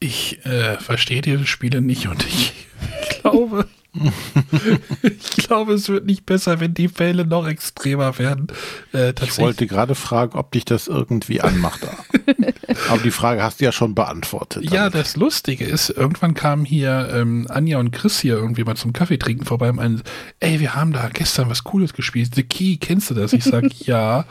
[0.00, 2.52] Ich äh, verstehe diese Spiele nicht und ich
[3.20, 3.66] glaube,
[5.02, 8.48] ich glaube, es wird nicht besser, wenn die Fälle noch extremer werden.
[8.92, 11.80] Äh, ich wollte gerade fragen, ob dich das irgendwie anmacht.
[12.88, 14.64] Aber die Frage hast du ja schon beantwortet.
[14.64, 14.72] Damit.
[14.72, 18.92] Ja, das Lustige ist, irgendwann kamen hier ähm, Anja und Chris hier irgendwie mal zum
[18.92, 20.02] Kaffee trinken vorbei und meinen,
[20.40, 22.34] ey, wir haben da gestern was Cooles gespielt.
[22.34, 23.32] The Key, kennst du das?
[23.32, 24.26] Ich sage, ja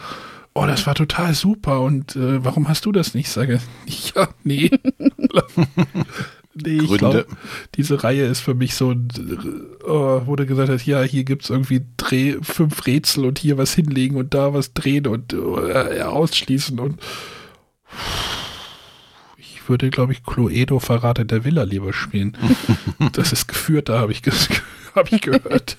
[0.57, 3.27] oh, das war total super und äh, warum hast du das nicht?
[3.27, 3.59] Ich sage,
[4.15, 4.71] ja, nee.
[6.65, 7.25] Nee, ich glaube,
[7.75, 8.95] diese Reihe ist für mich so,
[9.85, 13.57] oh, wo du gesagt hast, ja, hier gibt es irgendwie Dreh, fünf Rätsel und hier
[13.57, 16.99] was hinlegen und da was drehen und äh, ausschließen und
[19.37, 22.37] ich würde, glaube ich, Cluedo Verrate der Villa lieber spielen.
[23.13, 24.21] das ist geführt, da habe ich,
[24.95, 25.77] hab ich gehört.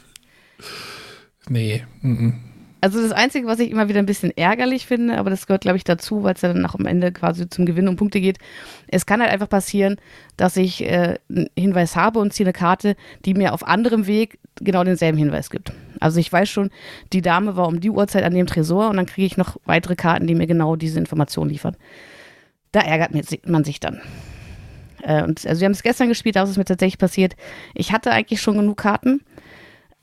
[1.49, 2.35] Nee, -mm.
[2.81, 5.77] Also das Einzige, was ich immer wieder ein bisschen ärgerlich finde, aber das gehört, glaube
[5.77, 8.39] ich, dazu, weil es ja dann auch am Ende quasi zum Gewinn um Punkte geht.
[8.87, 9.97] Es kann halt einfach passieren,
[10.37, 12.95] dass ich äh, einen Hinweis habe und ziehe eine Karte,
[13.25, 15.73] die mir auf anderem Weg genau denselben Hinweis gibt.
[15.99, 16.71] Also ich weiß schon,
[17.13, 19.97] die Dame war um die Uhrzeit an dem Tresor und dann kriege ich noch weitere
[19.97, 21.77] Karten, die mir genau diese Information liefern.
[22.71, 23.11] Da ärgert
[23.47, 24.01] man sich dann.
[25.03, 27.35] Äh, und also wir haben es gestern gespielt, da ist es mir tatsächlich passiert.
[27.75, 29.23] Ich hatte eigentlich schon genug Karten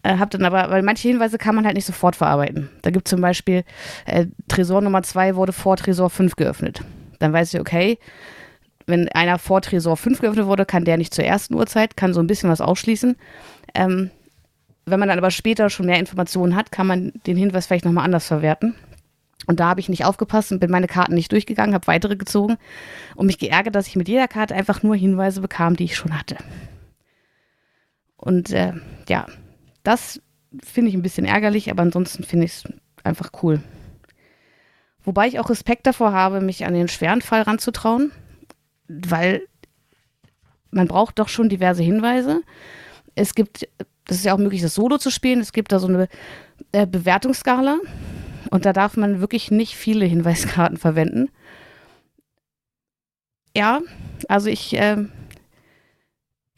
[0.06, 2.69] äh, hab dann aber, weil manche Hinweise kann man halt nicht sofort verarbeiten.
[2.84, 3.64] Da gibt es zum Beispiel,
[4.06, 6.82] äh, Tresor Nummer 2 wurde vor Tresor 5 geöffnet.
[7.19, 7.98] Dann weiß ich, okay,
[8.86, 12.19] wenn einer vor Tresor 5 geöffnet wurde, kann der nicht zur ersten Uhrzeit, kann so
[12.19, 13.15] ein bisschen was ausschließen.
[13.73, 14.11] Ähm,
[14.86, 18.06] wenn man dann aber später schon mehr Informationen hat, kann man den Hinweis vielleicht nochmal
[18.06, 18.76] anders verwerten.
[19.48, 22.57] Und da habe ich nicht aufgepasst und bin meine Karten nicht durchgegangen, habe weitere gezogen
[23.15, 26.18] und mich geärgert, dass ich mit jeder Karte einfach nur Hinweise bekam, die ich schon
[26.18, 26.38] hatte.
[28.18, 28.73] Und äh,
[29.10, 29.26] ja,
[29.85, 30.21] das
[30.63, 32.63] finde ich ein bisschen ärgerlich, aber ansonsten finde ich es
[33.03, 33.61] einfach cool.
[35.03, 38.11] Wobei ich auch Respekt davor habe, mich an den schweren Fall ranzutrauen,
[38.87, 39.47] weil
[40.71, 42.41] man braucht doch schon diverse Hinweise.
[43.13, 43.67] Es gibt,
[44.05, 45.39] das ist ja auch möglich, das Solo zu spielen.
[45.39, 46.07] Es gibt da so eine
[46.71, 47.77] äh, Bewertungsskala
[48.49, 51.29] und da darf man wirklich nicht viele Hinweiskarten verwenden.
[53.55, 53.81] Ja,
[54.27, 54.97] also ich äh,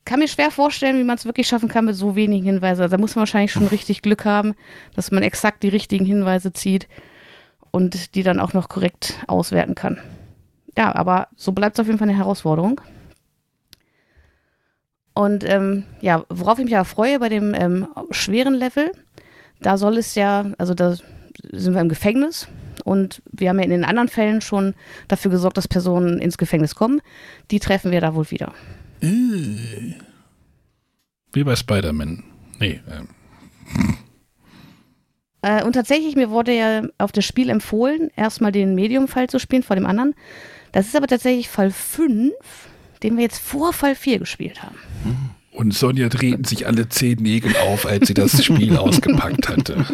[0.07, 2.81] kann mir schwer vorstellen, wie man es wirklich schaffen kann mit so wenigen Hinweisen.
[2.81, 4.55] Also da muss man wahrscheinlich schon richtig Glück haben,
[4.95, 6.87] dass man exakt die richtigen Hinweise zieht
[7.71, 9.99] und die dann auch noch korrekt auswerten kann.
[10.77, 12.79] Ja, aber so bleibt es auf jeden Fall eine Herausforderung.
[15.13, 18.91] Und ähm, ja, worauf ich mich aber freue bei dem ähm, schweren Level,
[19.59, 20.95] da soll es ja, also da
[21.51, 22.47] sind wir im Gefängnis
[22.85, 24.73] und wir haben ja in den anderen Fällen schon
[25.09, 27.01] dafür gesorgt, dass Personen ins Gefängnis kommen.
[27.51, 28.53] Die treffen wir da wohl wieder.
[29.01, 29.93] Äh.
[31.33, 32.23] Wie bei Spider-Man.
[32.59, 32.81] Nee.
[32.89, 33.07] Ähm.
[35.41, 39.63] Äh, und tatsächlich, mir wurde ja auf das Spiel empfohlen, erstmal den Medium-Fall zu spielen
[39.63, 40.15] vor dem anderen.
[40.71, 42.33] Das ist aber tatsächlich Fall 5,
[43.03, 44.77] den wir jetzt vor Fall 4 gespielt haben.
[45.51, 49.85] Und Sonja drehten sich alle zehn Nägel auf, als sie das Spiel ausgepackt hatte.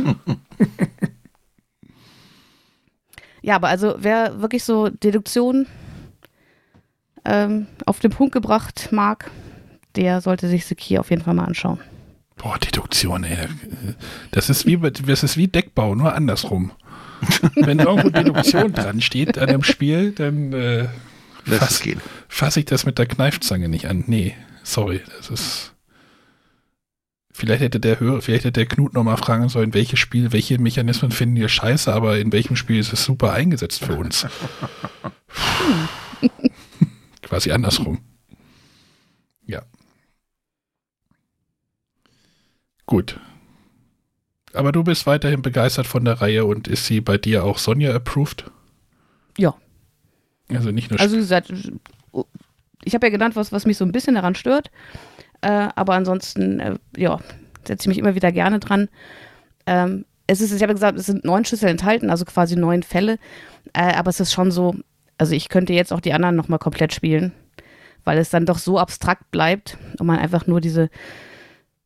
[3.42, 5.68] Ja, aber also wer wirklich so Deduktion
[7.26, 9.32] ähm, auf den Punkt gebracht mag,
[9.96, 11.80] der sollte sich Sekir auf jeden Fall mal anschauen.
[12.38, 13.48] Boah, Deduktion, ey.
[14.32, 16.72] Das ist wie, das ist wie Deckbau, nur andersrum.
[17.56, 20.88] Wenn irgendwo Deduktion dran steht an einem Spiel, dann äh,
[21.46, 21.96] fasse
[22.28, 24.04] fass ich das mit der Kneifzange nicht an.
[24.08, 25.70] Nee, sorry, das ist.
[27.32, 31.12] Vielleicht hätte der Hörer, vielleicht hätte der Knut nochmal fragen sollen, welches Spiel, welche Mechanismen
[31.12, 34.28] finden ihr scheiße, aber in welchem Spiel ist es super eingesetzt für uns.
[37.34, 37.98] Quasi andersrum.
[39.48, 39.64] Ja.
[42.86, 43.20] Gut.
[44.54, 47.92] Aber du bist weiterhin begeistert von der Reihe und ist sie bei dir auch Sonja
[47.96, 48.52] approved?
[49.36, 49.56] Ja.
[50.50, 51.00] Also nicht nur.
[51.00, 51.52] Also wie gesagt,
[52.84, 54.70] ich habe ja genannt, was, was mich so ein bisschen daran stört.
[55.42, 57.20] Äh, aber ansonsten, äh, ja,
[57.68, 58.90] setze ich mich immer wieder gerne dran.
[59.66, 63.18] Ähm, es ist, ich habe gesagt, es sind neun Schlüssel enthalten, also quasi neun Fälle.
[63.74, 64.76] Äh, aber es ist schon so,
[65.18, 67.34] also ich könnte jetzt auch die anderen nochmal komplett spielen,
[68.04, 70.90] weil es dann doch so abstrakt bleibt und man einfach nur diese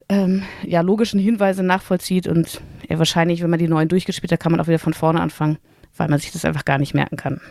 [0.10, 4.52] ähm, ja, logischen Hinweise nachvollzieht und ja, wahrscheinlich, wenn man die neuen durchgespielt hat, kann
[4.52, 5.58] man auch wieder von vorne anfangen,
[5.96, 7.42] weil man sich das einfach gar nicht merken kann.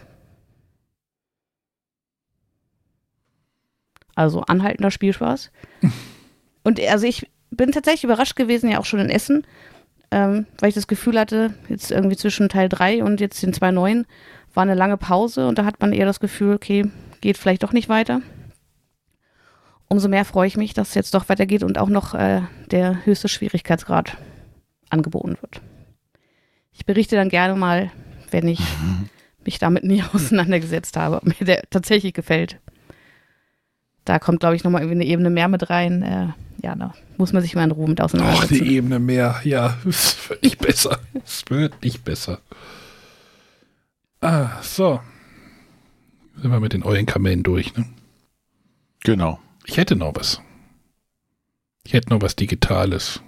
[4.15, 5.51] Also anhaltender Spielspaß.
[6.65, 9.47] und also ich bin tatsächlich überrascht gewesen, ja auch schon in Essen,
[10.11, 13.71] ähm, weil ich das Gefühl hatte, jetzt irgendwie zwischen Teil 3 und jetzt den zwei
[13.71, 14.07] neuen,
[14.55, 17.73] war eine lange Pause und da hat man eher das Gefühl, okay, geht vielleicht doch
[17.73, 18.23] nicht weiter.
[19.89, 23.05] Umso mehr freue ich mich, dass es jetzt doch weitergeht und auch noch äh, der
[23.05, 24.17] höchste Schwierigkeitsgrad
[24.91, 25.61] angeboten wird.
[26.73, 27.91] Ich berichte dann gerne mal,
[28.31, 28.61] wenn ich
[29.45, 32.59] mich damit nie auseinandergesetzt habe, ob mir der tatsächlich gefällt.
[34.05, 36.03] Da kommt, glaube ich, nochmal irgendwie eine Ebene mehr mit rein.
[36.03, 36.29] Äh,
[36.75, 38.55] da muss man sich mal in Ruhe mit auseinandersetzen.
[38.55, 39.41] die Ebene mehr.
[39.45, 40.99] Ja, es wird nicht besser.
[41.25, 42.41] Es wird nicht besser.
[44.21, 45.01] Ah, so.
[46.41, 47.87] Sind wir mit den Eulenkamellen durch, ne?
[49.01, 49.39] Genau.
[49.65, 50.41] Ich hätte noch was.
[51.85, 53.21] Ich hätte noch was Digitales.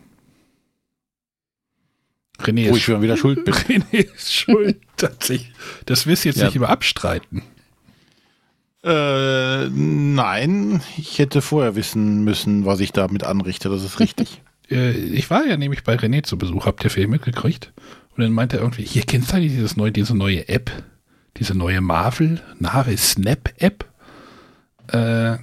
[2.41, 3.55] René Wo ist, ich schon wieder schuld bin.
[3.55, 5.53] René ist schuld, tatsächlich.
[5.87, 6.47] Das wirst du jetzt Ja.
[6.47, 7.43] nicht immer abstreiten.
[8.85, 13.69] Äh, nein, ich hätte vorher wissen müssen, was ich damit anrichte.
[13.69, 14.43] Das ist richtig.
[14.71, 17.73] Äh, ich war ja nämlich bei René zu Besuch, habt ihr Film mitgekriegt?
[18.15, 20.71] Und dann meinte er irgendwie, hier kennst du eigentlich dieses neue, diese neue App,
[21.39, 23.87] diese neue Marvel, Marvel Snap App?
[24.89, 25.39] Äh,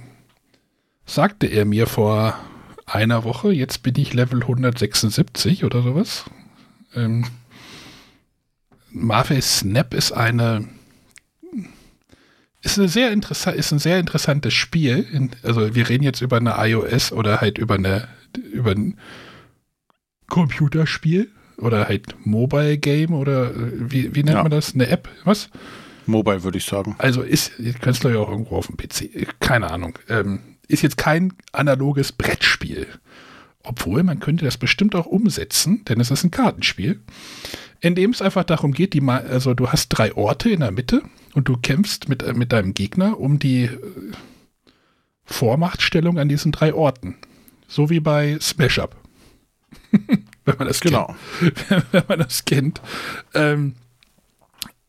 [1.06, 2.38] sagte er mir vor
[2.86, 6.26] einer Woche, jetzt bin ich Level 176 oder sowas.
[6.94, 7.24] Ähm,
[8.90, 10.68] Marvel Snap ist eine
[12.66, 15.06] ist eine sehr interessant, ist ein sehr interessantes Spiel.
[15.42, 18.08] Also wir reden jetzt über eine iOS oder halt über eine
[18.52, 18.98] über ein
[20.28, 24.42] Computerspiel oder halt Mobile Game oder äh, wie, wie nennt Ja.
[24.42, 24.74] man das?
[24.74, 25.08] Eine App?
[25.24, 25.48] Was?
[26.06, 26.94] Mobile würde ich sagen.
[26.98, 29.98] Also ist, ihr könnt es ja auch irgendwo auf dem PC, keine Ahnung.
[30.08, 32.86] Ähm, ist jetzt kein analoges Brettspiel.
[33.62, 37.00] Obwohl, man könnte das bestimmt auch umsetzen, denn es ist ein Kartenspiel,
[37.80, 40.70] in dem es einfach darum geht, die Ma also du hast drei Orte in der
[40.70, 41.02] Mitte
[41.34, 43.78] und du kämpfst mit, äh, mit deinem Gegner um die äh,
[45.24, 47.16] Vormachtstellung an diesen drei Orten.
[47.68, 48.96] So wie bei Smash Up.
[50.44, 51.14] Wenn man das Genau.
[51.40, 51.64] kennt.
[51.92, 52.80] Wenn man das kennt.
[53.34, 53.74] Ähm,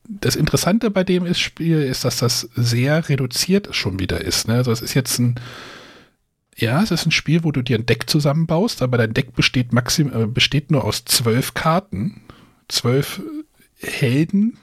[0.07, 4.47] das Interessante bei dem ist, Spiel ist, dass das sehr reduziert schon wieder ist.
[4.47, 4.53] Ne?
[4.55, 5.35] Also es ist jetzt ein,
[6.55, 9.73] ja, es ist ein Spiel, wo du dir ein Deck zusammenbaust, aber dein Deck besteht
[9.73, 12.22] maxim, äh, besteht nur aus zwölf Karten,
[12.68, 13.22] zwölf
[13.80, 14.57] Helden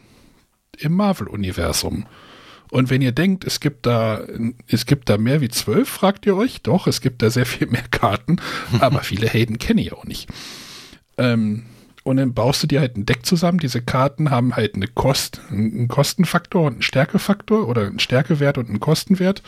[0.78, 2.06] im Marvel-Universum.
[2.70, 4.24] Und wenn ihr denkt, es gibt da,
[4.66, 7.68] es gibt da mehr wie zwölf, fragt ihr euch, doch, es gibt da sehr viel
[7.68, 8.40] mehr Karten,
[8.80, 10.28] aber viele Helden kenne ich auch nicht.
[11.16, 11.66] Ähm,
[12.02, 13.58] und dann baust du dir halt ein Deck zusammen.
[13.58, 18.68] Diese Karten haben halt eine Kost, einen Kostenfaktor und einen Stärkefaktor oder einen Stärkewert und
[18.68, 19.42] einen Kostenwert.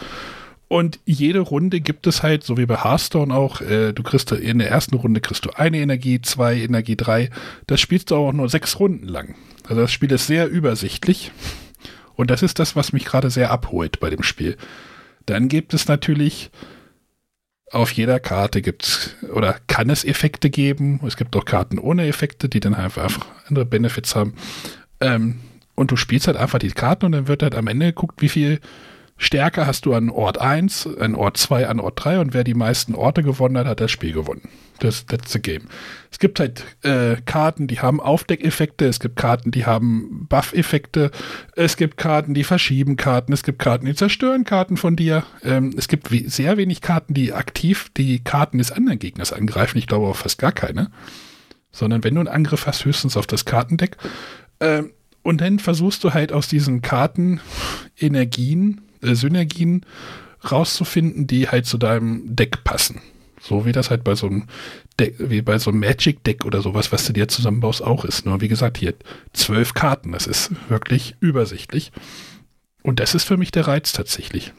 [0.68, 4.58] Und jede Runde gibt es halt, so wie bei Hearthstone auch, äh, du kriegst in
[4.58, 7.30] der ersten Runde kriegst du eine Energie, zwei Energie, drei.
[7.68, 9.36] Das spielst du auch nur sechs Runden lang.
[9.68, 11.30] Also das Spiel ist sehr übersichtlich.
[12.16, 14.56] Und das ist das, was mich gerade sehr abholt bei dem Spiel.
[15.26, 16.50] Dann gibt es natürlich
[17.72, 21.00] auf jeder Karte gibt's oder kann es Effekte geben.
[21.06, 24.34] Es gibt auch Karten ohne Effekte, die dann einfach, einfach andere Benefits haben.
[25.00, 25.40] Ähm,
[25.74, 28.28] und du spielst halt einfach die Karten und dann wird halt am Ende geguckt, wie
[28.28, 28.60] viel
[29.18, 32.54] Stärke hast du an Ort 1, an Ort 2, an Ort 3 und wer die
[32.54, 34.48] meisten Orte gewonnen hat, hat das Spiel gewonnen.
[34.78, 35.62] Das, the game.
[36.10, 41.10] Es gibt halt äh, Karten, die haben Aufdeckeffekte, es gibt Karten, die haben Buff-Effekte,
[41.54, 45.24] es gibt Karten, die verschieben Karten, es gibt Karten, die zerstören Karten von dir.
[45.42, 49.78] Ähm, es gibt we sehr wenig Karten, die aktiv die Karten des anderen Gegners angreifen.
[49.78, 50.90] Ich glaube auch fast gar keine.
[51.72, 53.96] Sondern wenn du einen Angriff hast, höchstens auf das Kartendeck.
[54.60, 57.40] Ähm, und dann versuchst du halt aus diesen Karten
[57.98, 59.84] Energien, Synergien
[60.50, 63.00] rauszufinden, die halt zu deinem Deck passen.
[63.40, 64.46] So wie das halt bei so einem
[64.98, 68.26] Deck, wie bei so einem Magic Deck oder sowas, was du dir zusammenbaust, auch ist.
[68.26, 68.94] Nur wie gesagt, hier
[69.32, 70.12] zwölf Karten.
[70.12, 71.92] Das ist wirklich übersichtlich.
[72.82, 74.52] Und das ist für mich der Reiz tatsächlich.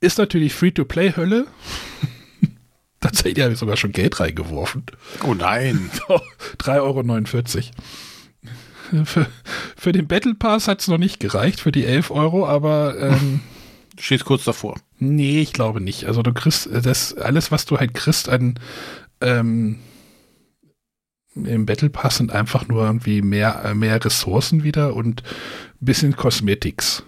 [0.00, 1.46] Ist natürlich Free-to-Play-Hölle.
[3.00, 4.84] Tatsächlich habe ich sogar schon Geld reingeworfen.
[5.24, 5.90] Oh nein.
[6.58, 7.02] 3,49 Euro.
[9.04, 9.26] Für,
[9.76, 13.40] für den Battle Pass hat es noch nicht gereicht, für die 11 Euro, aber ähm,
[13.96, 14.76] Du stehst kurz davor.
[14.98, 16.06] nee, ich glaube nicht.
[16.06, 18.58] Also du kriegst das, alles, was du halt kriegst an
[19.20, 19.78] ähm,
[21.34, 26.16] im Battle Pass sind einfach nur irgendwie mehr, äh, mehr Ressourcen wieder und ein bisschen
[26.16, 27.04] Cosmetics.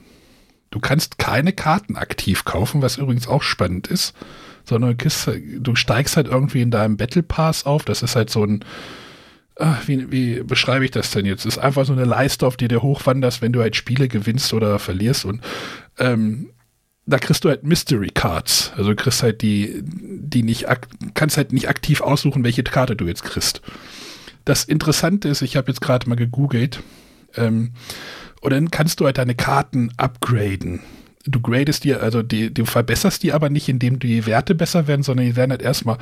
[0.70, 4.14] Du kannst keine Karten aktiv kaufen, was übrigens auch spannend ist,
[4.64, 7.84] sondern du, kriegst, du steigst halt irgendwie in deinem Battle Pass auf.
[7.84, 8.64] Das ist halt so ein,
[9.56, 11.46] ah, wie, wie beschreibe ich das denn jetzt?
[11.46, 14.78] Ist einfach so eine Leiste, auf die du hochwanderst, wenn du halt Spiele gewinnst oder
[14.78, 15.40] verlierst und
[15.98, 16.50] ähm,
[17.08, 18.72] da kriegst du halt Mystery Cards.
[18.76, 20.66] Also du kriegst halt die, die nicht,
[21.14, 23.62] kannst halt nicht aktiv aussuchen, welche Karte du jetzt kriegst.
[24.44, 26.82] Das Interessante ist, ich habe jetzt gerade mal gegoogelt,
[27.36, 27.72] ähm,
[28.40, 30.80] und dann kannst du halt deine Karten upgraden.
[31.24, 35.02] Du gradest die, also die, du verbesserst die aber nicht, indem die Werte besser werden,
[35.02, 35.98] sondern die werden halt erstmal,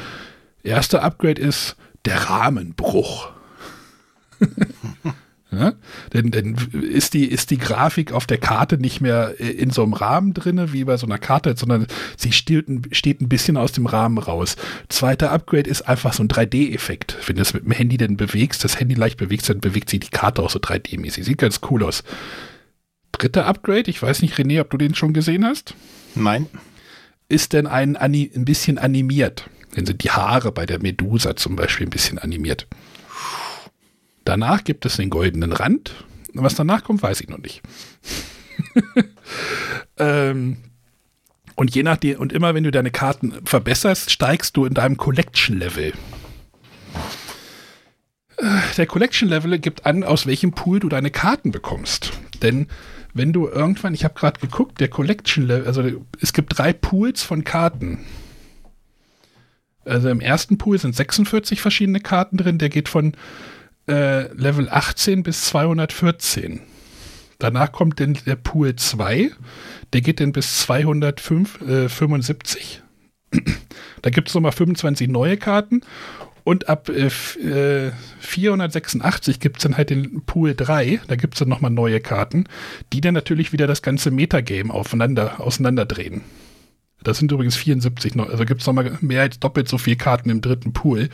[0.63, 3.31] erster Upgrade ist der Rahmenbruch.
[5.51, 5.75] Ja?
[6.13, 9.85] Denn, denn ist, die, ist die Grafik auf der Karte nicht mehr äh, in so
[9.85, 13.57] einem Rahmen drinne wie bei so einer Karte, sondern sie steht, ein- steht ein bisschen
[13.57, 14.57] aus dem Rahmen raus.
[14.89, 17.19] Zweiter Upgrade ist einfach so ein 3D-Effekt.
[17.27, 20.01] Wenn du es mit dem Handy dann bewegst, das Handy leicht bewegst, dann bewegt sich
[20.01, 21.23] die Karte auch so 3D-mäßig.
[21.23, 22.03] Sieht ganz cool aus.
[23.13, 25.75] Dritter Upgrade, ich weiß nicht, René, ob du den schon gesehen hast,
[26.17, 26.47] Nein.
[27.29, 29.49] ist denn ein, ein bisschen animiert.
[29.77, 32.67] Dann sind die Haare bei der Medusa zum Beispiel ein bisschen animiert.
[34.25, 36.05] Danach gibt es den goldenen Rand.
[36.33, 37.63] Was danach kommt, weiß ich noch nicht.
[39.99, 40.57] ähm,
[41.55, 45.93] und je nachdem, und immer wenn du deine Karten verbesserst, steigst du in deinem Collection-Level.
[48.39, 48.45] Äh,
[48.77, 52.13] Der Collection-Level gibt an, aus welchem Pool du deine Karten bekommst.
[52.43, 52.67] Denn
[53.13, 57.45] wenn du irgendwann, ich habe gerade geguckt, der Collection-Level, also es gibt drei Pools von
[57.45, 58.05] Karten.
[59.85, 63.13] Also im ersten Pool sind 46 verschiedene Karten drin, der geht von
[63.89, 66.61] äh, Level 18 bis 214.
[67.39, 69.31] Danach kommt dann der Pool 2,
[69.93, 72.83] der geht dann bis 275.
[74.03, 75.81] da gibt es nochmal 25 neue Karten
[76.45, 81.41] und ab äh, äh, 486 gibt es dann halt den Pool 3, da gibt es
[81.41, 82.45] dann nochmal neue Karten,
[82.93, 86.23] die dann natürlich wieder das ganze Metagame aufeinander, auseinanderdrehen.
[87.03, 90.31] Das sind übrigens 74 noch, also gibt es nochmal mehr als doppelt so viele Karten
[90.31, 91.11] im dritten Pool.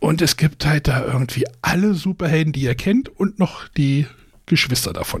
[0.00, 4.06] Und es gibt halt da irgendwie alle Superhelden, die ihr kennt und noch die
[4.46, 5.20] Geschwister davon.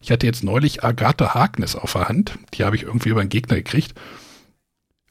[0.00, 2.38] Ich hatte jetzt neulich Agatha Harkness auf der Hand.
[2.52, 3.94] Die habe ich irgendwie über einen Gegner gekriegt.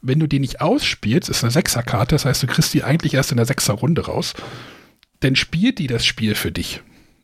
[0.01, 3.31] Wenn du die nicht ausspielst, ist eine Sechserkarte, das heißt, du kriegst die eigentlich erst
[3.31, 4.33] in der Sechser-Runde raus.
[5.21, 6.83] Dann spielt die das Spiel für dich.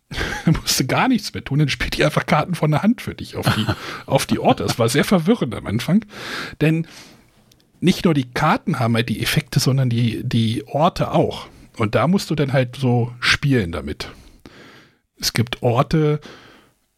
[0.46, 3.02] Da musst du gar nichts mehr tun, dann spielt die einfach Karten von der Hand
[3.02, 3.66] für dich auf die,
[4.08, 4.64] auf die Orte.
[4.64, 6.04] Das war sehr verwirrend am Anfang.
[6.62, 6.88] Denn
[7.82, 11.48] nicht nur die Karten haben halt die Effekte, sondern die, die Orte auch.
[11.78, 14.12] Und da musst du dann halt so spielen damit.
[15.18, 16.20] Es gibt Orte,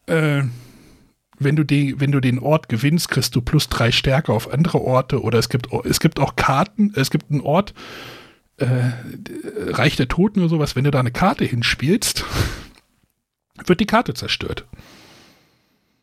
[0.06, 0.42] äh,
[1.38, 4.80] wenn du, die, wenn du den Ort gewinnst, kriegst du plus drei Stärke auf andere
[4.80, 5.22] Orte.
[5.22, 7.74] Oder es gibt, es gibt auch Karten, es gibt einen Ort,
[8.58, 8.92] äh,
[9.68, 12.24] Reich der Toten oder sowas, wenn du da eine Karte hinspielst,
[13.66, 14.66] wird die Karte zerstört.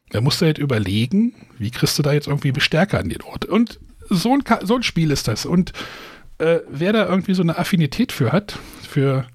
[0.10, 3.46] Da musst du halt überlegen, wie kriegst du da jetzt irgendwie Bestärker an den Ort.
[3.46, 3.80] Und
[4.10, 5.46] so ein, so ein Spiel ist das.
[5.46, 5.74] Und
[6.40, 9.28] äh, wer da irgendwie so eine Affinität für hat, für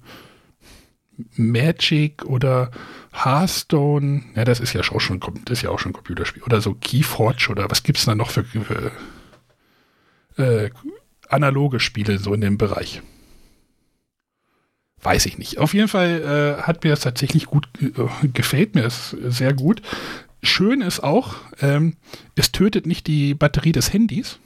[1.35, 2.71] Magic oder
[3.13, 6.43] Hearthstone, ja, das ist ja auch schon, das ist ja auch schon ein Computerspiel.
[6.43, 8.91] Oder so Keyforge oder was gibt es da noch für, für
[10.37, 10.69] äh,
[11.29, 13.01] analoge Spiele so in dem Bereich?
[15.01, 15.59] Weiß ich nicht.
[15.59, 19.81] Auf jeden Fall äh, hat mir das tatsächlich gut äh, gefällt mir es sehr gut.
[20.41, 21.95] Schön ist auch, ähm,
[22.35, 24.39] es tötet nicht die Batterie des Handys,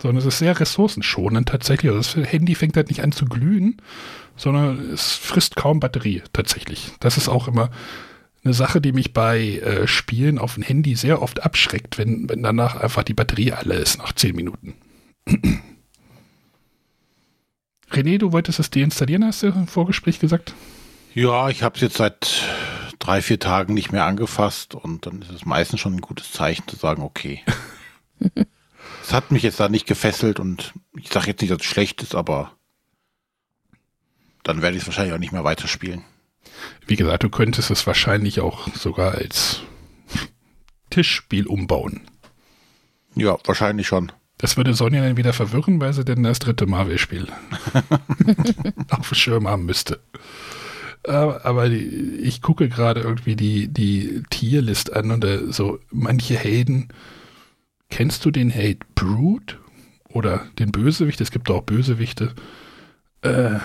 [0.00, 1.92] sondern es ist sehr ressourcenschonend tatsächlich.
[1.92, 3.80] Also das Handy fängt halt nicht an zu glühen,
[4.36, 6.92] sondern es frisst kaum Batterie tatsächlich.
[7.00, 7.70] Das ist auch immer
[8.44, 12.42] eine Sache, die mich bei äh, Spielen auf dem Handy sehr oft abschreckt, wenn, wenn
[12.42, 14.74] danach einfach die Batterie alle ist nach 10 Minuten.
[17.90, 20.54] René, du wolltest es deinstallieren, hast du im Vorgespräch gesagt?
[21.14, 22.42] Ja, ich habe es jetzt seit
[22.98, 26.68] drei, vier Tagen nicht mehr angefasst und dann ist es meistens schon ein gutes Zeichen
[26.68, 27.42] zu sagen, okay.
[29.08, 32.02] Es hat mich jetzt da nicht gefesselt und ich sage jetzt nicht, dass es schlecht
[32.02, 32.52] ist, aber
[34.42, 36.04] dann werde ich es wahrscheinlich auch nicht mehr weiterspielen.
[36.86, 39.62] Wie gesagt, du könntest es wahrscheinlich auch sogar als
[40.90, 42.02] Tischspiel umbauen.
[43.14, 44.12] Ja, wahrscheinlich schon.
[44.36, 47.28] Das würde Sonja dann wieder verwirren, weil sie denn das dritte Marvel-Spiel
[48.90, 50.00] auf dem Schirm haben müsste.
[51.04, 56.36] Aber, aber die, ich gucke gerade irgendwie die, die Tierlist an und da so manche
[56.36, 56.88] Helden.
[57.90, 59.56] Kennst du den Held Brute?
[60.10, 61.20] Oder den Bösewicht?
[61.20, 62.34] Es gibt auch Bösewichte.
[63.22, 63.58] Äh,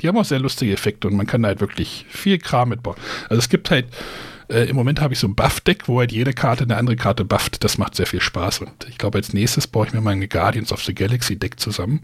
[0.00, 2.96] die haben auch sehr lustige Effekte und man kann da halt wirklich viel Kram mitbauen.
[3.28, 3.86] Also es gibt halt
[4.52, 7.24] äh, Im Moment habe ich so ein Buff-Deck, wo halt jede Karte eine andere Karte
[7.24, 7.64] bufft.
[7.64, 8.60] Das macht sehr viel Spaß.
[8.60, 12.02] Und ich glaube, als nächstes baue ich mir meine Guardians of the Galaxy Deck zusammen.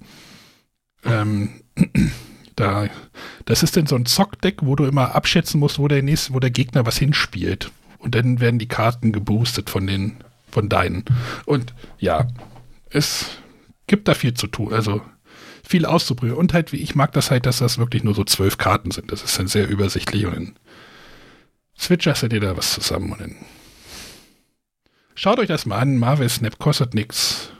[1.05, 1.61] Ähm,
[2.57, 2.89] da,
[3.45, 6.41] das ist dann so ein Zock-Deck, wo du immer abschätzen musst, wo der nächste, wo
[6.41, 7.71] der Gegner was hinspielt.
[7.99, 10.17] Und dann werden die Karten geboostet von den,
[10.51, 11.05] von deinen.
[11.47, 12.29] Und ja,
[12.91, 13.27] es
[13.87, 14.73] gibt da viel zu tun.
[14.73, 15.03] Also
[15.69, 16.39] viel auszuprobieren.
[16.39, 19.13] Und halt, wie ich mag das halt, dass das wirklich nur so zwölf Karten sind.
[19.13, 20.59] Das ist dann sehr übersichtlich und dann
[21.79, 23.37] switcherst du dir da was zusammen und dann
[25.15, 25.99] schaut euch das mal an.
[25.99, 27.51] Marvel Snap kostet nichts.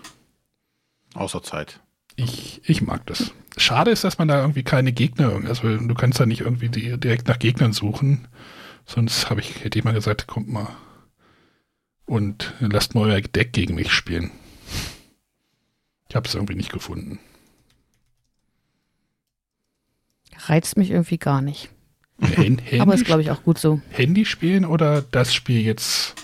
[1.15, 1.81] Außer Zeit.
[2.17, 3.33] Ich, ich mag das.
[3.57, 6.99] Schade ist, dass man da irgendwie keine Gegner, also du kannst da nicht irgendwie die,
[6.99, 8.27] direkt nach Gegnern suchen.
[8.87, 10.69] Sonst habe ich, hätte ich mal gesagt, kommt mal
[12.09, 14.31] und lasst mal euer Deck gegen mich spielen.
[16.09, 17.19] Ich habe es irgendwie nicht gefunden.
[20.47, 21.69] Reizt mich irgendwie gar nicht.
[22.21, 23.81] Hand, Handy, Aber ist, glaube ich, auch gut so.
[23.91, 26.15] Handy spielen oder das Spiel jetzt?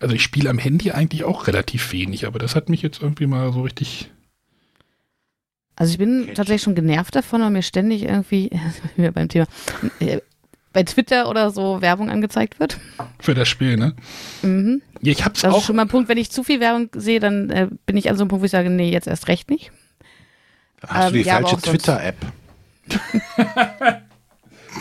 [0.00, 3.26] Also ich spiele am Handy eigentlich auch relativ wenig, aber das hat mich jetzt irgendwie
[3.26, 4.10] mal so richtig.
[5.76, 8.50] Also ich bin tatsächlich schon genervt davon, weil mir ständig irgendwie,
[8.96, 9.46] wieder beim Thema,
[10.00, 10.20] äh,
[10.76, 12.78] bei Twitter oder so Werbung angezeigt wird.
[13.18, 13.96] Für das Spiel, ne?
[14.42, 14.82] Mhm.
[15.00, 15.58] Ja, ich hab's Das auch.
[15.60, 18.10] ist schon mal ein Punkt, wenn ich zu viel Werbung sehe, dann äh, bin ich
[18.10, 19.72] an so einem Punkt, wo ich sage, nee, jetzt erst recht nicht.
[20.86, 22.16] Hast Ähm, du die ja, falsche Twitter-App.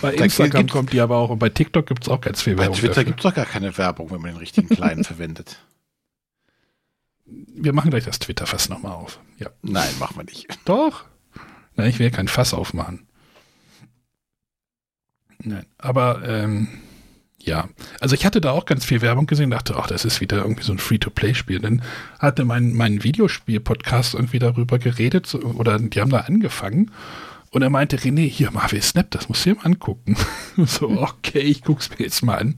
[0.02, 2.76] bei Instagram kommt die aber auch und bei TikTok gibt's auch ganz viel Bei Werbung.
[2.78, 3.04] Twitter dafür.
[3.06, 5.60] gibt es doch gar keine Werbung, wenn man den richtigen Kleinen verwendet.
[7.26, 9.20] Wir machen gleich das Twitter-Fass nochmal auf.
[9.40, 9.48] Ja.
[9.62, 10.48] Nein, machen wir nicht.
[10.66, 11.06] Doch.
[11.78, 13.05] Nein, ich will kein Fass aufmachen.
[15.44, 16.68] Nein, aber ähm,
[17.46, 20.38] ja, also ich hatte da auch ganz viel Werbung gesehen, dachte, ach, das ist wieder
[20.38, 21.60] irgendwie so ein Free-to-Play-Spiel.
[21.60, 21.84] Dann
[22.20, 26.92] hatte mein, mein Videospiel-Podcast irgendwie darüber geredet so, oder die haben da angefangen
[27.52, 30.18] und er meinte, René, hier, Marvel Snap, das musst du dir mal angucken.
[30.66, 32.56] so, okay, ich guck's mir jetzt mal an.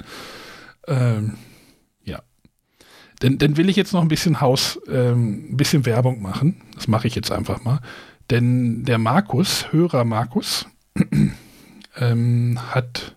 [0.87, 1.33] Ähm,
[2.03, 2.23] ja.
[3.19, 6.61] Dann, dann will ich jetzt noch ein bisschen Haus, ähm, ein bisschen Werbung machen.
[6.75, 7.81] Das mache ich jetzt einfach mal.
[8.29, 10.65] Denn der Markus, Hörer Markus,
[11.99, 13.15] ähm, hat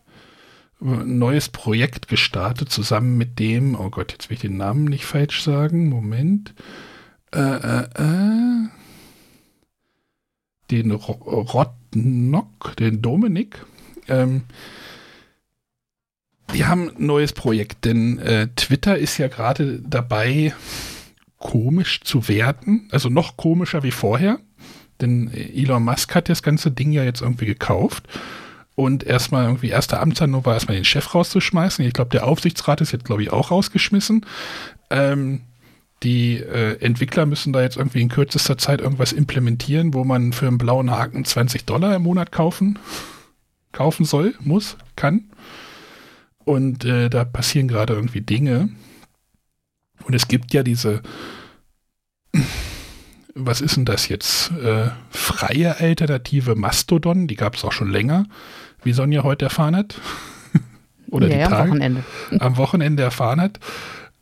[0.81, 5.05] ein neues Projekt gestartet, zusammen mit dem, oh Gott, jetzt will ich den Namen nicht
[5.05, 6.55] falsch sagen, Moment.
[7.33, 8.69] Äh, äh, äh,
[10.71, 13.65] den Ro Rotnock, den Dominik.
[14.09, 14.43] Ähm,
[16.55, 20.55] die haben ein neues Projekt, denn äh, Twitter ist ja gerade dabei,
[21.39, 24.39] komisch zu werden, also noch komischer wie vorher.
[25.01, 28.07] Denn Elon Musk hat das ganze Ding ja jetzt irgendwie gekauft.
[28.81, 31.85] Und erstmal irgendwie erster Amtshandlung war erstmal den Chef rauszuschmeißen.
[31.85, 34.25] Ich glaube, der Aufsichtsrat ist jetzt, glaube ich, auch rausgeschmissen.
[34.89, 35.43] Ähm,
[36.03, 40.47] die äh, Entwickler müssen da jetzt irgendwie in kürzester Zeit irgendwas implementieren, wo man für
[40.47, 42.79] einen blauen Haken 20 Dollar im Monat kaufen,
[43.73, 45.25] kaufen soll, muss, kann.
[46.39, 48.71] Und äh, da passieren gerade irgendwie Dinge.
[50.05, 51.03] Und es gibt ja diese
[53.35, 54.51] was ist denn das jetzt?
[54.53, 58.27] Äh, freie Alternative Mastodon, die gab es auch schon länger,
[58.83, 60.01] wie Sonja heute erfahren hat.
[61.11, 62.05] Oder ja, die ja, am Tage Wochenende.
[62.39, 63.61] am Wochenende erfahren hat.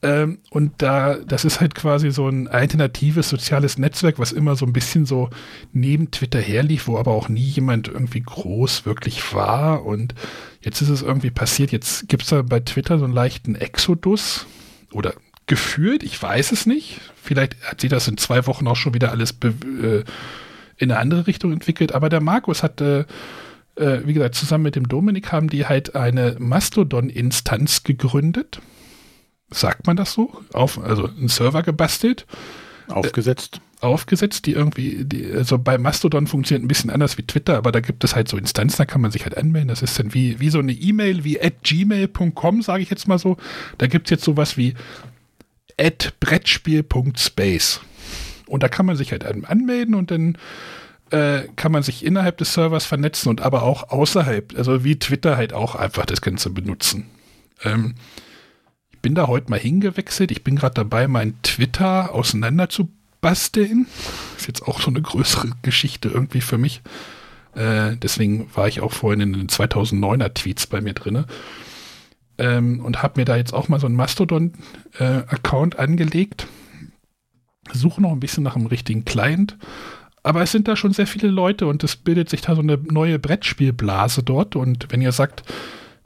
[0.01, 4.65] Ähm, und da, das ist halt quasi so ein alternatives soziales Netzwerk, was immer so
[4.65, 5.29] ein bisschen so
[5.73, 9.85] neben Twitter herlief, wo aber auch nie jemand irgendwie groß wirklich war.
[9.85, 10.15] Und
[10.61, 11.73] jetzt ist es irgendwie passiert.
[11.73, 14.47] Jetzt gibt es da bei Twitter so einen leichten Exodus
[14.93, 15.15] oder
[15.49, 17.01] gefühlt, ich weiß es nicht.
[17.21, 20.05] Vielleicht hat sich das in zwei Wochen auch schon wieder alles äh,
[20.77, 21.93] in eine andere Richtung entwickelt.
[21.93, 23.05] Aber der Markus hat, äh,
[23.79, 28.61] äh, wie gesagt, zusammen mit dem Dominik haben die halt eine Mastodon-Instanz gegründet.
[29.51, 30.43] Sagt man das so?
[30.53, 32.27] Auf, also einen Server gebastelt
[32.89, 33.61] Aufgesetzt.
[33.81, 37.81] aufgesetzt, die irgendwie, die, also bei Mastodon funktioniert ein bisschen anders wie Twitter, aber da
[37.81, 39.69] gibt es halt so Instanzen, da kann man sich halt anmelden.
[39.69, 43.19] Das ist dann wie, wie so eine E-Mail, wie at gmail.com, sage ich jetzt mal
[43.19, 43.37] so.
[43.79, 44.75] Da gibt es jetzt sowas wie
[45.81, 47.81] at brettspiel.space.
[48.47, 50.39] Und da kann man sich halt an- anmelden und dann
[51.11, 55.37] äh, kann man sich innerhalb des Servers vernetzen und aber auch außerhalb, also wie Twitter
[55.37, 57.07] halt auch einfach das Ganze benutzen.
[57.63, 57.95] Ähm,
[58.91, 60.31] ich bin da heute mal hingewechselt.
[60.31, 62.91] Ich bin gerade dabei, mein Twitter auseinander zu
[63.21, 63.87] basteln.
[64.37, 66.83] Ist jetzt auch so eine größere Geschichte irgendwie für mich.
[67.55, 71.27] Äh, deswegen war ich auch vorhin in den 2009er Tweets bei mir drinne
[72.39, 76.47] ähm, und habe mir da jetzt auch mal so einen Mastodon-Account angelegt.
[77.73, 79.59] Suche noch ein bisschen nach einem richtigen Client.
[80.29, 82.77] Aber es sind da schon sehr viele Leute und es bildet sich da so eine
[82.77, 84.57] neue Brettspielblase dort.
[84.57, 85.43] Und wenn ihr sagt,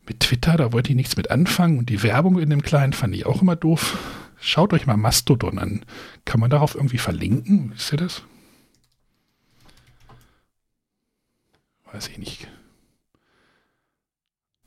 [0.06, 3.16] mit Twitter, da wollte ich nichts mit anfangen und die Werbung in dem Client fand
[3.16, 3.98] ich auch immer doof.
[4.40, 5.84] Schaut euch mal Mastodon an.
[6.24, 7.72] Kann man darauf irgendwie verlinken?
[7.74, 8.22] Wisst ihr das?
[11.92, 12.46] Weiß ich nicht.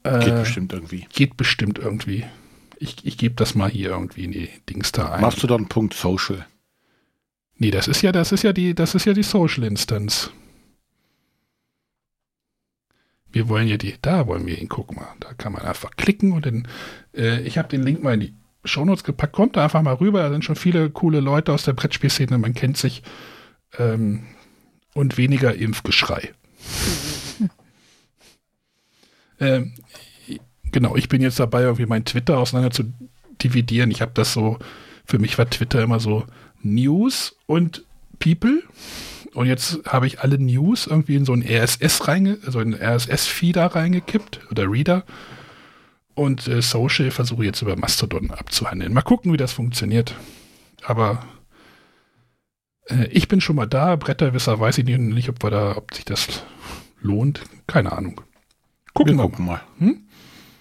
[0.03, 1.07] Geht Äh, bestimmt irgendwie.
[1.13, 2.25] Geht bestimmt irgendwie.
[2.77, 5.21] Ich, ich gebe das mal hier irgendwie in die Dings da ein.
[5.21, 6.45] Mastodon.social.
[7.57, 10.31] Nee, das ist ja, das ist ja die, das ist ja die Social Instanz.
[13.31, 15.07] Wir wollen ja die, da wollen wir ihn, guck mal.
[15.19, 16.67] Da kann man einfach klicken und dann,
[17.13, 18.33] äh, ich habe den Link mal in die
[18.63, 19.33] Shownotes gepackt.
[19.33, 20.21] Kommt da einfach mal rüber.
[20.21, 23.03] Da sind schon viele coole Leute aus der Brettspielszene, man kennt sich.
[23.77, 24.23] Ähm,
[24.93, 26.31] und weniger Impfgeschrei.
[29.39, 29.73] ähm,
[30.71, 32.93] genau, ich bin jetzt dabei, irgendwie mein Twitter auseinander zu
[33.43, 33.91] dividieren.
[33.91, 34.57] Ich habe das so,
[35.05, 36.25] für mich war Twitter immer so
[36.65, 37.85] News und
[38.19, 38.63] People.
[39.33, 43.65] Und jetzt habe ich alle News irgendwie in so ein RSS reinge, also in RSS-Feeder
[43.67, 45.03] reingekippt oder Reader.
[46.13, 48.93] Und äh, Social versuche ich jetzt über Mastodon abzuhandeln.
[48.93, 50.15] Mal gucken, wie das funktioniert.
[50.83, 51.23] Aber
[52.87, 53.95] Äh, ich bin schon mal da.
[53.95, 56.43] Bretterwisser weiß ich nicht, ob wir da, ob sich das
[57.01, 57.41] lohnt.
[57.67, 58.21] Keine Ahnung.
[58.93, 59.61] Gucken wir wir, gucken mal.
[59.79, 60.07] Hm?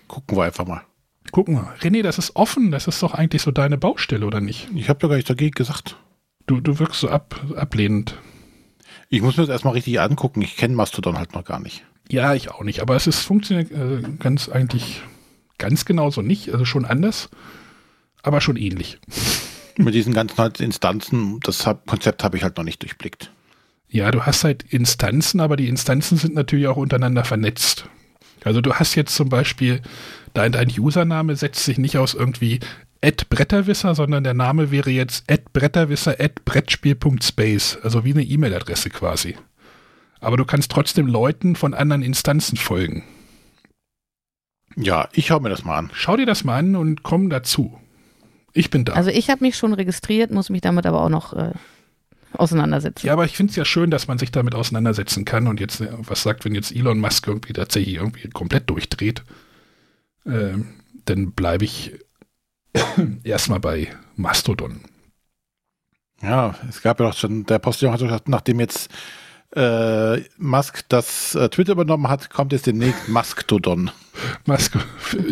[0.09, 0.83] Gucken wir einfach mal.
[1.31, 1.75] Gucken wir.
[1.81, 2.71] René, das ist offen.
[2.71, 4.69] Das ist doch eigentlich so deine Baustelle, oder nicht?
[4.75, 5.97] Ich habe doch gar nicht dagegen gesagt.
[6.47, 8.17] Du, du wirkst so ab, ablehnend.
[9.09, 10.43] Ich muss mir das erstmal richtig angucken.
[10.43, 11.85] Ich kenne Mastodon halt noch gar nicht.
[12.11, 12.81] Ja, ich auch nicht.
[12.81, 15.03] Aber es ist funktioniert äh, ganz eigentlich
[15.59, 16.53] ganz genauso nicht.
[16.53, 17.31] Also schon anders,
[18.23, 18.99] aber schon ähnlich.
[19.77, 23.33] Mit diesen ganzen halt Instanzen, das hab, Konzept habe ich halt noch nicht durchblickt.
[23.89, 27.89] Ja, du hast halt Instanzen, aber die Instanzen sind natürlich auch untereinander vernetzt.
[28.45, 29.83] Also du hast jetzt zum Beispiel,
[30.35, 32.61] dein, dein Username setzt sich nicht aus irgendwie
[33.29, 39.37] Bretterwisser, sondern der Name wäre jetzt Bretterwisser Brettspiel.space, also wie eine E-Mail-Adresse quasi.
[40.21, 43.05] Aber du kannst trotzdem Leuten von anderen Instanzen folgen.
[44.77, 45.91] Ja, ich schaue mir das mal an.
[45.93, 47.79] Schau dir das mal an und komm dazu.
[48.55, 48.95] Ich bin da.
[48.95, 51.53] Also ich habe mich schon registriert, muss mich damit aber auch noch äh,
[52.33, 53.07] auseinandersetzen.
[53.07, 55.81] Ja, aber ich finde es ja schön, dass man sich damit auseinandersetzen kann und jetzt
[55.81, 59.23] äh, was sagt, wenn jetzt Elon Musk irgendwie tatsächlich irgendwie komplett durchdreht,
[60.25, 60.59] äh,
[61.05, 61.99] dann bleibe ich
[63.25, 64.81] erstmal bei Mastodon.
[66.23, 68.91] Ja, es gab ja doch schon, der Postillon hat gesagt, nachdem jetzt
[69.55, 73.91] äh, Musk das äh, Twitter übernommen hat, kommt jetzt demnächst Mastodon.
[74.47, 74.77] Musk,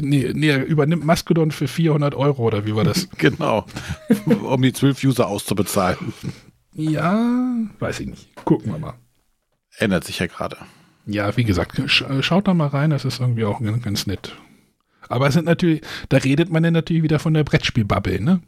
[0.01, 3.09] nee, nee, übernimmt Mastodon für 400 Euro oder wie war das?
[3.19, 3.67] genau,
[4.43, 6.13] um die 12 User auszubezahlen.
[6.75, 8.35] Ja, weiß ich nicht.
[8.45, 8.95] Gucken wir mal.
[9.77, 10.57] Ändert sich ja gerade.
[11.07, 14.37] Ja, wie gesagt, sch schaut da mal rein, das ist irgendwie auch ganz nett.
[15.13, 18.41] Aber es sind natürlich, da redet man dann natürlich wieder von der Brettspielbubble, ne?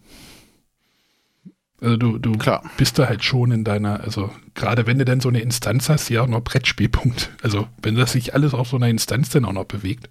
[1.81, 2.63] Also du, du Klar.
[2.79, 6.09] bist da halt schon in deiner, also gerade wenn du dann so eine Instanz hast,
[6.09, 7.31] die auch noch Brettspielpunkt.
[7.43, 10.09] Also wenn das sich alles auf so einer Instanz dann auch noch bewegt.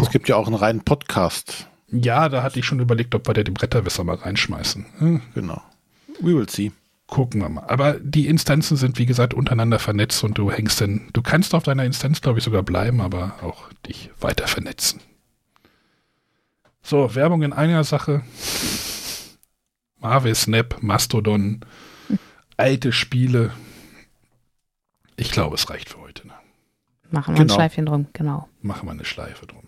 [0.00, 1.66] Es gibt ja auch einen reinen Podcast.
[1.90, 4.86] Ja, da hatte ich schon überlegt, ob wir da den Bretterwisser mal reinschmeißen.
[4.98, 5.60] Hm, Genau.
[6.20, 6.72] We will see.
[7.08, 7.64] Gucken wir mal.
[7.64, 11.64] Aber die Instanzen sind, wie gesagt, untereinander vernetzt und du hängst dann, du kannst auf
[11.64, 15.00] deiner Instanz, glaube ich, sogar bleiben, aber auch dich weiter vernetzen.
[16.82, 18.22] So, Werbung in einer Sache.
[20.00, 21.64] Marvel Snap, Mastodon,
[22.56, 23.52] alte Spiele.
[25.16, 26.28] Ich glaube, es reicht für heute.
[26.28, 26.34] Ne?
[27.10, 27.54] Machen wir Genau.
[27.54, 28.48] ein Schleifchen drum, genau.
[28.62, 29.64] Machen wir eine Schleife drum.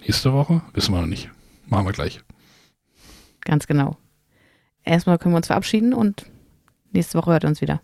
[0.00, 0.62] Nächste Woche?
[0.72, 1.30] Wissen wir noch nicht.
[1.66, 2.20] Machen wir gleich.
[3.42, 3.96] Ganz genau.
[4.84, 6.26] Erstmal können wir uns verabschieden und
[6.92, 7.80] nächste Woche hört ihr uns wieder.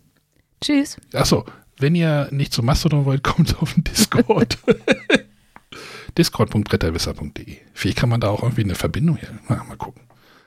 [0.60, 0.98] Tschüss.
[1.14, 1.44] Achso,
[1.78, 4.58] wenn ihr nicht zu Mastodon wollt, kommt auf den Discord.
[6.18, 7.56] Discord.bretterwisser.de.
[7.72, 9.38] Vielleicht kann man da auch irgendwie eine Verbindung her.
[9.48, 10.02] Na, mal gucken.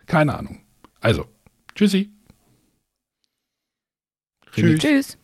[0.06, 0.62] Keine Ahnung.
[1.00, 1.26] Also,
[1.74, 2.12] tschüssi.
[4.52, 4.80] Tschüss.
[4.80, 5.18] Tschüss.